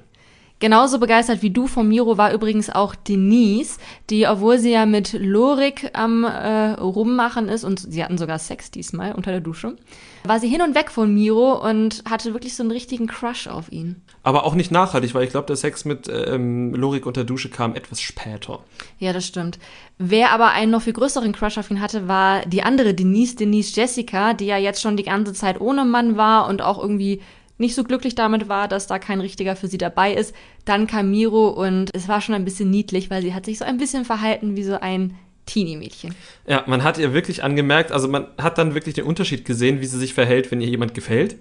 Genauso 0.60 1.00
begeistert 1.00 1.42
wie 1.42 1.50
du 1.50 1.68
von 1.68 1.88
Miro 1.88 2.18
war 2.18 2.34
übrigens 2.34 2.70
auch 2.70 2.96
Denise, 2.96 3.78
die, 4.10 4.26
obwohl 4.26 4.58
sie 4.58 4.72
ja 4.72 4.86
mit 4.86 5.12
Lorik 5.12 5.92
am 5.94 6.24
äh, 6.24 6.72
Rummachen 6.72 7.50
ist 7.50 7.66
und 7.66 7.80
sie 7.80 8.02
hatten 8.02 8.18
sogar 8.18 8.40
Sex 8.40 8.72
diesmal 8.72 9.12
unter 9.12 9.32
der 9.32 9.42
Dusche, 9.42 9.76
war 10.24 10.40
sie 10.40 10.48
hin 10.48 10.62
und 10.62 10.74
weg 10.74 10.92
von 10.92 11.14
Miro 11.14 11.62
und 11.68 12.04
hatte 12.10 12.32
wirklich 12.34 12.56
so 12.56 12.64
einen 12.64 12.72
richtigen 12.72 13.06
Crush 13.06 13.48
auf 13.48 13.70
ihn. 13.70 14.02
Aber 14.24 14.46
auch 14.46 14.56
nicht 14.56 14.72
nachhaltig, 14.72 15.14
weil 15.14 15.26
ich 15.26 15.32
glaube, 15.32 15.48
der 15.48 15.58
Sex 15.58 15.84
mit 15.84 16.08
ähm, 16.08 16.74
Lorik 16.74 17.06
unter 17.06 17.22
der 17.22 17.28
Dusche 17.28 17.50
kam 17.50 17.76
etwas 17.76 18.00
später. 18.00 18.60
Ja, 18.98 19.12
das 19.12 19.28
stimmt. 19.28 19.60
Wer 19.98 20.32
aber 20.32 20.52
einen 20.52 20.72
noch 20.72 20.84
viel 20.84 20.94
größeren 20.94 21.34
Crush 21.34 21.58
auf 21.58 21.70
ihn 21.70 21.82
hatte, 21.82 22.08
war 22.08 22.46
die 22.46 22.64
andere 22.64 22.94
Denise, 22.94 23.36
Denise 23.36 23.76
Jessica, 23.76 24.34
die 24.34 24.46
ja 24.46 24.58
jetzt 24.58 24.82
schon 24.82 24.96
die 24.96 25.04
ganze 25.04 25.34
Zeit 25.34 25.60
ohne 25.60 25.84
Mann 25.84 26.16
war 26.16 26.48
und 26.48 26.62
auch 26.62 26.82
irgendwie 26.82 27.22
nicht 27.58 27.76
so 27.76 27.84
glücklich 27.84 28.16
damit 28.16 28.50
war, 28.50 28.68
dass 28.68 28.88
da 28.88 29.00
kein 29.00 29.22
richtiger 29.22 29.56
für 29.56 29.68
sie 29.68 29.78
dabei 29.78 30.14
ist. 30.14 30.36
Dann 30.66 30.88
kam 30.88 31.12
Miro 31.12 31.50
und 31.50 31.94
es 31.96 32.08
war 32.08 32.22
schon 32.22 32.36
ein 32.36 32.46
bisschen 32.46 32.70
niedlich, 32.70 33.10
weil 33.10 33.22
sie 33.22 33.34
hat 33.34 33.46
sich 33.46 33.60
so 33.60 33.66
ein 33.66 33.78
bisschen 33.78 34.06
verhalten 34.06 34.56
wie 34.56 34.64
so 34.64 34.80
ein 34.80 35.16
Teenie-Mädchen. 35.46 36.16
Ja, 36.48 36.64
man 36.68 36.84
hat 36.84 36.98
ihr 36.98 37.14
wirklich 37.14 37.44
angemerkt, 37.44 37.92
also 37.92 38.08
man 38.08 38.28
hat 38.38 38.58
dann 38.58 38.74
wirklich 38.74 38.96
den 38.96 39.06
Unterschied 39.06 39.46
gesehen, 39.46 39.80
wie 39.80 39.86
sie 39.86 40.00
sich 40.00 40.14
verhält, 40.14 40.52
wenn 40.52 40.60
ihr 40.60 40.68
jemand 40.68 40.94
gefällt 40.94 41.38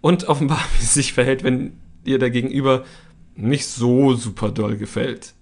und 0.00 0.28
offenbar, 0.28 0.60
wie 0.78 0.84
sie 0.84 1.00
sich 1.00 1.12
verhält, 1.12 1.42
wenn 1.42 1.78
ihr 2.04 2.18
der 2.18 2.30
Gegenüber 2.30 2.84
nicht 3.34 3.66
so 3.66 4.14
super 4.14 4.50
doll 4.50 4.76
gefällt. 4.76 5.34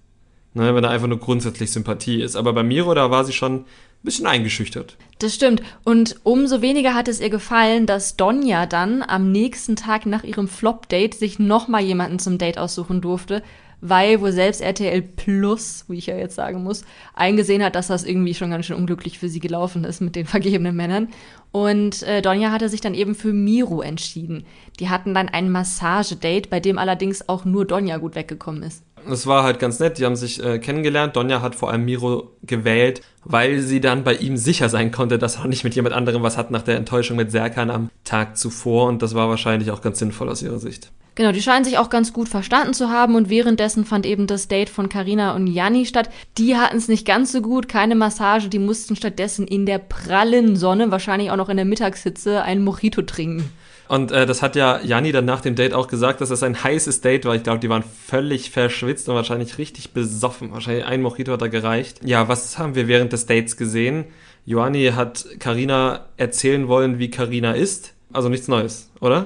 Ne, 0.53 0.73
wenn 0.73 0.81
da 0.81 0.89
einfach 0.89 1.07
nur 1.07 1.19
grundsätzlich 1.19 1.69
Sympathie 1.69 2.21
ist. 2.21 2.35
Aber 2.35 2.51
bei 2.51 2.63
Miro, 2.63 2.95
da 2.95 3.11
war 3.11 3.23
sie 3.25 3.33
schon 3.33 3.65
bisschen 4.03 4.27
eingeschüchtert. 4.27 4.97
Das 5.19 5.33
stimmt. 5.33 5.63
Und 5.83 6.17
umso 6.23 6.61
weniger 6.61 6.93
hat 6.93 7.07
es 7.07 7.19
ihr 7.19 7.29
gefallen, 7.29 7.85
dass 7.85 8.17
Donja 8.17 8.65
dann 8.65 9.01
am 9.01 9.31
nächsten 9.31 9.75
Tag 9.75 10.05
nach 10.05 10.23
ihrem 10.23 10.47
Flop-Date 10.47 11.15
sich 11.15 11.39
nochmal 11.39 11.81
jemanden 11.81 12.19
zum 12.19 12.37
Date 12.37 12.59
aussuchen 12.59 13.01
durfte, 13.01 13.41
weil 13.81 14.21
wohl 14.21 14.31
selbst 14.31 14.61
RTL 14.61 15.01
Plus, 15.01 15.85
wie 15.87 15.97
ich 15.97 16.07
ja 16.07 16.15
jetzt 16.17 16.35
sagen 16.35 16.63
muss, 16.63 16.83
eingesehen 17.13 17.63
hat, 17.63 17.75
dass 17.75 17.87
das 17.87 18.03
irgendwie 18.03 18.33
schon 18.33 18.51
ganz 18.51 18.65
schön 18.65 18.75
unglücklich 18.75 19.19
für 19.19 19.29
sie 19.29 19.39
gelaufen 19.39 19.83
ist 19.83 20.01
mit 20.01 20.15
den 20.15 20.25
vergebenen 20.25 20.75
Männern. 20.75 21.09
Und 21.51 22.03
äh, 22.03 22.21
Donja 22.21 22.51
hatte 22.51 22.69
sich 22.69 22.81
dann 22.81 22.93
eben 22.93 23.15
für 23.15 23.33
Miro 23.33 23.81
entschieden. 23.81 24.45
Die 24.79 24.89
hatten 24.89 25.13
dann 25.13 25.29
ein 25.29 25.51
Massagedate, 25.51 26.49
bei 26.49 26.59
dem 26.59 26.77
allerdings 26.77 27.27
auch 27.27 27.45
nur 27.45 27.65
Donja 27.65 27.97
gut 27.97 28.15
weggekommen 28.15 28.63
ist. 28.63 28.83
Es 29.09 29.27
war 29.27 29.43
halt 29.43 29.59
ganz 29.59 29.79
nett, 29.79 29.97
die 29.97 30.05
haben 30.05 30.15
sich 30.15 30.43
äh, 30.43 30.59
kennengelernt. 30.59 31.15
Donja 31.15 31.41
hat 31.41 31.55
vor 31.55 31.71
allem 31.71 31.85
Miro 31.85 32.31
gewählt, 32.43 33.01
weil 33.23 33.59
sie 33.59 33.81
dann 33.81 34.03
bei 34.03 34.15
ihm 34.15 34.37
sicher 34.37 34.69
sein 34.69 34.91
konnte, 34.91 35.17
dass 35.17 35.37
er 35.37 35.47
nicht 35.47 35.63
mit 35.63 35.75
jemand 35.75 35.95
anderem 35.95 36.23
was 36.23 36.37
hat 36.37 36.51
nach 36.51 36.61
der 36.61 36.77
Enttäuschung 36.77 37.17
mit 37.17 37.31
Serkan 37.31 37.69
am 37.69 37.89
Tag 38.03 38.37
zuvor. 38.37 38.87
Und 38.87 39.01
das 39.01 39.15
war 39.15 39.29
wahrscheinlich 39.29 39.71
auch 39.71 39.81
ganz 39.81 39.99
sinnvoll 39.99 40.29
aus 40.29 40.41
ihrer 40.41 40.59
Sicht. 40.59 40.91
Genau, 41.17 41.31
die 41.31 41.41
scheinen 41.41 41.65
sich 41.65 41.79
auch 41.79 41.89
ganz 41.89 42.13
gut 42.13 42.29
verstanden 42.29 42.75
zu 42.75 42.89
haben 42.89 43.15
und 43.15 43.27
währenddessen 43.27 43.85
fand 43.85 44.05
eben 44.05 44.27
das 44.27 44.47
Date 44.47 44.69
von 44.69 44.87
Karina 44.87 45.35
und 45.35 45.47
Janni 45.47 45.87
statt. 45.87 46.11
Die 46.37 46.55
hatten 46.55 46.77
es 46.77 46.89
nicht 46.89 47.07
ganz 47.07 47.31
so 47.31 47.41
gut, 47.41 47.67
keine 47.67 47.95
Massage, 47.95 48.49
die 48.49 48.59
mussten 48.59 48.95
stattdessen 48.95 49.47
in 49.47 49.65
der 49.65 49.79
prallen 49.79 50.55
Sonne, 50.55 50.91
wahrscheinlich 50.91 51.31
auch 51.31 51.35
noch 51.35 51.49
in 51.49 51.57
der 51.57 51.65
Mittagshitze, 51.65 52.43
einen 52.43 52.63
Mojito 52.63 53.01
trinken. 53.01 53.49
Und 53.87 54.11
äh, 54.11 54.25
das 54.25 54.41
hat 54.41 54.55
ja 54.55 54.81
Janni 54.81 55.11
dann 55.11 55.25
nach 55.25 55.41
dem 55.41 55.55
Date 55.55 55.73
auch 55.73 55.87
gesagt, 55.87 56.21
dass 56.21 56.29
das 56.29 56.43
ein 56.43 56.63
heißes 56.63 57.01
Date 57.01 57.25
war. 57.25 57.35
Ich 57.35 57.43
glaube, 57.43 57.59
die 57.59 57.69
waren 57.69 57.83
völlig 57.83 58.51
verschwitzt 58.51 59.07
und 59.07 59.15
wahrscheinlich 59.15 59.57
richtig 59.57 59.91
besoffen. 59.91 60.51
Wahrscheinlich 60.51 60.85
ein 60.85 61.01
Mojito 61.01 61.31
hat 61.31 61.41
da 61.41 61.47
gereicht. 61.47 62.01
Ja, 62.03 62.27
was 62.27 62.57
haben 62.57 62.75
wir 62.75 62.87
während 62.87 63.13
des 63.13 63.25
Dates 63.25 63.57
gesehen? 63.57 64.05
Joanni 64.45 64.91
hat 64.95 65.25
Karina 65.39 66.05
erzählen 66.17 66.67
wollen, 66.67 66.99
wie 66.99 67.09
Karina 67.09 67.53
ist. 67.53 67.93
Also 68.13 68.29
nichts 68.29 68.47
Neues, 68.47 68.89
oder? 69.01 69.25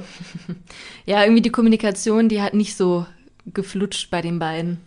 ja, 1.06 1.24
irgendwie 1.24 1.42
die 1.42 1.52
Kommunikation, 1.52 2.30
die 2.30 2.42
hat 2.42 2.54
nicht 2.54 2.76
so 2.76 3.06
geflutscht 3.46 4.10
bei 4.10 4.22
den 4.22 4.40
beiden. 4.40 4.80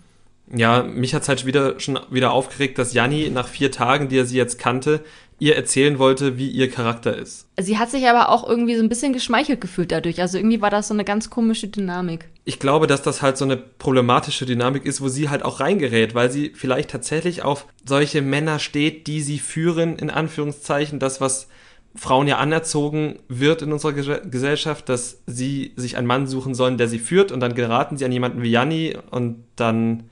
Ja, 0.53 0.83
mich 0.83 1.15
hat's 1.15 1.29
halt 1.29 1.47
wieder 1.47 1.81
schon 1.81 1.99
wieder 2.11 2.33
aufgeregt, 2.33 2.79
dass 2.79 2.93
Janni 2.93 3.31
nach 3.31 3.49
vier 3.49 3.71
Tagen, 3.71 4.09
die 4.09 4.19
er 4.19 4.27
sie 4.27 4.37
jetzt 4.37 4.59
kannte, 4.59 5.03
ihr 5.39 5.57
erzählen 5.57 5.99
wollte, 5.99 6.39
wie 6.39 6.49
ihr 6.49 6.71
Charakter 6.71 7.17
ist. 7.17 7.47
Sie 7.59 7.79
hat 7.79 7.91
sich 7.91 8.07
aber 8.07 8.29
auch 8.29 8.49
irgendwie 8.49 8.77
so 8.77 8.83
ein 8.83 8.89
bisschen 8.89 9.13
geschmeichelt 9.13 9.61
gefühlt 9.61 9.91
dadurch. 9.91 10.21
Also 10.21 10.39
irgendwie 10.39 10.61
war 10.61 10.71
das 10.71 10.89
so 10.89 10.95
eine 10.95 11.05
ganz 11.05 11.29
komische 11.29 11.69
Dynamik. 11.69 12.29
Ich 12.45 12.59
glaube, 12.59 12.87
dass 12.87 13.03
das 13.03 13.21
halt 13.21 13.37
so 13.37 13.45
eine 13.45 13.57
problematische 13.57 14.47
Dynamik 14.47 14.85
ist, 14.85 15.01
wo 15.01 15.09
sie 15.09 15.29
halt 15.29 15.45
auch 15.45 15.61
reingerät, 15.61 16.15
weil 16.15 16.31
sie 16.31 16.53
vielleicht 16.55 16.91
tatsächlich 16.91 17.43
auf 17.43 17.67
solche 17.85 18.23
Männer 18.23 18.59
steht, 18.59 19.07
die 19.07 19.23
sie 19.23 19.39
führen, 19.39 19.97
in 19.97 20.11
Anführungszeichen, 20.11 20.99
das, 20.99 21.21
was 21.21 21.49
Frauen 21.97 22.27
ja 22.27 22.39
anerzogen 22.39 23.21
wird 23.29 23.63
in 23.63 23.73
unserer 23.73 23.93
Gesellschaft, 23.93 24.89
dass 24.89 25.23
sie 25.27 25.73
sich 25.77 25.97
einen 25.97 26.09
Mann 26.09 26.27
suchen 26.27 26.55
sollen, 26.55 26.77
der 26.77 26.89
sie 26.89 26.99
führt 26.99 27.31
und 27.33 27.41
dann 27.41 27.55
geraten 27.55 27.97
sie 27.97 28.05
an 28.05 28.13
jemanden 28.13 28.43
wie 28.43 28.51
Janni 28.51 28.97
und 29.11 29.45
dann 29.57 30.05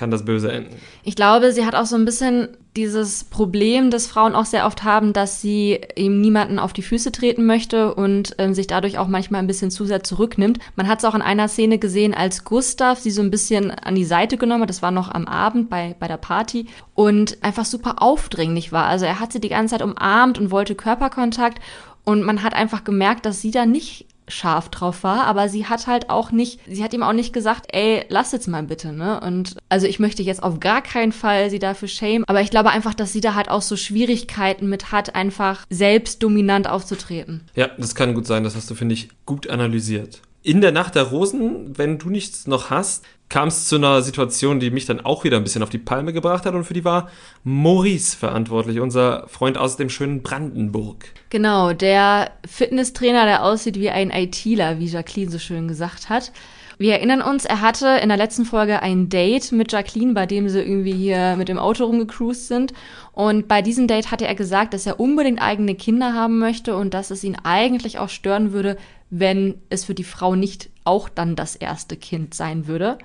kann 0.00 0.10
das 0.10 0.24
böse 0.24 0.50
enden. 0.50 0.74
Ich 1.04 1.14
glaube, 1.14 1.52
sie 1.52 1.66
hat 1.66 1.74
auch 1.74 1.84
so 1.84 1.94
ein 1.94 2.06
bisschen 2.06 2.48
dieses 2.74 3.24
Problem, 3.24 3.90
das 3.90 4.06
Frauen 4.06 4.34
auch 4.34 4.46
sehr 4.46 4.64
oft 4.64 4.82
haben, 4.82 5.12
dass 5.12 5.42
sie 5.42 5.78
eben 5.94 6.22
niemanden 6.22 6.58
auf 6.58 6.72
die 6.72 6.80
Füße 6.80 7.12
treten 7.12 7.44
möchte 7.44 7.94
und 7.94 8.34
ähm, 8.38 8.54
sich 8.54 8.66
dadurch 8.66 8.96
auch 8.96 9.08
manchmal 9.08 9.42
ein 9.42 9.46
bisschen 9.46 9.70
zu 9.70 9.84
sehr 9.84 10.02
zurücknimmt. 10.02 10.58
Man 10.74 10.88
hat 10.88 11.00
es 11.00 11.04
auch 11.04 11.14
in 11.14 11.20
einer 11.20 11.48
Szene 11.48 11.76
gesehen, 11.78 12.14
als 12.14 12.44
Gustav 12.44 12.98
sie 12.98 13.10
so 13.10 13.20
ein 13.20 13.30
bisschen 13.30 13.70
an 13.70 13.94
die 13.94 14.06
Seite 14.06 14.38
genommen 14.38 14.62
hat. 14.62 14.70
Das 14.70 14.80
war 14.80 14.90
noch 14.90 15.10
am 15.10 15.26
Abend 15.26 15.68
bei, 15.68 15.94
bei 16.00 16.08
der 16.08 16.16
Party 16.16 16.66
und 16.94 17.36
einfach 17.42 17.66
super 17.66 17.96
aufdringlich 18.02 18.72
war. 18.72 18.86
Also 18.86 19.04
er 19.04 19.20
hat 19.20 19.34
sie 19.34 19.40
die 19.40 19.50
ganze 19.50 19.74
Zeit 19.76 19.82
umarmt 19.82 20.38
und 20.38 20.50
wollte 20.50 20.74
Körperkontakt 20.74 21.60
und 22.04 22.22
man 22.22 22.42
hat 22.42 22.54
einfach 22.54 22.84
gemerkt, 22.84 23.26
dass 23.26 23.42
sie 23.42 23.50
da 23.50 23.66
nicht 23.66 24.06
scharf 24.30 24.68
drauf 24.68 25.02
war, 25.02 25.24
aber 25.24 25.48
sie 25.48 25.66
hat 25.66 25.86
halt 25.86 26.10
auch 26.10 26.32
nicht, 26.32 26.60
sie 26.68 26.82
hat 26.82 26.92
ihm 26.92 27.02
auch 27.02 27.12
nicht 27.12 27.32
gesagt, 27.32 27.66
ey, 27.72 28.04
lass 28.08 28.32
jetzt 28.32 28.48
mal 28.48 28.62
bitte, 28.62 28.92
ne? 28.92 29.20
Und 29.20 29.56
also 29.68 29.86
ich 29.86 29.98
möchte 29.98 30.22
jetzt 30.22 30.42
auf 30.42 30.60
gar 30.60 30.82
keinen 30.82 31.12
Fall 31.12 31.50
sie 31.50 31.58
dafür 31.58 31.88
schämen, 31.88 32.24
aber 32.26 32.40
ich 32.40 32.50
glaube 32.50 32.70
einfach, 32.70 32.94
dass 32.94 33.12
sie 33.12 33.20
da 33.20 33.34
halt 33.34 33.48
auch 33.48 33.62
so 33.62 33.76
Schwierigkeiten 33.76 34.68
mit 34.68 34.92
hat, 34.92 35.14
einfach 35.14 35.66
selbst 35.70 36.22
dominant 36.22 36.68
aufzutreten. 36.68 37.42
Ja, 37.54 37.68
das 37.78 37.94
kann 37.94 38.14
gut 38.14 38.26
sein, 38.26 38.44
das 38.44 38.56
hast 38.56 38.70
du, 38.70 38.74
finde 38.74 38.94
ich, 38.94 39.08
gut 39.26 39.48
analysiert. 39.48 40.22
In 40.42 40.62
der 40.62 40.72
Nacht 40.72 40.94
der 40.94 41.02
Rosen, 41.02 41.76
wenn 41.76 41.98
du 41.98 42.08
nichts 42.08 42.46
noch 42.46 42.70
hast, 42.70 43.04
kam 43.28 43.48
es 43.48 43.66
zu 43.66 43.76
einer 43.76 44.00
Situation, 44.00 44.58
die 44.58 44.70
mich 44.70 44.86
dann 44.86 45.00
auch 45.00 45.22
wieder 45.22 45.36
ein 45.36 45.44
bisschen 45.44 45.62
auf 45.62 45.68
die 45.68 45.78
Palme 45.78 46.14
gebracht 46.14 46.46
hat 46.46 46.54
und 46.54 46.64
für 46.64 46.72
die 46.72 46.84
war 46.84 47.10
Maurice 47.44 48.16
verantwortlich, 48.16 48.80
unser 48.80 49.28
Freund 49.28 49.58
aus 49.58 49.76
dem 49.76 49.90
schönen 49.90 50.22
Brandenburg. 50.22 51.12
Genau, 51.28 51.74
der 51.74 52.30
Fitnesstrainer, 52.48 53.26
der 53.26 53.44
aussieht 53.44 53.78
wie 53.78 53.90
ein 53.90 54.10
ITler, 54.10 54.78
wie 54.78 54.86
Jacqueline 54.86 55.30
so 55.30 55.38
schön 55.38 55.68
gesagt 55.68 56.08
hat. 56.08 56.32
Wir 56.78 56.94
erinnern 56.94 57.20
uns, 57.20 57.44
er 57.44 57.60
hatte 57.60 58.00
in 58.02 58.08
der 58.08 58.16
letzten 58.16 58.46
Folge 58.46 58.80
ein 58.80 59.10
Date 59.10 59.52
mit 59.52 59.70
Jacqueline, 59.70 60.14
bei 60.14 60.24
dem 60.24 60.48
sie 60.48 60.62
irgendwie 60.62 60.94
hier 60.94 61.36
mit 61.36 61.50
dem 61.50 61.58
Auto 61.58 61.84
rumgecruised 61.84 62.48
sind. 62.48 62.72
Und 63.12 63.48
bei 63.48 63.60
diesem 63.60 63.86
Date 63.86 64.10
hatte 64.10 64.26
er 64.26 64.34
gesagt, 64.34 64.72
dass 64.72 64.86
er 64.86 64.98
unbedingt 64.98 65.42
eigene 65.42 65.74
Kinder 65.74 66.14
haben 66.14 66.38
möchte 66.38 66.74
und 66.74 66.94
dass 66.94 67.10
es 67.10 67.22
ihn 67.22 67.36
eigentlich 67.44 67.98
auch 67.98 68.08
stören 68.08 68.54
würde, 68.54 68.78
wenn 69.10 69.60
es 69.68 69.84
für 69.84 69.94
die 69.94 70.04
Frau 70.04 70.34
nicht 70.34 70.70
auch 70.84 71.08
dann 71.08 71.36
das 71.36 71.56
erste 71.56 71.96
Kind 71.96 72.34
sein 72.34 72.66
würde. 72.66 72.98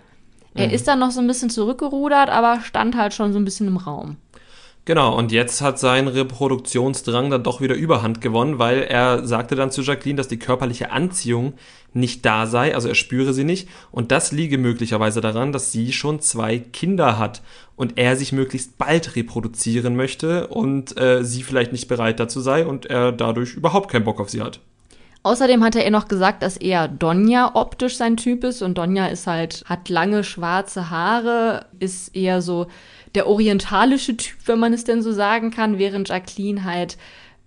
Er 0.54 0.68
mhm. 0.68 0.74
ist 0.74 0.88
dann 0.88 1.00
noch 1.00 1.12
so 1.12 1.20
ein 1.20 1.28
bisschen 1.28 1.50
zurückgerudert, 1.50 2.30
aber 2.30 2.62
stand 2.62 2.96
halt 2.96 3.14
schon 3.14 3.34
so 3.34 3.40
ein 3.40 3.46
bisschen 3.46 3.68
im 3.68 3.78
Raum. 3.78 4.18
Genau, 4.86 5.18
und 5.18 5.32
jetzt 5.32 5.62
hat 5.62 5.80
sein 5.80 6.08
Reproduktionsdrang 6.08 7.32
dann 7.32 7.42
doch 7.42 7.60
wieder 7.60 7.74
Überhand 7.74 8.22
gewonnen, 8.22 8.60
weil 8.60 8.84
er 8.84 9.26
sagte 9.26 9.56
dann 9.56 9.72
zu 9.72 9.82
Jacqueline, 9.82 10.16
dass 10.16 10.28
die 10.28 10.38
körperliche 10.38 10.92
Anziehung 10.92 11.54
nicht 11.94 12.24
da 12.24 12.46
sei, 12.46 12.76
also 12.76 12.88
er 12.88 12.94
spüre 12.94 13.34
sie 13.34 13.46
nicht, 13.46 13.68
und 13.90 14.12
das 14.12 14.32
liege 14.32 14.60
möglicherweise 14.60 15.22
daran, 15.22 15.52
dass 15.52 15.72
sie 15.72 15.92
schon 15.92 16.20
zwei 16.20 16.60
Kinder 16.60 17.18
hat 17.18 17.42
und 17.76 17.98
er 17.98 18.16
sich 18.16 18.32
möglichst 18.32 18.78
bald 18.78 19.16
reproduzieren 19.16 19.96
möchte 19.96 20.48
und 20.48 20.96
äh, 21.00 21.24
sie 21.24 21.42
vielleicht 21.42 21.72
nicht 21.72 21.88
bereit 21.88 22.20
dazu 22.20 22.40
sei 22.40 22.64
und 22.64 22.86
er 22.86 23.12
dadurch 23.12 23.56
überhaupt 23.56 23.90
keinen 23.90 24.06
Bock 24.06 24.20
auf 24.20 24.30
sie 24.30 24.44
hat. 24.44 24.60
Außerdem 25.26 25.64
hat 25.64 25.76
er 25.76 25.84
ihr 25.84 25.90
noch 25.90 26.08
gesagt, 26.08 26.44
dass 26.44 26.56
er 26.56 26.88
Donja 26.88 27.56
optisch 27.56 27.98
sein 27.98 28.16
Typ 28.16 28.44
ist 28.44 28.62
und 28.62 28.78
Donja 28.78 29.08
ist 29.08 29.26
halt, 29.26 29.64
hat 29.66 29.90
lange 29.90 30.24
schwarze 30.24 30.92
Haare, 30.92 31.66
ist 31.80 32.16
eher 32.16 32.44
so 32.44 32.68
der 33.16 33.26
orientalische 33.26 34.16
Typ, 34.18 34.38
wenn 34.46 34.60
man 34.60 34.72
es 34.72 34.84
denn 34.84 35.02
so 35.02 35.12
sagen 35.12 35.50
kann, 35.50 35.80
während 35.80 36.10
Jacqueline 36.10 36.64
halt 36.64 36.98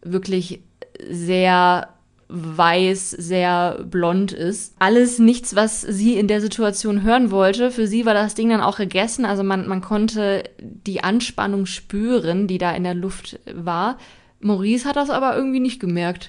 wirklich 0.02 0.60
sehr 1.08 1.90
weiß, 2.26 3.12
sehr 3.12 3.84
blond 3.84 4.32
ist. 4.32 4.74
Alles 4.80 5.20
nichts, 5.20 5.54
was 5.54 5.82
sie 5.82 6.18
in 6.18 6.26
der 6.26 6.40
Situation 6.40 7.04
hören 7.04 7.30
wollte. 7.30 7.70
Für 7.70 7.86
sie 7.86 8.04
war 8.04 8.14
das 8.14 8.34
Ding 8.34 8.48
dann 8.48 8.60
auch 8.60 8.78
gegessen. 8.78 9.24
Also 9.24 9.44
man, 9.44 9.68
man 9.68 9.82
konnte 9.82 10.42
die 10.60 11.04
Anspannung 11.04 11.64
spüren, 11.64 12.48
die 12.48 12.58
da 12.58 12.72
in 12.72 12.82
der 12.82 12.94
Luft 12.94 13.38
war. 13.54 13.98
Maurice 14.40 14.84
hat 14.84 14.96
das 14.96 15.10
aber 15.10 15.36
irgendwie 15.36 15.60
nicht 15.60 15.78
gemerkt. 15.78 16.28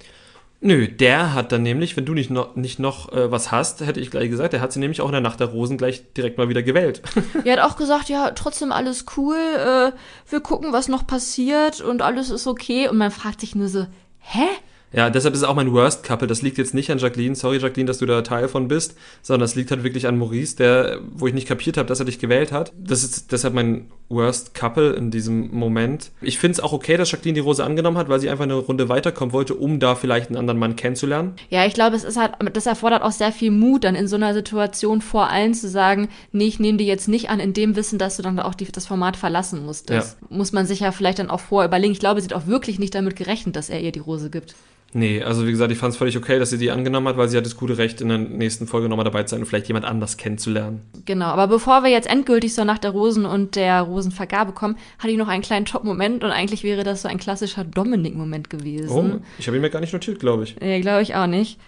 Nö, 0.61 0.89
der 0.89 1.33
hat 1.33 1.53
dann 1.53 1.63
nämlich, 1.63 1.95
wenn 1.95 2.05
du 2.05 2.13
nicht 2.13 2.29
noch, 2.29 2.57
nicht 2.57 2.79
noch 2.79 3.13
äh, 3.13 3.31
was 3.31 3.49
hast, 3.49 3.79
hätte 3.79 4.01
ich 4.01 4.11
gleich 4.11 4.29
gesagt, 4.29 4.51
der 4.51 4.59
hat 4.59 4.73
sie 4.73 4.79
nämlich 4.79 4.99
auch 4.99 5.07
in 5.07 5.13
der 5.13 5.21
Nacht 5.21 5.39
der 5.39 5.47
Rosen 5.47 5.77
gleich 5.77 6.11
direkt 6.13 6.37
mal 6.37 6.49
wieder 6.49 6.63
gewählt. 6.63 7.01
er 7.45 7.57
hat 7.57 7.71
auch 7.71 7.77
gesagt, 7.77 8.09
ja, 8.09 8.31
trotzdem 8.31 8.73
alles 8.73 9.05
cool, 9.15 9.37
äh, 9.37 9.91
wir 10.29 10.39
gucken, 10.41 10.73
was 10.73 10.89
noch 10.89 11.07
passiert 11.07 11.79
und 11.79 12.01
alles 12.01 12.29
ist 12.29 12.45
okay. 12.45 12.89
Und 12.89 12.97
man 12.97 13.11
fragt 13.11 13.39
sich 13.39 13.55
nur 13.55 13.69
so, 13.69 13.87
hä? 14.19 14.47
Ja, 14.91 15.09
deshalb 15.09 15.33
ist 15.33 15.41
es 15.41 15.47
auch 15.47 15.55
mein 15.55 15.71
Worst 15.71 16.03
Couple. 16.03 16.27
Das 16.27 16.41
liegt 16.41 16.57
jetzt 16.57 16.73
nicht 16.73 16.91
an 16.91 16.97
Jacqueline. 16.97 17.35
Sorry, 17.35 17.57
Jacqueline, 17.57 17.87
dass 17.87 17.99
du 17.99 18.05
da 18.05 18.21
Teil 18.21 18.49
von 18.49 18.67
bist, 18.67 18.97
sondern 19.21 19.41
das 19.41 19.55
liegt 19.55 19.71
halt 19.71 19.83
wirklich 19.83 20.07
an 20.07 20.17
Maurice, 20.17 20.57
der, 20.57 20.99
wo 21.13 21.27
ich 21.27 21.33
nicht 21.33 21.47
kapiert 21.47 21.77
habe, 21.77 21.87
dass 21.87 21.99
er 21.99 22.05
dich 22.05 22.19
gewählt 22.19 22.51
hat. 22.51 22.73
Das 22.75 23.03
ist 23.03 23.31
deshalb 23.31 23.53
mein 23.53 23.91
Worst 24.09 24.55
Couple 24.55 24.93
in 24.93 25.11
diesem 25.11 25.51
Moment. 25.51 26.11
Ich 26.21 26.39
finde 26.39 26.53
es 26.53 26.59
auch 26.59 26.73
okay, 26.73 26.97
dass 26.97 27.11
Jacqueline 27.11 27.35
die 27.35 27.39
Rose 27.41 27.63
angenommen 27.63 27.97
hat, 27.97 28.09
weil 28.09 28.19
sie 28.19 28.29
einfach 28.29 28.43
eine 28.43 28.55
Runde 28.55 28.89
weiterkommen 28.89 29.33
wollte, 29.33 29.53
um 29.53 29.79
da 29.79 29.95
vielleicht 29.95 30.29
einen 30.29 30.37
anderen 30.37 30.59
Mann 30.59 30.75
kennenzulernen. 30.75 31.33
Ja, 31.49 31.65
ich 31.65 31.73
glaube, 31.73 31.95
es 31.95 32.03
ist 32.03 32.17
halt, 32.17 32.33
das 32.53 32.65
erfordert 32.65 33.03
auch 33.03 33.11
sehr 33.11 33.31
viel 33.31 33.51
Mut, 33.51 33.83
dann 33.83 33.95
in 33.95 34.07
so 34.07 34.15
einer 34.15 34.33
Situation 34.33 35.01
vor 35.01 35.29
allen 35.29 35.53
zu 35.53 35.69
sagen, 35.69 36.09
nee, 36.31 36.47
ich 36.47 36.59
nehme 36.59 36.77
die 36.77 36.87
jetzt 36.87 37.07
nicht 37.07 37.29
an, 37.29 37.39
in 37.39 37.53
dem 37.53 37.75
Wissen, 37.75 37.99
dass 37.99 38.17
du 38.17 38.23
dann 38.23 38.39
auch 38.39 38.55
die, 38.55 38.65
das 38.65 38.87
Format 38.87 39.15
verlassen 39.15 39.65
musst. 39.65 39.89
Das 39.89 40.17
ja. 40.19 40.27
muss 40.35 40.51
man 40.51 40.65
sich 40.65 40.79
ja 40.79 40.91
vielleicht 40.91 41.19
dann 41.19 41.29
auch 41.29 41.39
vorher 41.39 41.67
überlegen. 41.67 41.93
Ich 41.93 41.99
glaube, 41.99 42.21
sie 42.21 42.27
hat 42.27 42.33
auch 42.33 42.47
wirklich 42.47 42.79
nicht 42.79 42.95
damit 42.95 43.15
gerechnet, 43.15 43.55
dass 43.55 43.69
er 43.69 43.79
ihr 43.79 43.91
die 43.91 43.99
Rose 43.99 44.29
gibt. 44.29 44.55
Nee, 44.93 45.21
also 45.21 45.45
wie 45.45 45.51
gesagt, 45.51 45.71
ich 45.71 45.77
fand 45.77 45.93
es 45.93 45.97
völlig 45.97 46.17
okay, 46.17 46.39
dass 46.39 46.49
sie 46.49 46.57
die 46.57 46.71
angenommen 46.71 47.07
hat, 47.07 47.17
weil 47.17 47.29
sie 47.29 47.37
hat 47.37 47.45
das 47.45 47.55
gute 47.55 47.77
Recht, 47.77 48.01
in 48.01 48.09
der 48.09 48.17
nächsten 48.17 48.65
Folge 48.65 48.89
nochmal 48.89 49.05
dabei 49.05 49.23
zu 49.23 49.31
sein 49.31 49.41
und 49.41 49.45
vielleicht 49.45 49.67
jemand 49.67 49.85
anders 49.85 50.17
kennenzulernen. 50.17 50.81
Genau, 51.05 51.27
aber 51.27 51.47
bevor 51.47 51.83
wir 51.83 51.91
jetzt 51.91 52.09
endgültig 52.09 52.55
so 52.55 52.63
nach 52.63 52.79
der 52.79 52.91
Rosen 52.91 53.25
und 53.25 53.55
der 53.55 53.81
Rosenvergabe 53.81 54.51
kommen, 54.51 54.77
hatte 54.97 55.11
ich 55.11 55.17
noch 55.17 55.27
einen 55.27 55.43
kleinen 55.43 55.65
Top-Moment 55.65 56.23
und 56.23 56.31
eigentlich 56.31 56.63
wäre 56.63 56.83
das 56.83 57.03
so 57.03 57.07
ein 57.07 57.19
klassischer 57.19 57.63
Dominik-Moment 57.63 58.49
gewesen. 58.49 58.89
Oh, 58.89 59.25
ich 59.37 59.47
habe 59.47 59.57
ihn 59.57 59.61
mir 59.61 59.69
gar 59.69 59.81
nicht 59.81 59.93
notiert, 59.93 60.19
glaube 60.19 60.43
ich. 60.43 60.55
Nee, 60.59 60.81
glaube 60.81 61.03
ich 61.03 61.15
auch 61.15 61.27
nicht. 61.27 61.59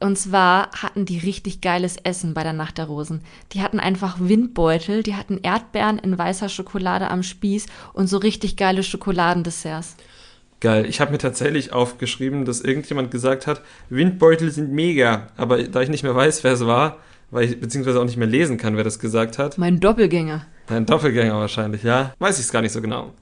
Und 0.00 0.16
zwar 0.16 0.70
hatten 0.72 1.06
die 1.06 1.18
richtig 1.18 1.60
geiles 1.60 1.96
Essen 1.96 2.32
bei 2.32 2.44
der 2.44 2.52
Nacht 2.52 2.78
der 2.78 2.84
Rosen. 2.84 3.22
Die 3.52 3.62
hatten 3.62 3.80
einfach 3.80 4.18
Windbeutel, 4.20 5.02
die 5.02 5.16
hatten 5.16 5.40
Erdbeeren 5.42 5.98
in 5.98 6.16
weißer 6.16 6.48
Schokolade 6.48 7.10
am 7.10 7.24
Spieß 7.24 7.66
und 7.94 8.06
so 8.06 8.18
richtig 8.18 8.56
geile 8.56 8.84
Schokoladendesserts. 8.84 9.96
Geil. 10.60 10.86
Ich 10.86 11.00
habe 11.00 11.12
mir 11.12 11.18
tatsächlich 11.18 11.72
aufgeschrieben, 11.72 12.44
dass 12.44 12.60
irgendjemand 12.60 13.10
gesagt 13.10 13.46
hat, 13.46 13.62
Windbeutel 13.90 14.50
sind 14.50 14.72
mega. 14.72 15.28
Aber 15.36 15.62
da 15.62 15.80
ich 15.80 15.88
nicht 15.88 16.02
mehr 16.02 16.16
weiß, 16.16 16.42
wer 16.42 16.52
es 16.52 16.66
war, 16.66 16.96
weil 17.30 17.44
ich 17.44 17.60
beziehungsweise 17.60 18.00
auch 18.00 18.04
nicht 18.04 18.16
mehr 18.16 18.26
lesen 18.26 18.56
kann, 18.56 18.76
wer 18.76 18.84
das 18.84 18.98
gesagt 18.98 19.38
hat. 19.38 19.56
Mein 19.58 19.78
Doppelgänger. 19.78 20.46
Dein 20.66 20.84
Doppelgänger 20.84 21.38
wahrscheinlich, 21.38 21.82
ja. 21.82 22.12
Weiß 22.18 22.38
ich 22.38 22.46
es 22.46 22.52
gar 22.52 22.62
nicht 22.62 22.72
so 22.72 22.80
genau. 22.80 23.12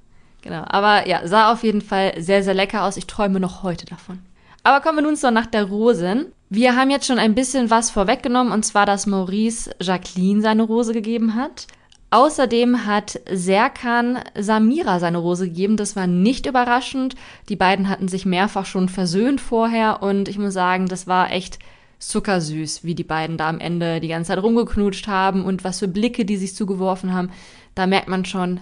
Genau. 0.42 0.64
Aber 0.66 1.06
ja, 1.08 1.26
sah 1.26 1.52
auf 1.52 1.62
jeden 1.62 1.82
Fall 1.82 2.14
sehr, 2.18 2.42
sehr 2.42 2.54
lecker 2.54 2.84
aus. 2.84 2.96
Ich 2.96 3.06
träume 3.06 3.40
noch 3.40 3.62
heute 3.62 3.84
davon. 3.84 4.20
Aber 4.62 4.80
kommen 4.80 4.98
wir 4.98 5.02
nun 5.02 5.16
zur 5.16 5.30
Nacht 5.30 5.54
der 5.54 5.64
Rosen. 5.64 6.26
Wir 6.48 6.76
haben 6.76 6.90
jetzt 6.90 7.06
schon 7.06 7.18
ein 7.18 7.34
bisschen 7.34 7.70
was 7.70 7.90
vorweggenommen, 7.90 8.52
und 8.52 8.64
zwar, 8.64 8.86
dass 8.86 9.06
Maurice 9.06 9.70
Jacqueline 9.80 10.40
seine 10.40 10.62
Rose 10.62 10.92
gegeben 10.92 11.34
hat. 11.34 11.66
Außerdem 12.10 12.86
hat 12.86 13.20
Serkan 13.30 14.20
Samira 14.38 15.00
seine 15.00 15.18
Rose 15.18 15.48
gegeben. 15.48 15.76
Das 15.76 15.96
war 15.96 16.06
nicht 16.06 16.46
überraschend. 16.46 17.16
Die 17.48 17.56
beiden 17.56 17.88
hatten 17.88 18.08
sich 18.08 18.24
mehrfach 18.24 18.64
schon 18.64 18.88
versöhnt 18.88 19.40
vorher 19.40 20.02
und 20.02 20.28
ich 20.28 20.38
muss 20.38 20.54
sagen, 20.54 20.86
das 20.86 21.06
war 21.06 21.32
echt 21.32 21.58
zuckersüß, 21.98 22.84
wie 22.84 22.94
die 22.94 23.04
beiden 23.04 23.36
da 23.36 23.48
am 23.48 23.58
Ende 23.58 24.00
die 24.00 24.08
ganze 24.08 24.28
Zeit 24.28 24.42
rumgeknutscht 24.42 25.08
haben 25.08 25.44
und 25.44 25.64
was 25.64 25.80
für 25.80 25.88
Blicke 25.88 26.24
die 26.24 26.36
sich 26.36 26.54
zugeworfen 26.54 27.12
haben. 27.12 27.30
Da 27.74 27.86
merkt 27.86 28.08
man 28.08 28.24
schon, 28.24 28.60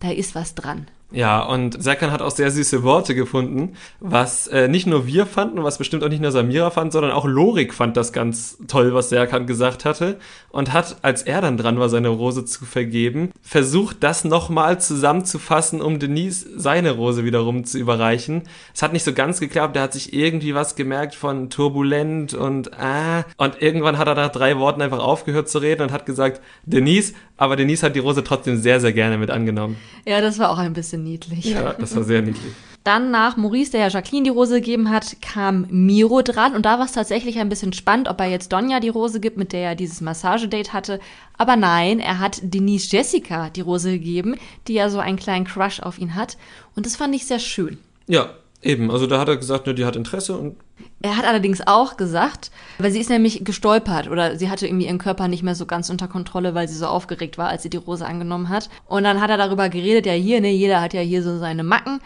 da 0.00 0.10
ist 0.10 0.34
was 0.34 0.54
dran. 0.54 0.86
Ja, 1.10 1.42
und 1.42 1.82
Serkan 1.82 2.10
hat 2.10 2.20
auch 2.20 2.30
sehr 2.30 2.50
süße 2.50 2.82
Worte 2.82 3.14
gefunden, 3.14 3.76
was 3.98 4.46
äh, 4.48 4.68
nicht 4.68 4.86
nur 4.86 5.06
wir 5.06 5.24
fanden 5.24 5.62
was 5.62 5.78
bestimmt 5.78 6.04
auch 6.04 6.08
nicht 6.10 6.20
nur 6.20 6.32
Samira 6.32 6.70
fand, 6.70 6.92
sondern 6.92 7.12
auch 7.12 7.24
Lorik 7.24 7.72
fand 7.72 7.96
das 7.96 8.12
ganz 8.12 8.58
toll, 8.68 8.92
was 8.92 9.08
Serkan 9.08 9.46
gesagt 9.46 9.86
hatte 9.86 10.18
und 10.50 10.72
hat, 10.72 10.96
als 11.02 11.22
er 11.22 11.40
dann 11.40 11.56
dran 11.56 11.78
war, 11.78 11.88
seine 11.88 12.08
Rose 12.08 12.44
zu 12.44 12.66
vergeben, 12.66 13.32
versucht, 13.40 14.02
das 14.02 14.24
nochmal 14.24 14.80
zusammenzufassen, 14.80 15.80
um 15.80 15.98
Denise 15.98 16.46
seine 16.56 16.90
Rose 16.90 17.24
wiederum 17.24 17.64
zu 17.64 17.78
überreichen. 17.78 18.42
Es 18.74 18.82
hat 18.82 18.92
nicht 18.92 19.04
so 19.04 19.14
ganz 19.14 19.40
geklappt, 19.40 19.76
er 19.76 19.82
hat 19.84 19.94
sich 19.94 20.12
irgendwie 20.12 20.54
was 20.54 20.76
gemerkt 20.76 21.14
von 21.14 21.48
turbulent 21.48 22.34
und 22.34 22.78
ah, 22.78 23.24
und 23.38 23.62
irgendwann 23.62 23.96
hat 23.96 24.08
er 24.08 24.14
nach 24.14 24.30
drei 24.30 24.58
Worten 24.58 24.82
einfach 24.82 24.98
aufgehört 24.98 25.48
zu 25.48 25.58
reden 25.58 25.82
und 25.82 25.92
hat 25.92 26.04
gesagt, 26.04 26.42
Denise, 26.64 27.14
aber 27.38 27.56
Denise 27.56 27.84
hat 27.84 27.94
die 27.94 28.00
Rose 28.00 28.24
trotzdem 28.24 28.60
sehr, 28.60 28.80
sehr 28.80 28.92
gerne 28.92 29.16
mit 29.16 29.30
angenommen. 29.30 29.76
Ja, 30.04 30.20
das 30.20 30.38
war 30.38 30.50
auch 30.50 30.58
ein 30.58 30.72
bisschen 30.72 30.97
niedlich. 30.98 31.46
Ja, 31.46 31.72
das 31.78 31.94
war 31.96 32.04
sehr 32.04 32.22
niedlich. 32.22 32.52
Dann 32.84 33.10
nach 33.10 33.36
Maurice, 33.36 33.72
der 33.72 33.80
ja 33.80 33.88
Jacqueline 33.88 34.24
die 34.24 34.30
Rose 34.30 34.54
gegeben 34.54 34.88
hat, 34.88 35.20
kam 35.20 35.66
Miro 35.68 36.22
dran. 36.22 36.54
Und 36.54 36.64
da 36.64 36.78
war 36.78 36.86
es 36.86 36.92
tatsächlich 36.92 37.38
ein 37.38 37.48
bisschen 37.48 37.72
spannend, 37.72 38.08
ob 38.08 38.20
er 38.20 38.26
jetzt 38.28 38.52
Donja 38.52 38.80
die 38.80 38.88
Rose 38.88 39.20
gibt, 39.20 39.36
mit 39.36 39.52
der 39.52 39.60
er 39.60 39.74
dieses 39.74 40.00
Massagedate 40.00 40.72
hatte. 40.72 41.00
Aber 41.36 41.56
nein, 41.56 42.00
er 42.00 42.18
hat 42.18 42.40
Denise 42.42 42.88
Jessica 42.90 43.50
die 43.50 43.60
Rose 43.60 43.90
gegeben, 43.90 44.36
die 44.68 44.74
ja 44.74 44.88
so 44.88 45.00
einen 45.00 45.18
kleinen 45.18 45.44
Crush 45.44 45.80
auf 45.80 45.98
ihn 45.98 46.14
hat. 46.14 46.38
Und 46.76 46.86
das 46.86 46.96
fand 46.96 47.14
ich 47.14 47.26
sehr 47.26 47.40
schön. 47.40 47.78
Ja, 48.06 48.30
eben. 48.62 48.90
Also 48.90 49.06
da 49.06 49.18
hat 49.18 49.28
er 49.28 49.36
gesagt, 49.36 49.66
ne, 49.66 49.74
die 49.74 49.84
hat 49.84 49.96
Interesse 49.96 50.36
und 50.36 50.56
Er 51.00 51.16
hat 51.16 51.24
allerdings 51.24 51.64
auch 51.66 51.96
gesagt, 51.96 52.50
weil 52.78 52.90
sie 52.90 52.98
ist 53.00 53.10
nämlich 53.10 53.44
gestolpert 53.44 54.08
oder 54.08 54.36
sie 54.36 54.50
hatte 54.50 54.66
irgendwie 54.66 54.86
ihren 54.86 54.98
Körper 54.98 55.28
nicht 55.28 55.44
mehr 55.44 55.54
so 55.54 55.64
ganz 55.64 55.90
unter 55.90 56.08
Kontrolle, 56.08 56.54
weil 56.54 56.68
sie 56.68 56.74
so 56.74 56.86
aufgeregt 56.86 57.38
war, 57.38 57.48
als 57.48 57.62
sie 57.62 57.70
die 57.70 57.76
Rose 57.76 58.04
angenommen 58.04 58.48
hat. 58.48 58.68
Und 58.86 59.04
dann 59.04 59.20
hat 59.20 59.30
er 59.30 59.36
darüber 59.36 59.68
geredet, 59.68 60.06
ja 60.06 60.12
hier, 60.12 60.40
ne, 60.40 60.50
jeder 60.50 60.80
hat 60.80 60.94
ja 60.94 61.00
hier 61.00 61.22
so 61.22 61.38
seine 61.38 61.62
Macken. 61.62 62.00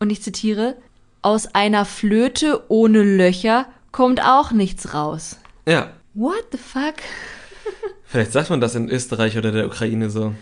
Und 0.00 0.10
ich 0.10 0.22
zitiere, 0.22 0.76
aus 1.20 1.54
einer 1.54 1.84
Flöte 1.84 2.64
ohne 2.68 3.02
Löcher 3.02 3.66
kommt 3.92 4.22
auch 4.22 4.50
nichts 4.50 4.94
raus. 4.94 5.36
Ja. 5.66 5.92
What 6.14 6.46
the 6.52 6.58
fuck? 6.58 6.94
Vielleicht 8.04 8.32
sagt 8.32 8.50
man 8.50 8.60
das 8.60 8.74
in 8.74 8.88
Österreich 8.88 9.36
oder 9.38 9.52
der 9.52 9.66
Ukraine 9.66 10.10
so. 10.10 10.34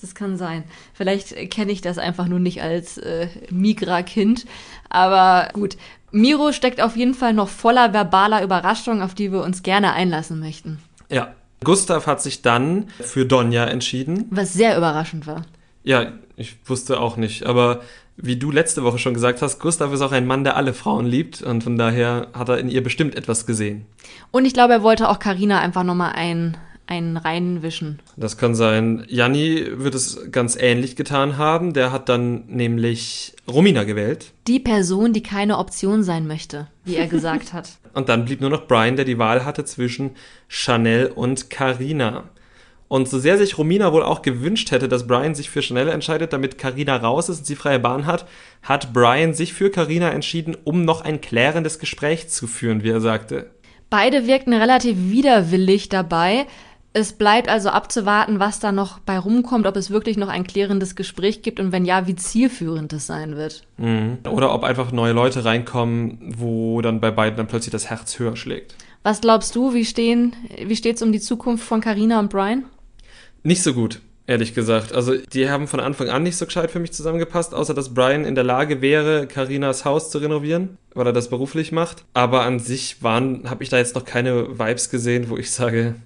Das 0.00 0.14
kann 0.14 0.36
sein. 0.36 0.64
Vielleicht 0.92 1.50
kenne 1.50 1.72
ich 1.72 1.80
das 1.80 1.98
einfach 1.98 2.26
nur 2.26 2.40
nicht 2.40 2.62
als 2.62 2.98
äh, 2.98 3.28
Migra-Kind. 3.50 4.44
Aber 4.90 5.48
gut. 5.54 5.76
Miro 6.14 6.52
steckt 6.52 6.80
auf 6.80 6.96
jeden 6.96 7.14
Fall 7.14 7.32
noch 7.32 7.48
voller 7.48 7.92
verbaler 7.92 8.44
Überraschung, 8.44 9.02
auf 9.02 9.14
die 9.14 9.32
wir 9.32 9.42
uns 9.42 9.64
gerne 9.64 9.92
einlassen 9.92 10.38
möchten. 10.38 10.78
Ja. 11.10 11.34
Gustav 11.64 12.06
hat 12.06 12.22
sich 12.22 12.42
dann 12.42 12.88
für 13.00 13.26
Donja 13.26 13.64
entschieden. 13.64 14.26
Was 14.30 14.52
sehr 14.52 14.76
überraschend 14.76 15.26
war. 15.26 15.42
Ja, 15.82 16.12
ich 16.36 16.56
wusste 16.66 17.00
auch 17.00 17.16
nicht. 17.16 17.46
Aber 17.46 17.80
wie 18.16 18.36
du 18.36 18.52
letzte 18.52 18.84
Woche 18.84 18.98
schon 18.98 19.14
gesagt 19.14 19.42
hast, 19.42 19.58
Gustav 19.58 19.92
ist 19.92 20.02
auch 20.02 20.12
ein 20.12 20.26
Mann, 20.26 20.44
der 20.44 20.56
alle 20.56 20.72
Frauen 20.72 21.06
liebt 21.06 21.42
und 21.42 21.64
von 21.64 21.76
daher 21.76 22.28
hat 22.32 22.48
er 22.48 22.58
in 22.58 22.68
ihr 22.68 22.82
bestimmt 22.82 23.16
etwas 23.16 23.44
gesehen. 23.44 23.86
Und 24.30 24.44
ich 24.44 24.52
glaube, 24.54 24.74
er 24.74 24.82
wollte 24.82 25.08
auch 25.08 25.18
Karina 25.18 25.58
einfach 25.58 25.82
nochmal 25.82 26.12
ein, 26.14 26.56
einen 26.86 27.16
reinwischen. 27.16 28.00
Das 28.16 28.36
kann 28.36 28.54
sein. 28.54 29.04
Janni 29.08 29.66
wird 29.72 29.94
es 29.94 30.30
ganz 30.30 30.56
ähnlich 30.56 30.96
getan 30.96 31.38
haben. 31.38 31.72
Der 31.72 31.92
hat 31.92 32.08
dann 32.08 32.44
nämlich 32.46 33.34
Romina 33.48 33.84
gewählt. 33.84 34.32
Die 34.46 34.60
Person, 34.60 35.12
die 35.12 35.22
keine 35.22 35.58
Option 35.58 36.02
sein 36.02 36.26
möchte, 36.26 36.68
wie 36.84 36.96
er 36.96 37.06
gesagt 37.06 37.52
hat. 37.52 37.70
Und 37.94 38.08
dann 38.08 38.24
blieb 38.24 38.40
nur 38.40 38.50
noch 38.50 38.66
Brian, 38.66 38.96
der 38.96 39.04
die 39.04 39.18
Wahl 39.18 39.44
hatte 39.44 39.64
zwischen 39.64 40.10
Chanel 40.48 41.06
und 41.14 41.48
Karina. 41.48 42.24
Und 42.88 43.08
so 43.08 43.18
sehr 43.18 43.38
sich 43.38 43.56
Romina 43.56 43.92
wohl 43.92 44.02
auch 44.02 44.22
gewünscht 44.22 44.70
hätte, 44.70 44.88
dass 44.88 45.06
Brian 45.06 45.34
sich 45.34 45.48
für 45.48 45.62
Chanel 45.62 45.88
entscheidet, 45.88 46.32
damit 46.32 46.58
Karina 46.58 46.96
raus 46.96 47.28
ist 47.28 47.38
und 47.38 47.46
sie 47.46 47.56
freie 47.56 47.78
Bahn 47.78 48.04
hat, 48.04 48.26
hat 48.62 48.92
Brian 48.92 49.32
sich 49.32 49.54
für 49.54 49.70
Karina 49.70 50.10
entschieden, 50.10 50.56
um 50.64 50.84
noch 50.84 51.00
ein 51.02 51.20
klärendes 51.20 51.78
Gespräch 51.78 52.28
zu 52.28 52.46
führen, 52.46 52.82
wie 52.82 52.90
er 52.90 53.00
sagte. 53.00 53.50
Beide 53.90 54.26
wirkten 54.26 54.52
relativ 54.52 54.96
widerwillig 54.98 55.88
dabei. 55.88 56.46
Es 56.96 57.12
bleibt 57.12 57.48
also 57.48 57.70
abzuwarten, 57.70 58.38
was 58.38 58.60
da 58.60 58.70
noch 58.70 59.00
bei 59.00 59.18
rumkommt, 59.18 59.66
ob 59.66 59.76
es 59.76 59.90
wirklich 59.90 60.16
noch 60.16 60.28
ein 60.28 60.46
klärendes 60.46 60.94
Gespräch 60.94 61.42
gibt 61.42 61.58
und 61.58 61.72
wenn 61.72 61.84
ja, 61.84 62.06
wie 62.06 62.14
zielführend 62.14 62.92
es 62.92 63.08
sein 63.08 63.34
wird. 63.36 63.66
Mhm. 63.78 64.18
Oder 64.30 64.54
ob 64.54 64.62
einfach 64.62 64.92
neue 64.92 65.12
Leute 65.12 65.44
reinkommen, 65.44 66.34
wo 66.38 66.80
dann 66.82 67.00
bei 67.00 67.10
beiden 67.10 67.36
dann 67.36 67.48
plötzlich 67.48 67.72
das 67.72 67.90
Herz 67.90 68.16
höher 68.20 68.36
schlägt. 68.36 68.76
Was 69.02 69.20
glaubst 69.20 69.56
du, 69.56 69.74
wie 69.74 69.84
stehen, 69.84 70.36
wie 70.64 70.76
steht's 70.76 71.02
um 71.02 71.10
die 71.10 71.18
Zukunft 71.18 71.64
von 71.64 71.80
Karina 71.80 72.20
und 72.20 72.30
Brian? 72.30 72.62
Nicht 73.42 73.64
so 73.64 73.74
gut, 73.74 74.00
ehrlich 74.28 74.54
gesagt. 74.54 74.92
Also 74.92 75.16
die 75.16 75.50
haben 75.50 75.66
von 75.66 75.80
Anfang 75.80 76.10
an 76.10 76.22
nicht 76.22 76.36
so 76.36 76.46
gescheit 76.46 76.70
für 76.70 76.78
mich 76.78 76.92
zusammengepasst, 76.92 77.54
außer 77.54 77.74
dass 77.74 77.92
Brian 77.92 78.24
in 78.24 78.36
der 78.36 78.44
Lage 78.44 78.82
wäre, 78.82 79.26
Karinas 79.26 79.84
Haus 79.84 80.12
zu 80.12 80.18
renovieren, 80.18 80.78
weil 80.94 81.06
er 81.08 81.12
das 81.12 81.28
beruflich 81.28 81.72
macht. 81.72 82.04
Aber 82.14 82.44
an 82.44 82.60
sich 82.60 83.02
waren, 83.02 83.50
habe 83.50 83.64
ich 83.64 83.68
da 83.68 83.78
jetzt 83.78 83.96
noch 83.96 84.04
keine 84.04 84.60
Vibes 84.60 84.90
gesehen, 84.90 85.28
wo 85.28 85.36
ich 85.36 85.50
sage, 85.50 85.96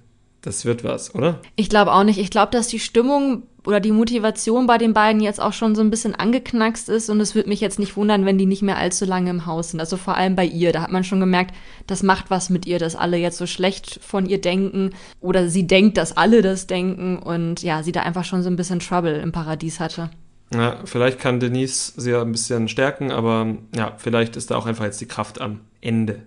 das 0.41 0.65
wird 0.65 0.83
was, 0.83 1.13
oder? 1.15 1.39
Ich 1.55 1.69
glaube 1.69 1.93
auch 1.93 2.03
nicht. 2.03 2.19
Ich 2.19 2.29
glaube, 2.29 2.51
dass 2.51 2.67
die 2.67 2.79
Stimmung 2.79 3.43
oder 3.65 3.79
die 3.79 3.91
Motivation 3.91 4.67
bei 4.67 4.77
den 4.77 4.93
beiden 4.93 5.21
jetzt 5.21 5.41
auch 5.41 5.53
schon 5.53 5.75
so 5.75 5.81
ein 5.81 5.89
bisschen 5.89 6.15
angeknackst 6.15 6.89
ist 6.89 7.09
und 7.09 7.19
es 7.19 7.35
würde 7.35 7.49
mich 7.49 7.59
jetzt 7.59 7.77
nicht 7.77 7.97
wundern, 7.97 8.25
wenn 8.25 8.37
die 8.37 8.45
nicht 8.45 8.61
mehr 8.61 8.77
allzu 8.77 9.05
lange 9.05 9.29
im 9.29 9.45
Haus 9.45 9.71
sind. 9.71 9.79
Also 9.79 9.97
vor 9.97 10.15
allem 10.15 10.35
bei 10.35 10.45
ihr, 10.45 10.71
da 10.71 10.81
hat 10.81 10.91
man 10.91 11.03
schon 11.03 11.19
gemerkt, 11.19 11.53
das 11.85 12.01
macht 12.01 12.29
was 12.29 12.49
mit 12.49 12.65
ihr, 12.65 12.79
dass 12.79 12.95
alle 12.95 13.17
jetzt 13.17 13.37
so 13.37 13.45
schlecht 13.45 13.99
von 14.01 14.25
ihr 14.25 14.39
denken 14.39 14.91
oder 15.19 15.49
sie 15.49 15.67
denkt, 15.67 15.97
dass 15.97 16.15
alle 16.15 16.41
das 16.41 16.67
denken 16.67 17.17
und 17.17 17.61
ja, 17.61 17.83
sie 17.83 17.91
da 17.91 18.01
einfach 18.01 18.23
schon 18.23 18.43
so 18.43 18.49
ein 18.49 18.55
bisschen 18.55 18.79
Trouble 18.79 19.19
im 19.19 19.31
Paradies 19.31 19.79
hatte. 19.79 20.09
Ja, 20.53 20.77
vielleicht 20.85 21.19
kann 21.19 21.39
Denise 21.39 21.93
sie 21.97 22.11
ja 22.11 22.21
ein 22.21 22.31
bisschen 22.31 22.67
stärken, 22.69 23.11
aber 23.11 23.55
ja, 23.75 23.93
vielleicht 23.97 24.35
ist 24.35 24.49
da 24.49 24.55
auch 24.55 24.65
einfach 24.65 24.85
jetzt 24.85 25.01
die 25.01 25.05
Kraft 25.05 25.41
am 25.41 25.59
Ende. 25.81 26.23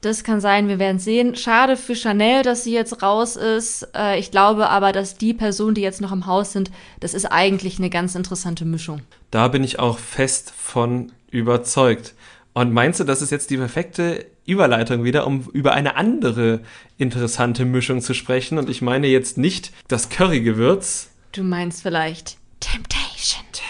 Das 0.00 0.24
kann 0.24 0.40
sein, 0.40 0.68
wir 0.68 0.78
werden 0.78 0.98
sehen. 0.98 1.36
Schade 1.36 1.76
für 1.76 1.94
Chanel, 1.94 2.42
dass 2.42 2.64
sie 2.64 2.72
jetzt 2.72 3.02
raus 3.02 3.36
ist. 3.36 3.86
Äh, 3.94 4.18
ich 4.18 4.30
glaube 4.30 4.70
aber, 4.70 4.92
dass 4.92 5.16
die 5.16 5.34
Personen, 5.34 5.74
die 5.74 5.82
jetzt 5.82 6.00
noch 6.00 6.12
im 6.12 6.26
Haus 6.26 6.52
sind, 6.52 6.70
das 7.00 7.12
ist 7.12 7.26
eigentlich 7.26 7.78
eine 7.78 7.90
ganz 7.90 8.14
interessante 8.14 8.64
Mischung. 8.64 9.02
Da 9.30 9.48
bin 9.48 9.62
ich 9.62 9.78
auch 9.78 9.98
fest 9.98 10.52
von 10.56 11.12
überzeugt. 11.30 12.14
Und 12.54 12.72
meinst 12.72 12.98
du, 12.98 13.04
das 13.04 13.22
ist 13.22 13.30
jetzt 13.30 13.50
die 13.50 13.58
perfekte 13.58 14.26
Überleitung 14.46 15.04
wieder, 15.04 15.26
um 15.26 15.48
über 15.52 15.72
eine 15.72 15.96
andere 15.96 16.60
interessante 16.98 17.64
Mischung 17.64 18.00
zu 18.00 18.14
sprechen? 18.14 18.58
Und 18.58 18.68
ich 18.70 18.82
meine 18.82 19.06
jetzt 19.06 19.38
nicht 19.38 19.70
das 19.86 20.08
Currygewürz. 20.08 21.10
Du 21.32 21.42
meinst 21.42 21.82
vielleicht 21.82 22.38
Temptation. 22.58 23.00
Temptation. 23.20 23.69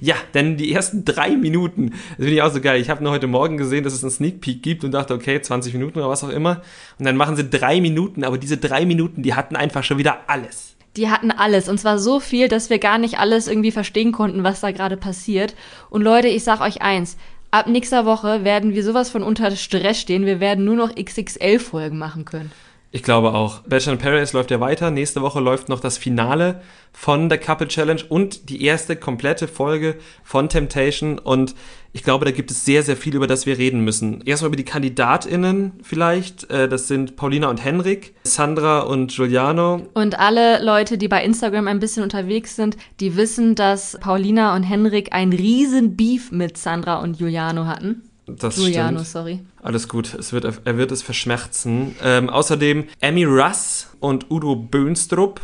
Ja, 0.00 0.14
denn 0.34 0.56
die 0.56 0.72
ersten 0.72 1.04
drei 1.04 1.36
Minuten, 1.36 1.90
das 1.90 2.16
finde 2.16 2.32
ich 2.32 2.42
auch 2.42 2.52
so 2.52 2.60
geil. 2.60 2.80
Ich 2.80 2.90
habe 2.90 3.02
nur 3.02 3.12
heute 3.12 3.26
Morgen 3.26 3.56
gesehen, 3.56 3.84
dass 3.84 3.92
es 3.92 4.02
einen 4.02 4.10
Sneak 4.10 4.40
Peek 4.40 4.62
gibt 4.62 4.84
und 4.84 4.92
dachte, 4.92 5.14
okay, 5.14 5.40
20 5.40 5.72
Minuten 5.74 5.98
oder 5.98 6.08
was 6.08 6.24
auch 6.24 6.30
immer. 6.30 6.62
Und 6.98 7.06
dann 7.06 7.16
machen 7.16 7.36
sie 7.36 7.48
drei 7.48 7.80
Minuten, 7.80 8.24
aber 8.24 8.38
diese 8.38 8.56
drei 8.56 8.86
Minuten, 8.86 9.22
die 9.22 9.34
hatten 9.34 9.56
einfach 9.56 9.84
schon 9.84 9.98
wieder 9.98 10.18
alles. 10.26 10.76
Die 10.96 11.10
hatten 11.10 11.32
alles 11.32 11.68
und 11.68 11.78
zwar 11.78 11.98
so 11.98 12.20
viel, 12.20 12.48
dass 12.48 12.70
wir 12.70 12.78
gar 12.78 12.98
nicht 12.98 13.18
alles 13.18 13.48
irgendwie 13.48 13.72
verstehen 13.72 14.12
konnten, 14.12 14.44
was 14.44 14.60
da 14.60 14.70
gerade 14.70 14.96
passiert. 14.96 15.54
Und 15.90 16.02
Leute, 16.02 16.28
ich 16.28 16.44
sag 16.44 16.60
euch 16.60 16.82
eins, 16.82 17.16
ab 17.50 17.66
nächster 17.66 18.04
Woche 18.04 18.44
werden 18.44 18.74
wir 18.74 18.84
sowas 18.84 19.10
von 19.10 19.22
unter 19.22 19.50
Stress 19.56 20.00
stehen. 20.00 20.24
Wir 20.24 20.38
werden 20.38 20.64
nur 20.64 20.76
noch 20.76 20.94
XXL-Folgen 20.94 21.98
machen 21.98 22.24
können. 22.24 22.52
Ich 22.94 23.02
glaube 23.02 23.34
auch. 23.34 23.58
Bachelor 23.62 23.94
in 23.94 23.98
Paradise 23.98 24.36
läuft 24.36 24.52
ja 24.52 24.60
weiter. 24.60 24.92
Nächste 24.92 25.20
Woche 25.20 25.40
läuft 25.40 25.68
noch 25.68 25.80
das 25.80 25.98
Finale 25.98 26.60
von 26.92 27.28
der 27.28 27.38
Couple 27.38 27.66
Challenge 27.66 28.00
und 28.08 28.48
die 28.50 28.62
erste 28.64 28.94
komplette 28.94 29.48
Folge 29.48 29.96
von 30.22 30.48
Temptation. 30.48 31.18
Und 31.18 31.56
ich 31.92 32.04
glaube, 32.04 32.24
da 32.24 32.30
gibt 32.30 32.52
es 32.52 32.64
sehr, 32.64 32.84
sehr 32.84 32.96
viel, 32.96 33.16
über 33.16 33.26
das 33.26 33.46
wir 33.46 33.58
reden 33.58 33.80
müssen. 33.80 34.20
Erstmal 34.24 34.50
über 34.50 34.56
die 34.56 34.64
KandidatInnen 34.64 35.72
vielleicht. 35.82 36.48
Äh, 36.52 36.68
das 36.68 36.86
sind 36.86 37.16
Paulina 37.16 37.50
und 37.50 37.64
Henrik, 37.64 38.14
Sandra 38.22 38.82
und 38.82 39.10
Giuliano. 39.10 39.88
Und 39.94 40.20
alle 40.20 40.62
Leute, 40.62 40.96
die 40.96 41.08
bei 41.08 41.24
Instagram 41.24 41.66
ein 41.66 41.80
bisschen 41.80 42.04
unterwegs 42.04 42.54
sind, 42.54 42.76
die 43.00 43.16
wissen, 43.16 43.56
dass 43.56 43.98
Paulina 44.00 44.54
und 44.54 44.62
Henrik 44.62 45.12
einen 45.12 45.32
riesen 45.32 45.96
Beef 45.96 46.30
mit 46.30 46.56
Sandra 46.56 47.00
und 47.00 47.18
Giuliano 47.18 47.66
hatten. 47.66 48.08
Das 48.26 48.56
Giuliano, 48.56 48.98
stimmt. 48.98 49.08
sorry. 49.08 49.40
Alles 49.62 49.88
gut, 49.88 50.14
es 50.14 50.32
wird, 50.32 50.44
er 50.44 50.76
wird 50.78 50.92
es 50.92 51.02
verschmerzen. 51.02 51.94
Ähm, 52.02 52.30
außerdem 52.30 52.84
Emmy 53.00 53.24
Russ 53.24 53.88
und 54.00 54.30
Udo 54.30 54.56
Böhnstrup 54.56 55.40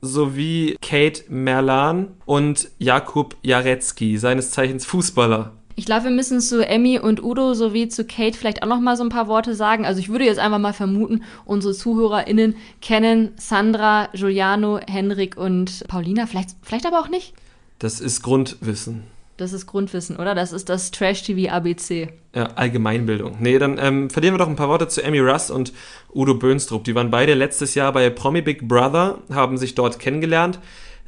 sowie 0.00 0.76
Kate 0.82 1.24
Merlan 1.28 2.08
und 2.24 2.70
Jakub 2.78 3.36
Jarecki, 3.42 4.18
seines 4.18 4.50
Zeichens 4.50 4.84
Fußballer. 4.86 5.52
Ich 5.74 5.86
glaube, 5.86 6.04
wir 6.04 6.10
müssen 6.10 6.40
zu 6.40 6.66
Emmy 6.66 6.98
und 6.98 7.22
Udo 7.22 7.54
sowie 7.54 7.88
zu 7.88 8.04
Kate 8.04 8.36
vielleicht 8.36 8.62
auch 8.62 8.66
noch 8.66 8.80
mal 8.80 8.96
so 8.96 9.04
ein 9.04 9.08
paar 9.08 9.26
Worte 9.26 9.54
sagen. 9.54 9.86
Also 9.86 10.00
ich 10.00 10.10
würde 10.10 10.24
jetzt 10.24 10.38
einfach 10.38 10.58
mal 10.58 10.74
vermuten, 10.74 11.22
unsere 11.44 11.72
ZuhörerInnen 11.72 12.56
kennen 12.82 13.30
Sandra, 13.36 14.08
Giuliano, 14.12 14.80
Henrik 14.86 15.36
und 15.36 15.84
Paulina. 15.88 16.26
Vielleicht, 16.26 16.50
vielleicht 16.62 16.84
aber 16.84 17.00
auch 17.00 17.08
nicht. 17.08 17.32
Das 17.78 18.00
ist 18.00 18.22
Grundwissen. 18.22 19.04
Das 19.36 19.52
ist 19.52 19.66
Grundwissen, 19.66 20.16
oder? 20.16 20.34
Das 20.34 20.52
ist 20.52 20.68
das 20.68 20.90
Trash-TV 20.90 21.50
ABC. 21.50 22.08
Ja, 22.34 22.44
Allgemeinbildung. 22.54 23.36
Nee, 23.40 23.58
dann 23.58 23.78
ähm, 23.78 24.10
verlieren 24.10 24.34
wir 24.34 24.38
doch 24.38 24.48
ein 24.48 24.56
paar 24.56 24.68
Worte 24.68 24.88
zu 24.88 25.02
Emmy 25.02 25.20
Russ 25.20 25.50
und 25.50 25.72
Udo 26.14 26.34
Böhnstrup. 26.34 26.84
Die 26.84 26.94
waren 26.94 27.10
beide 27.10 27.34
letztes 27.34 27.74
Jahr 27.74 27.92
bei 27.92 28.08
Promi 28.10 28.42
Big 28.42 28.68
Brother, 28.68 29.18
haben 29.32 29.56
sich 29.56 29.74
dort 29.74 29.98
kennengelernt, 29.98 30.58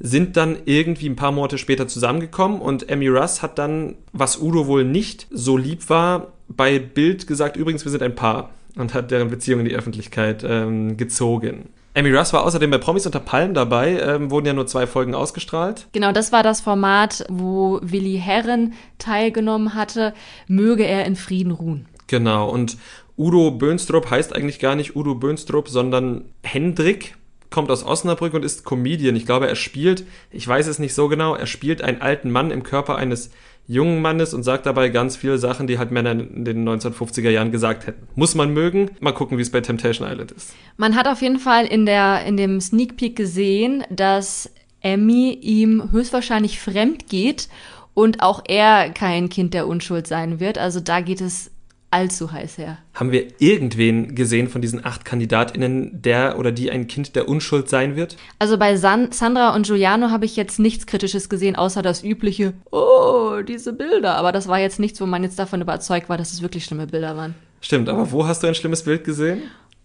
sind 0.01 0.37
dann 0.37 0.59
irgendwie 0.65 1.09
ein 1.09 1.17
paar 1.17 1.33
Monate 1.33 1.59
später 1.59 1.87
zusammengekommen 1.87 2.61
und 2.61 2.89
Emmy 2.89 3.09
Russ 3.09 3.43
hat 3.43 3.59
dann, 3.59 3.97
was 4.13 4.41
Udo 4.41 4.67
wohl 4.67 4.85
nicht 4.85 5.27
so 5.31 5.57
lieb 5.57 5.89
war, 5.89 6.33
bei 6.49 6.79
Bild 6.79 7.27
gesagt, 7.27 7.57
übrigens, 7.57 7.85
wir 7.85 7.93
sind 7.93 8.03
ein 8.03 8.15
Paar 8.15 8.51
und 8.77 8.95
hat 8.95 9.11
deren 9.11 9.31
Beziehung 9.31 9.61
in 9.61 9.67
die 9.67 9.77
Öffentlichkeit 9.77 10.45
ähm, 10.47 10.97
gezogen. 10.97 11.69
Emmy 11.95 12.13
Russ 12.13 12.33
war 12.33 12.45
außerdem 12.45 12.71
bei 12.71 12.79
Promis 12.79 13.07
unter 13.07 13.21
Palmen 13.21 13.55
dabei, 13.55 14.01
ähm, 14.01 14.31
wurden 14.33 14.47
ja 14.47 14.53
nur 14.53 14.67
zwei 14.67 14.87
Folgen 14.89 15.15
ausgestrahlt. 15.15 15.87
Genau, 15.93 16.11
das 16.11 16.33
war 16.33 16.43
das 16.43 16.61
Format, 16.61 17.25
wo 17.29 17.79
Willi 17.83 18.19
Herren 18.19 18.75
teilgenommen 18.99 19.75
hatte. 19.75 20.13
Möge 20.49 20.85
er 20.85 21.05
in 21.05 21.15
Frieden 21.15 21.53
ruhen. 21.53 21.87
Genau, 22.09 22.51
und 22.51 22.77
Udo 23.17 23.53
Böhnstrup 23.53 24.11
heißt 24.11 24.35
eigentlich 24.35 24.59
gar 24.59 24.75
nicht 24.75 24.97
Udo 24.97 25.15
Böhnstrup, 25.15 25.69
sondern 25.69 26.25
Hendrik, 26.43 27.15
kommt 27.51 27.71
aus 27.71 27.87
Osnabrück 27.87 28.35
und 28.35 28.45
ist 28.45 28.65
Comedian. 28.65 29.15
Ich 29.15 29.27
glaube, 29.27 29.47
er 29.47 29.55
spielt, 29.55 30.05
ich 30.33 30.47
weiß 30.47 30.67
es 30.67 30.81
nicht 30.81 30.93
so 30.93 31.07
genau, 31.07 31.37
er 31.37 31.47
spielt 31.47 31.83
einen 31.83 32.03
alten 32.03 32.33
Mann 32.33 32.51
im 32.51 32.65
Körper 32.65 32.97
eines 32.97 33.31
jungen 33.67 34.03
Mannes 34.03 34.35
und 34.35 34.43
sagt 34.43 34.67
dabei 34.67 34.91
ganz 34.91 35.17
viele 35.17 35.39
Sachen, 35.39 35.67
die 35.67 35.79
halt 35.79 35.91
Männer 35.91 36.13
in 36.13 36.45
den 36.45 36.69
1950er 36.69 37.31
Jahren 37.31 37.51
gesagt 37.51 37.87
hätten. 37.87 38.07
Muss 38.15 38.35
man 38.35 38.53
mögen. 38.53 38.91
Mal 39.01 39.13
gucken, 39.13 39.39
wie 39.39 39.43
es 39.43 39.51
bei 39.51 39.61
Temptation 39.61 40.07
Island 40.07 40.33
ist. 40.33 40.55
Man 40.77 40.97
hat 40.97 41.09
auf 41.09 41.23
jeden 41.23 41.39
Fall 41.39 41.67
in, 41.67 41.87
der, 41.87 42.25
in 42.27 42.37
dem 42.37 42.61
Sneak 42.61 42.97
Peek 42.97 43.17
gesehen, 43.17 43.85
dass 43.91 44.51
Emmy 44.83 45.39
ihm 45.41 45.91
höchstwahrscheinlich 45.93 46.61
fremd 46.61 47.09
geht 47.09 47.49
und 47.95 48.23
auch 48.23 48.43
er 48.47 48.91
kein 48.91 49.29
Kind 49.29 49.55
der 49.55 49.67
Unschuld 49.67 50.07
sein 50.07 50.41
wird. 50.41 50.59
Also 50.59 50.81
da 50.81 51.01
geht 51.01 51.23
es 51.23 51.51
allzu 51.95 52.33
heiß 52.33 52.59
her. 52.59 52.79
Haben 52.93 53.13
wir 53.13 53.29
irgendwen 53.39 54.17
gesehen 54.17 54.49
von 54.49 54.61
diesen 54.61 54.85
acht 54.85 55.05
KandidatInnen, 55.05 56.03
der 56.03 56.39
oder 56.39 56.51
die 56.51 56.71
ein 56.71 56.89
Kind 56.89 57.15
der 57.15 57.29
Unschuld 57.29 57.69
sein 57.69 57.95
wird? 57.95 58.17
Also 58.41 58.59
bei 58.59 58.77
San 58.77 59.13
Sandra 59.13 59.55
und 59.55 59.67
Giuliano 59.67 60.11
habe 60.11 60.25
ich 60.25 60.35
jetzt 60.35 60.59
nichts 60.59 60.87
Kritisches 60.87 61.29
gesehen, 61.29 61.55
außer 61.55 61.83
das 61.83 62.03
übliche, 62.03 62.53
oh, 62.73 63.43
diese 63.47 63.73
Bilder. 63.73 64.17
Aber 64.17 64.33
das 64.33 64.49
war 64.49 64.59
jetzt 64.59 64.81
nichts, 64.81 65.01
wo 65.01 65.07
man 65.07 65.23
jetzt 65.23 65.39
davon 65.39 65.61
überzeugt 65.63 66.09
war, 66.09 66.19
dass 66.19 66.33
es 66.33 66.43
wirklich 66.43 66.65
schlimme 66.65 66.89
Bilder 66.89 67.17
waren. 67.17 67.37
Stimmt, 67.61 67.89
aber 67.89 68.11
wo 68.11 68.27
hast 68.27 68.43
du 68.43 68.49
ein 68.49 68.57
schlimmes 68.57 68.83
Bild 68.83 69.05
gesehen? 69.05 69.43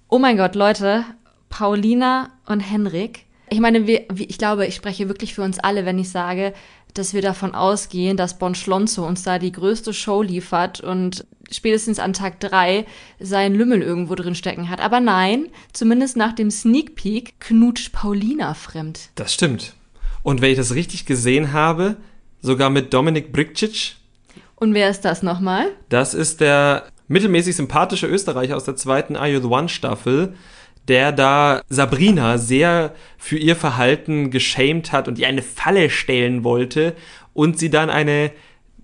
Oh 0.10 0.18
mein 0.18 0.36
Gott, 0.36 0.56
Leute, 0.56 1.06
Paulina 1.50 2.30
und 2.48 2.60
Henrik. 2.60 3.26
Ich 3.52 3.60
meine, 3.60 3.88
wir, 3.88 4.08
ich 4.18 4.38
glaube, 4.38 4.66
ich 4.66 4.76
spreche 4.76 5.08
wirklich 5.08 5.36
für 5.36 5.44
uns 5.44 5.60
alle, 5.60 5.86
wenn 5.86 6.00
ich 6.00 6.10
sage, 6.10 6.54
dass 6.94 7.14
wir 7.14 7.22
davon 7.22 7.54
ausgehen, 7.56 8.18
dass 8.18 8.38
Bon 8.38 8.56
Schlonzo 8.56 9.06
uns 9.06 9.24
da 9.24 9.40
die 9.40 9.52
größte 9.52 9.94
Show 9.94 10.22
liefert 10.22 10.82
und 10.82 11.26
spätestens 11.52 12.00
an 12.00 12.14
Tag 12.14 12.40
drei 12.40 12.86
seinen 13.20 13.56
Lümmel 13.56 13.82
irgendwo 13.82 14.16
drin 14.16 14.36
stecken 14.36 14.70
hat. 14.70 14.82
Aber 14.82 15.00
nein, 15.00 15.48
zumindest 15.74 16.18
nach 16.18 16.34
dem 16.34 16.52
Sneak 16.52 16.96
Peek 16.96 17.40
knutscht 17.40 17.92
Paulina 17.92 18.54
fremd. 18.54 19.10
Das 19.16 19.34
stimmt. 19.34 19.74
Und 20.24 20.42
wenn 20.42 20.52
ich 20.52 20.58
das 20.58 20.76
richtig 20.76 21.06
gesehen 21.06 21.54
habe, 21.54 21.98
sogar 22.42 22.70
mit 22.70 22.94
Dominik 22.94 23.32
Brikcic. 23.32 23.96
Und 24.56 24.74
wer 24.74 24.90
ist 24.90 25.02
das 25.02 25.24
nochmal? 25.24 25.68
Das 25.90 26.14
ist 26.14 26.42
der 26.42 26.88
mittelmäßig 27.08 27.56
sympathische 27.56 28.08
Österreicher 28.08 28.56
aus 28.56 28.66
der 28.66 28.76
zweiten 28.76 29.16
Are 29.16 29.30
You 29.30 29.40
the 29.40 29.48
One 29.48 29.70
Staffel, 29.70 30.34
der 30.88 31.12
da 31.12 31.62
Sabrina 31.70 32.38
sehr 32.38 32.94
für 33.18 33.38
ihr 33.38 33.56
Verhalten 33.56 34.32
geschämt 34.32 34.92
hat 34.92 35.08
und 35.08 35.20
ihr 35.20 35.28
eine 35.28 35.42
Falle 35.42 35.90
stellen 35.90 36.44
wollte 36.44 36.96
und 37.34 37.60
sie 37.60 37.70
dann 37.70 37.90
eine, 37.90 38.32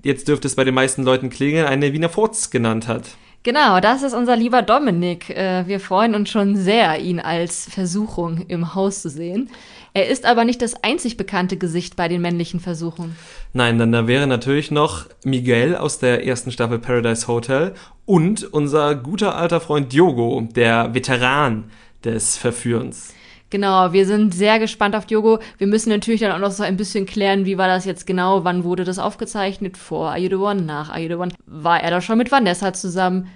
jetzt 0.05 0.27
dürfte 0.27 0.47
es 0.47 0.55
bei 0.55 0.63
den 0.63 0.75
meisten 0.75 1.03
Leuten 1.03 1.29
klingeln, 1.29 1.65
eine 1.65 1.91
Wiener 1.91 2.09
Furz 2.09 2.51
genannt 2.51 2.87
hat. 2.87 3.09
Genau, 3.43 3.79
das 3.79 4.01
ist 4.01 4.13
unser 4.13 4.35
lieber 4.35 4.61
Dominik. 4.61 5.29
Äh, 5.29 5.67
wir 5.67 5.79
freuen 5.79 6.15
uns 6.15 6.29
schon 6.29 6.55
sehr, 6.55 6.99
ihn 6.99 7.19
als 7.19 7.67
Versuchung 7.69 8.45
im 8.47 8.73
Haus 8.73 9.01
zu 9.01 9.09
sehen. 9.09 9.49
Er 9.93 10.07
ist 10.07 10.25
aber 10.25 10.45
nicht 10.45 10.61
das 10.61 10.83
einzig 10.83 11.15
bekannte 11.17 11.57
Gesicht 11.57 11.95
bei 11.95 12.07
den 12.07 12.21
männlichen 12.21 12.59
Versuchungen. 12.59 13.15
Nein, 13.53 13.77
dann 13.79 13.91
da 13.91 14.07
wäre 14.07 14.27
natürlich 14.27 14.71
noch 14.71 15.05
Miguel 15.23 15.75
aus 15.75 15.99
der 15.99 16.25
ersten 16.25 16.51
Staffel 16.51 16.79
Paradise 16.79 17.27
Hotel 17.27 17.73
und 18.05 18.43
unser 18.51 18.95
guter 18.95 19.35
alter 19.35 19.61
Freund 19.61 19.91
Diogo, 19.93 20.47
der 20.55 20.93
Veteran 20.93 21.65
des 22.03 22.37
Verführens. 22.37 23.14
Genau, 23.49 23.93
wir 23.93 24.05
sind 24.05 24.33
sehr 24.33 24.59
gespannt 24.59 24.95
auf 24.95 25.05
Diogo. 25.05 25.39
Wir 25.57 25.67
müssen 25.67 25.89
natürlich 25.89 26.21
dann 26.21 26.31
auch 26.31 26.39
noch 26.39 26.51
so 26.51 26.63
ein 26.63 26.77
bisschen 26.77 27.05
klären, 27.05 27.45
wie 27.45 27.57
war 27.57 27.67
das 27.67 27.85
jetzt 27.85 28.07
genau, 28.07 28.43
wann 28.43 28.63
wurde 28.63 28.83
das 28.83 28.99
aufgezeichnet, 28.99 29.77
vor 29.77 30.11
Are 30.11 30.39
One, 30.39 30.63
nach 30.63 30.89
Are 30.89 31.17
One. 31.17 31.31
War 31.45 31.81
er 31.81 31.91
da 31.91 32.01
schon 32.01 32.17
mit 32.17 32.31
Vanessa 32.31 32.73
zusammen? 32.73 33.27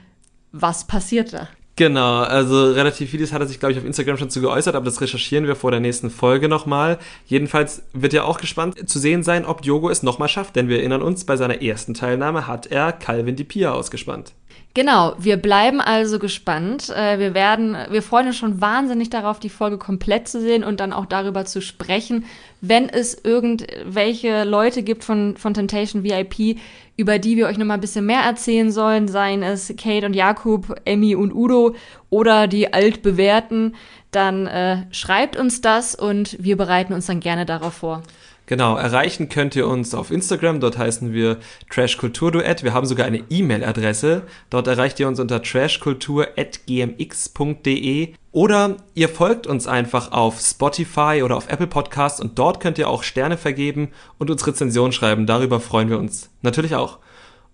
Was 0.51 0.88
passiert 0.88 1.34
da? 1.34 1.47
Genau, 1.80 2.24
also 2.24 2.72
relativ 2.74 3.10
vieles 3.10 3.32
hat 3.32 3.40
er 3.40 3.48
sich, 3.48 3.58
glaube 3.58 3.72
ich, 3.72 3.78
auf 3.78 3.86
Instagram 3.86 4.18
schon 4.18 4.30
zu 4.30 4.42
geäußert, 4.42 4.76
aber 4.76 4.84
das 4.84 5.00
recherchieren 5.00 5.48
wir 5.48 5.56
vor 5.56 5.72
der 5.72 5.80
nächsten 5.80 6.10
Folge 6.10 6.50
nochmal. 6.50 7.00
Jedenfalls 7.26 7.84
wird 7.94 8.12
ja 8.12 8.26
auch 8.26 8.38
gespannt 8.38 8.90
zu 8.90 9.00
sehen 9.00 9.24
sein, 9.24 9.46
ob 9.46 9.62
Diogo 9.62 9.90
es 9.90 10.04
nochmal 10.04 10.28
schafft, 10.28 10.58
denn 10.58 10.68
wir 10.68 10.80
erinnern 10.80 11.02
uns, 11.02 11.24
bei 11.24 11.38
seiner 11.38 11.62
ersten 11.62 11.94
Teilnahme 11.94 12.48
hat 12.48 12.68
er 12.68 12.92
Calvin 12.92 13.38
Di 13.38 13.46
Pia 13.46 13.72
ausgespannt. 13.72 14.34
Genau, 14.74 15.16
wir 15.18 15.38
bleiben 15.38 15.82
also 15.82 16.20
gespannt. 16.20 16.90
Äh, 16.90 17.18
wir 17.18 17.34
werden, 17.34 17.78
wir 17.90 18.04
freuen 18.04 18.28
uns 18.28 18.38
schon 18.38 18.60
wahnsinnig 18.60 19.10
darauf, 19.10 19.40
die 19.40 19.50
Folge 19.50 19.78
komplett 19.78 20.28
zu 20.28 20.42
sehen 20.42 20.66
und 20.66 20.82
dann 20.82 20.94
auch 20.94 21.06
darüber 21.06 21.46
zu 21.46 21.62
sprechen, 21.62 22.26
wenn 22.62 22.88
es 22.90 23.18
irgendwelche 23.24 24.44
Leute 24.44 24.84
gibt 24.84 25.04
von, 25.04 25.38
von 25.38 25.54
Temptation 25.54 26.04
VIP, 26.04 26.60
über 27.00 27.18
die 27.18 27.38
wir 27.38 27.47
euch 27.47 27.58
noch 27.58 27.66
mal 27.66 27.76
ein 27.76 27.82
bisschen 27.82 28.06
mehr 28.06 28.22
erzählen 28.22 28.72
sollen, 28.72 29.08
seien 29.08 29.41
es 29.41 29.74
Kate 29.78 30.06
und 30.06 30.14
Jakub, 30.14 30.76
Emmy 30.84 31.16
und 31.16 31.34
Udo 31.34 31.76
oder 32.10 32.47
die 32.47 32.74
altbewährten, 32.74 33.76
dann 34.12 34.47
äh, 34.47 34.80
schreibt 34.91 35.38
uns 35.38 35.62
das 35.62 35.95
und 35.95 36.36
wir 36.43 36.58
bereiten 36.58 36.91
uns 36.91 37.06
dann 37.06 37.22
gerne 37.22 37.45
darauf 37.45 37.76
vor. 37.76 38.04
Genau, 38.47 38.76
erreichen 38.76 39.30
könnt 39.30 39.56
ihr 39.56 39.66
uns 39.68 39.93
auf 39.93 40.12
Instagram, 40.12 40.60
dort 40.60 40.78
heißen 40.78 41.14
wir 41.14 41.38
Trashkulturduett. 41.70 42.64
Wir 42.64 42.74
haben 42.74 42.88
sogar 42.88 43.06
eine 43.06 43.24
E-Mail-Adresse. 43.30 44.24
Dort 44.50 44.68
erreicht 44.68 45.00
ihr 45.00 45.08
uns 45.08 45.22
unter 45.22 45.41
trashkultur.gmx.de 45.41 48.14
oder 48.32 48.78
ihr 48.94 49.10
folgt 49.10 49.48
uns 49.48 49.68
einfach 49.68 50.12
auf 50.12 50.40
Spotify 50.40 51.22
oder 51.24 51.36
auf 51.36 51.50
Apple 51.50 51.68
Podcasts 51.68 52.22
und 52.22 52.38
dort 52.38 52.60
könnt 52.60 52.78
ihr 52.78 52.88
auch 52.90 53.04
Sterne 53.04 53.38
vergeben 53.38 53.90
und 54.18 54.30
uns 54.30 54.46
Rezensionen 54.46 54.92
schreiben. 54.92 55.26
Darüber 55.26 55.60
freuen 55.60 55.90
wir 55.90 55.98
uns 55.98 56.30
natürlich 56.42 56.76
auch. 56.76 57.00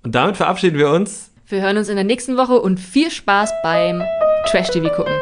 Und 0.04 0.16
damit 0.16 0.38
verabschieden 0.38 0.78
wir 0.78 0.90
uns. 0.90 1.32
Wir 1.48 1.62
hören 1.62 1.78
uns 1.78 1.90
in 1.90 1.96
der 1.96 2.04
nächsten 2.04 2.38
Woche 2.38 2.60
und 2.60 2.80
viel 2.80 3.10
Spaß 3.10 3.52
beim 3.64 4.04
Trash 4.48 4.70
TV 4.70 4.90
gucken. 4.90 5.14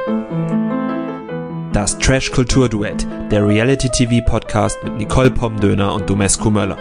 Das 1.71 1.97
Trash 1.97 2.31
Kultur 2.31 2.69
Duett, 2.69 3.05
der 3.31 3.47
Reality 3.47 3.89
TV 3.89 4.25
Podcast 4.25 4.77
mit 4.83 4.95
Nicole 4.95 5.31
Pomdöner 5.31 5.93
und 5.93 6.09
Domescu 6.09 6.49
Möller. 6.49 6.77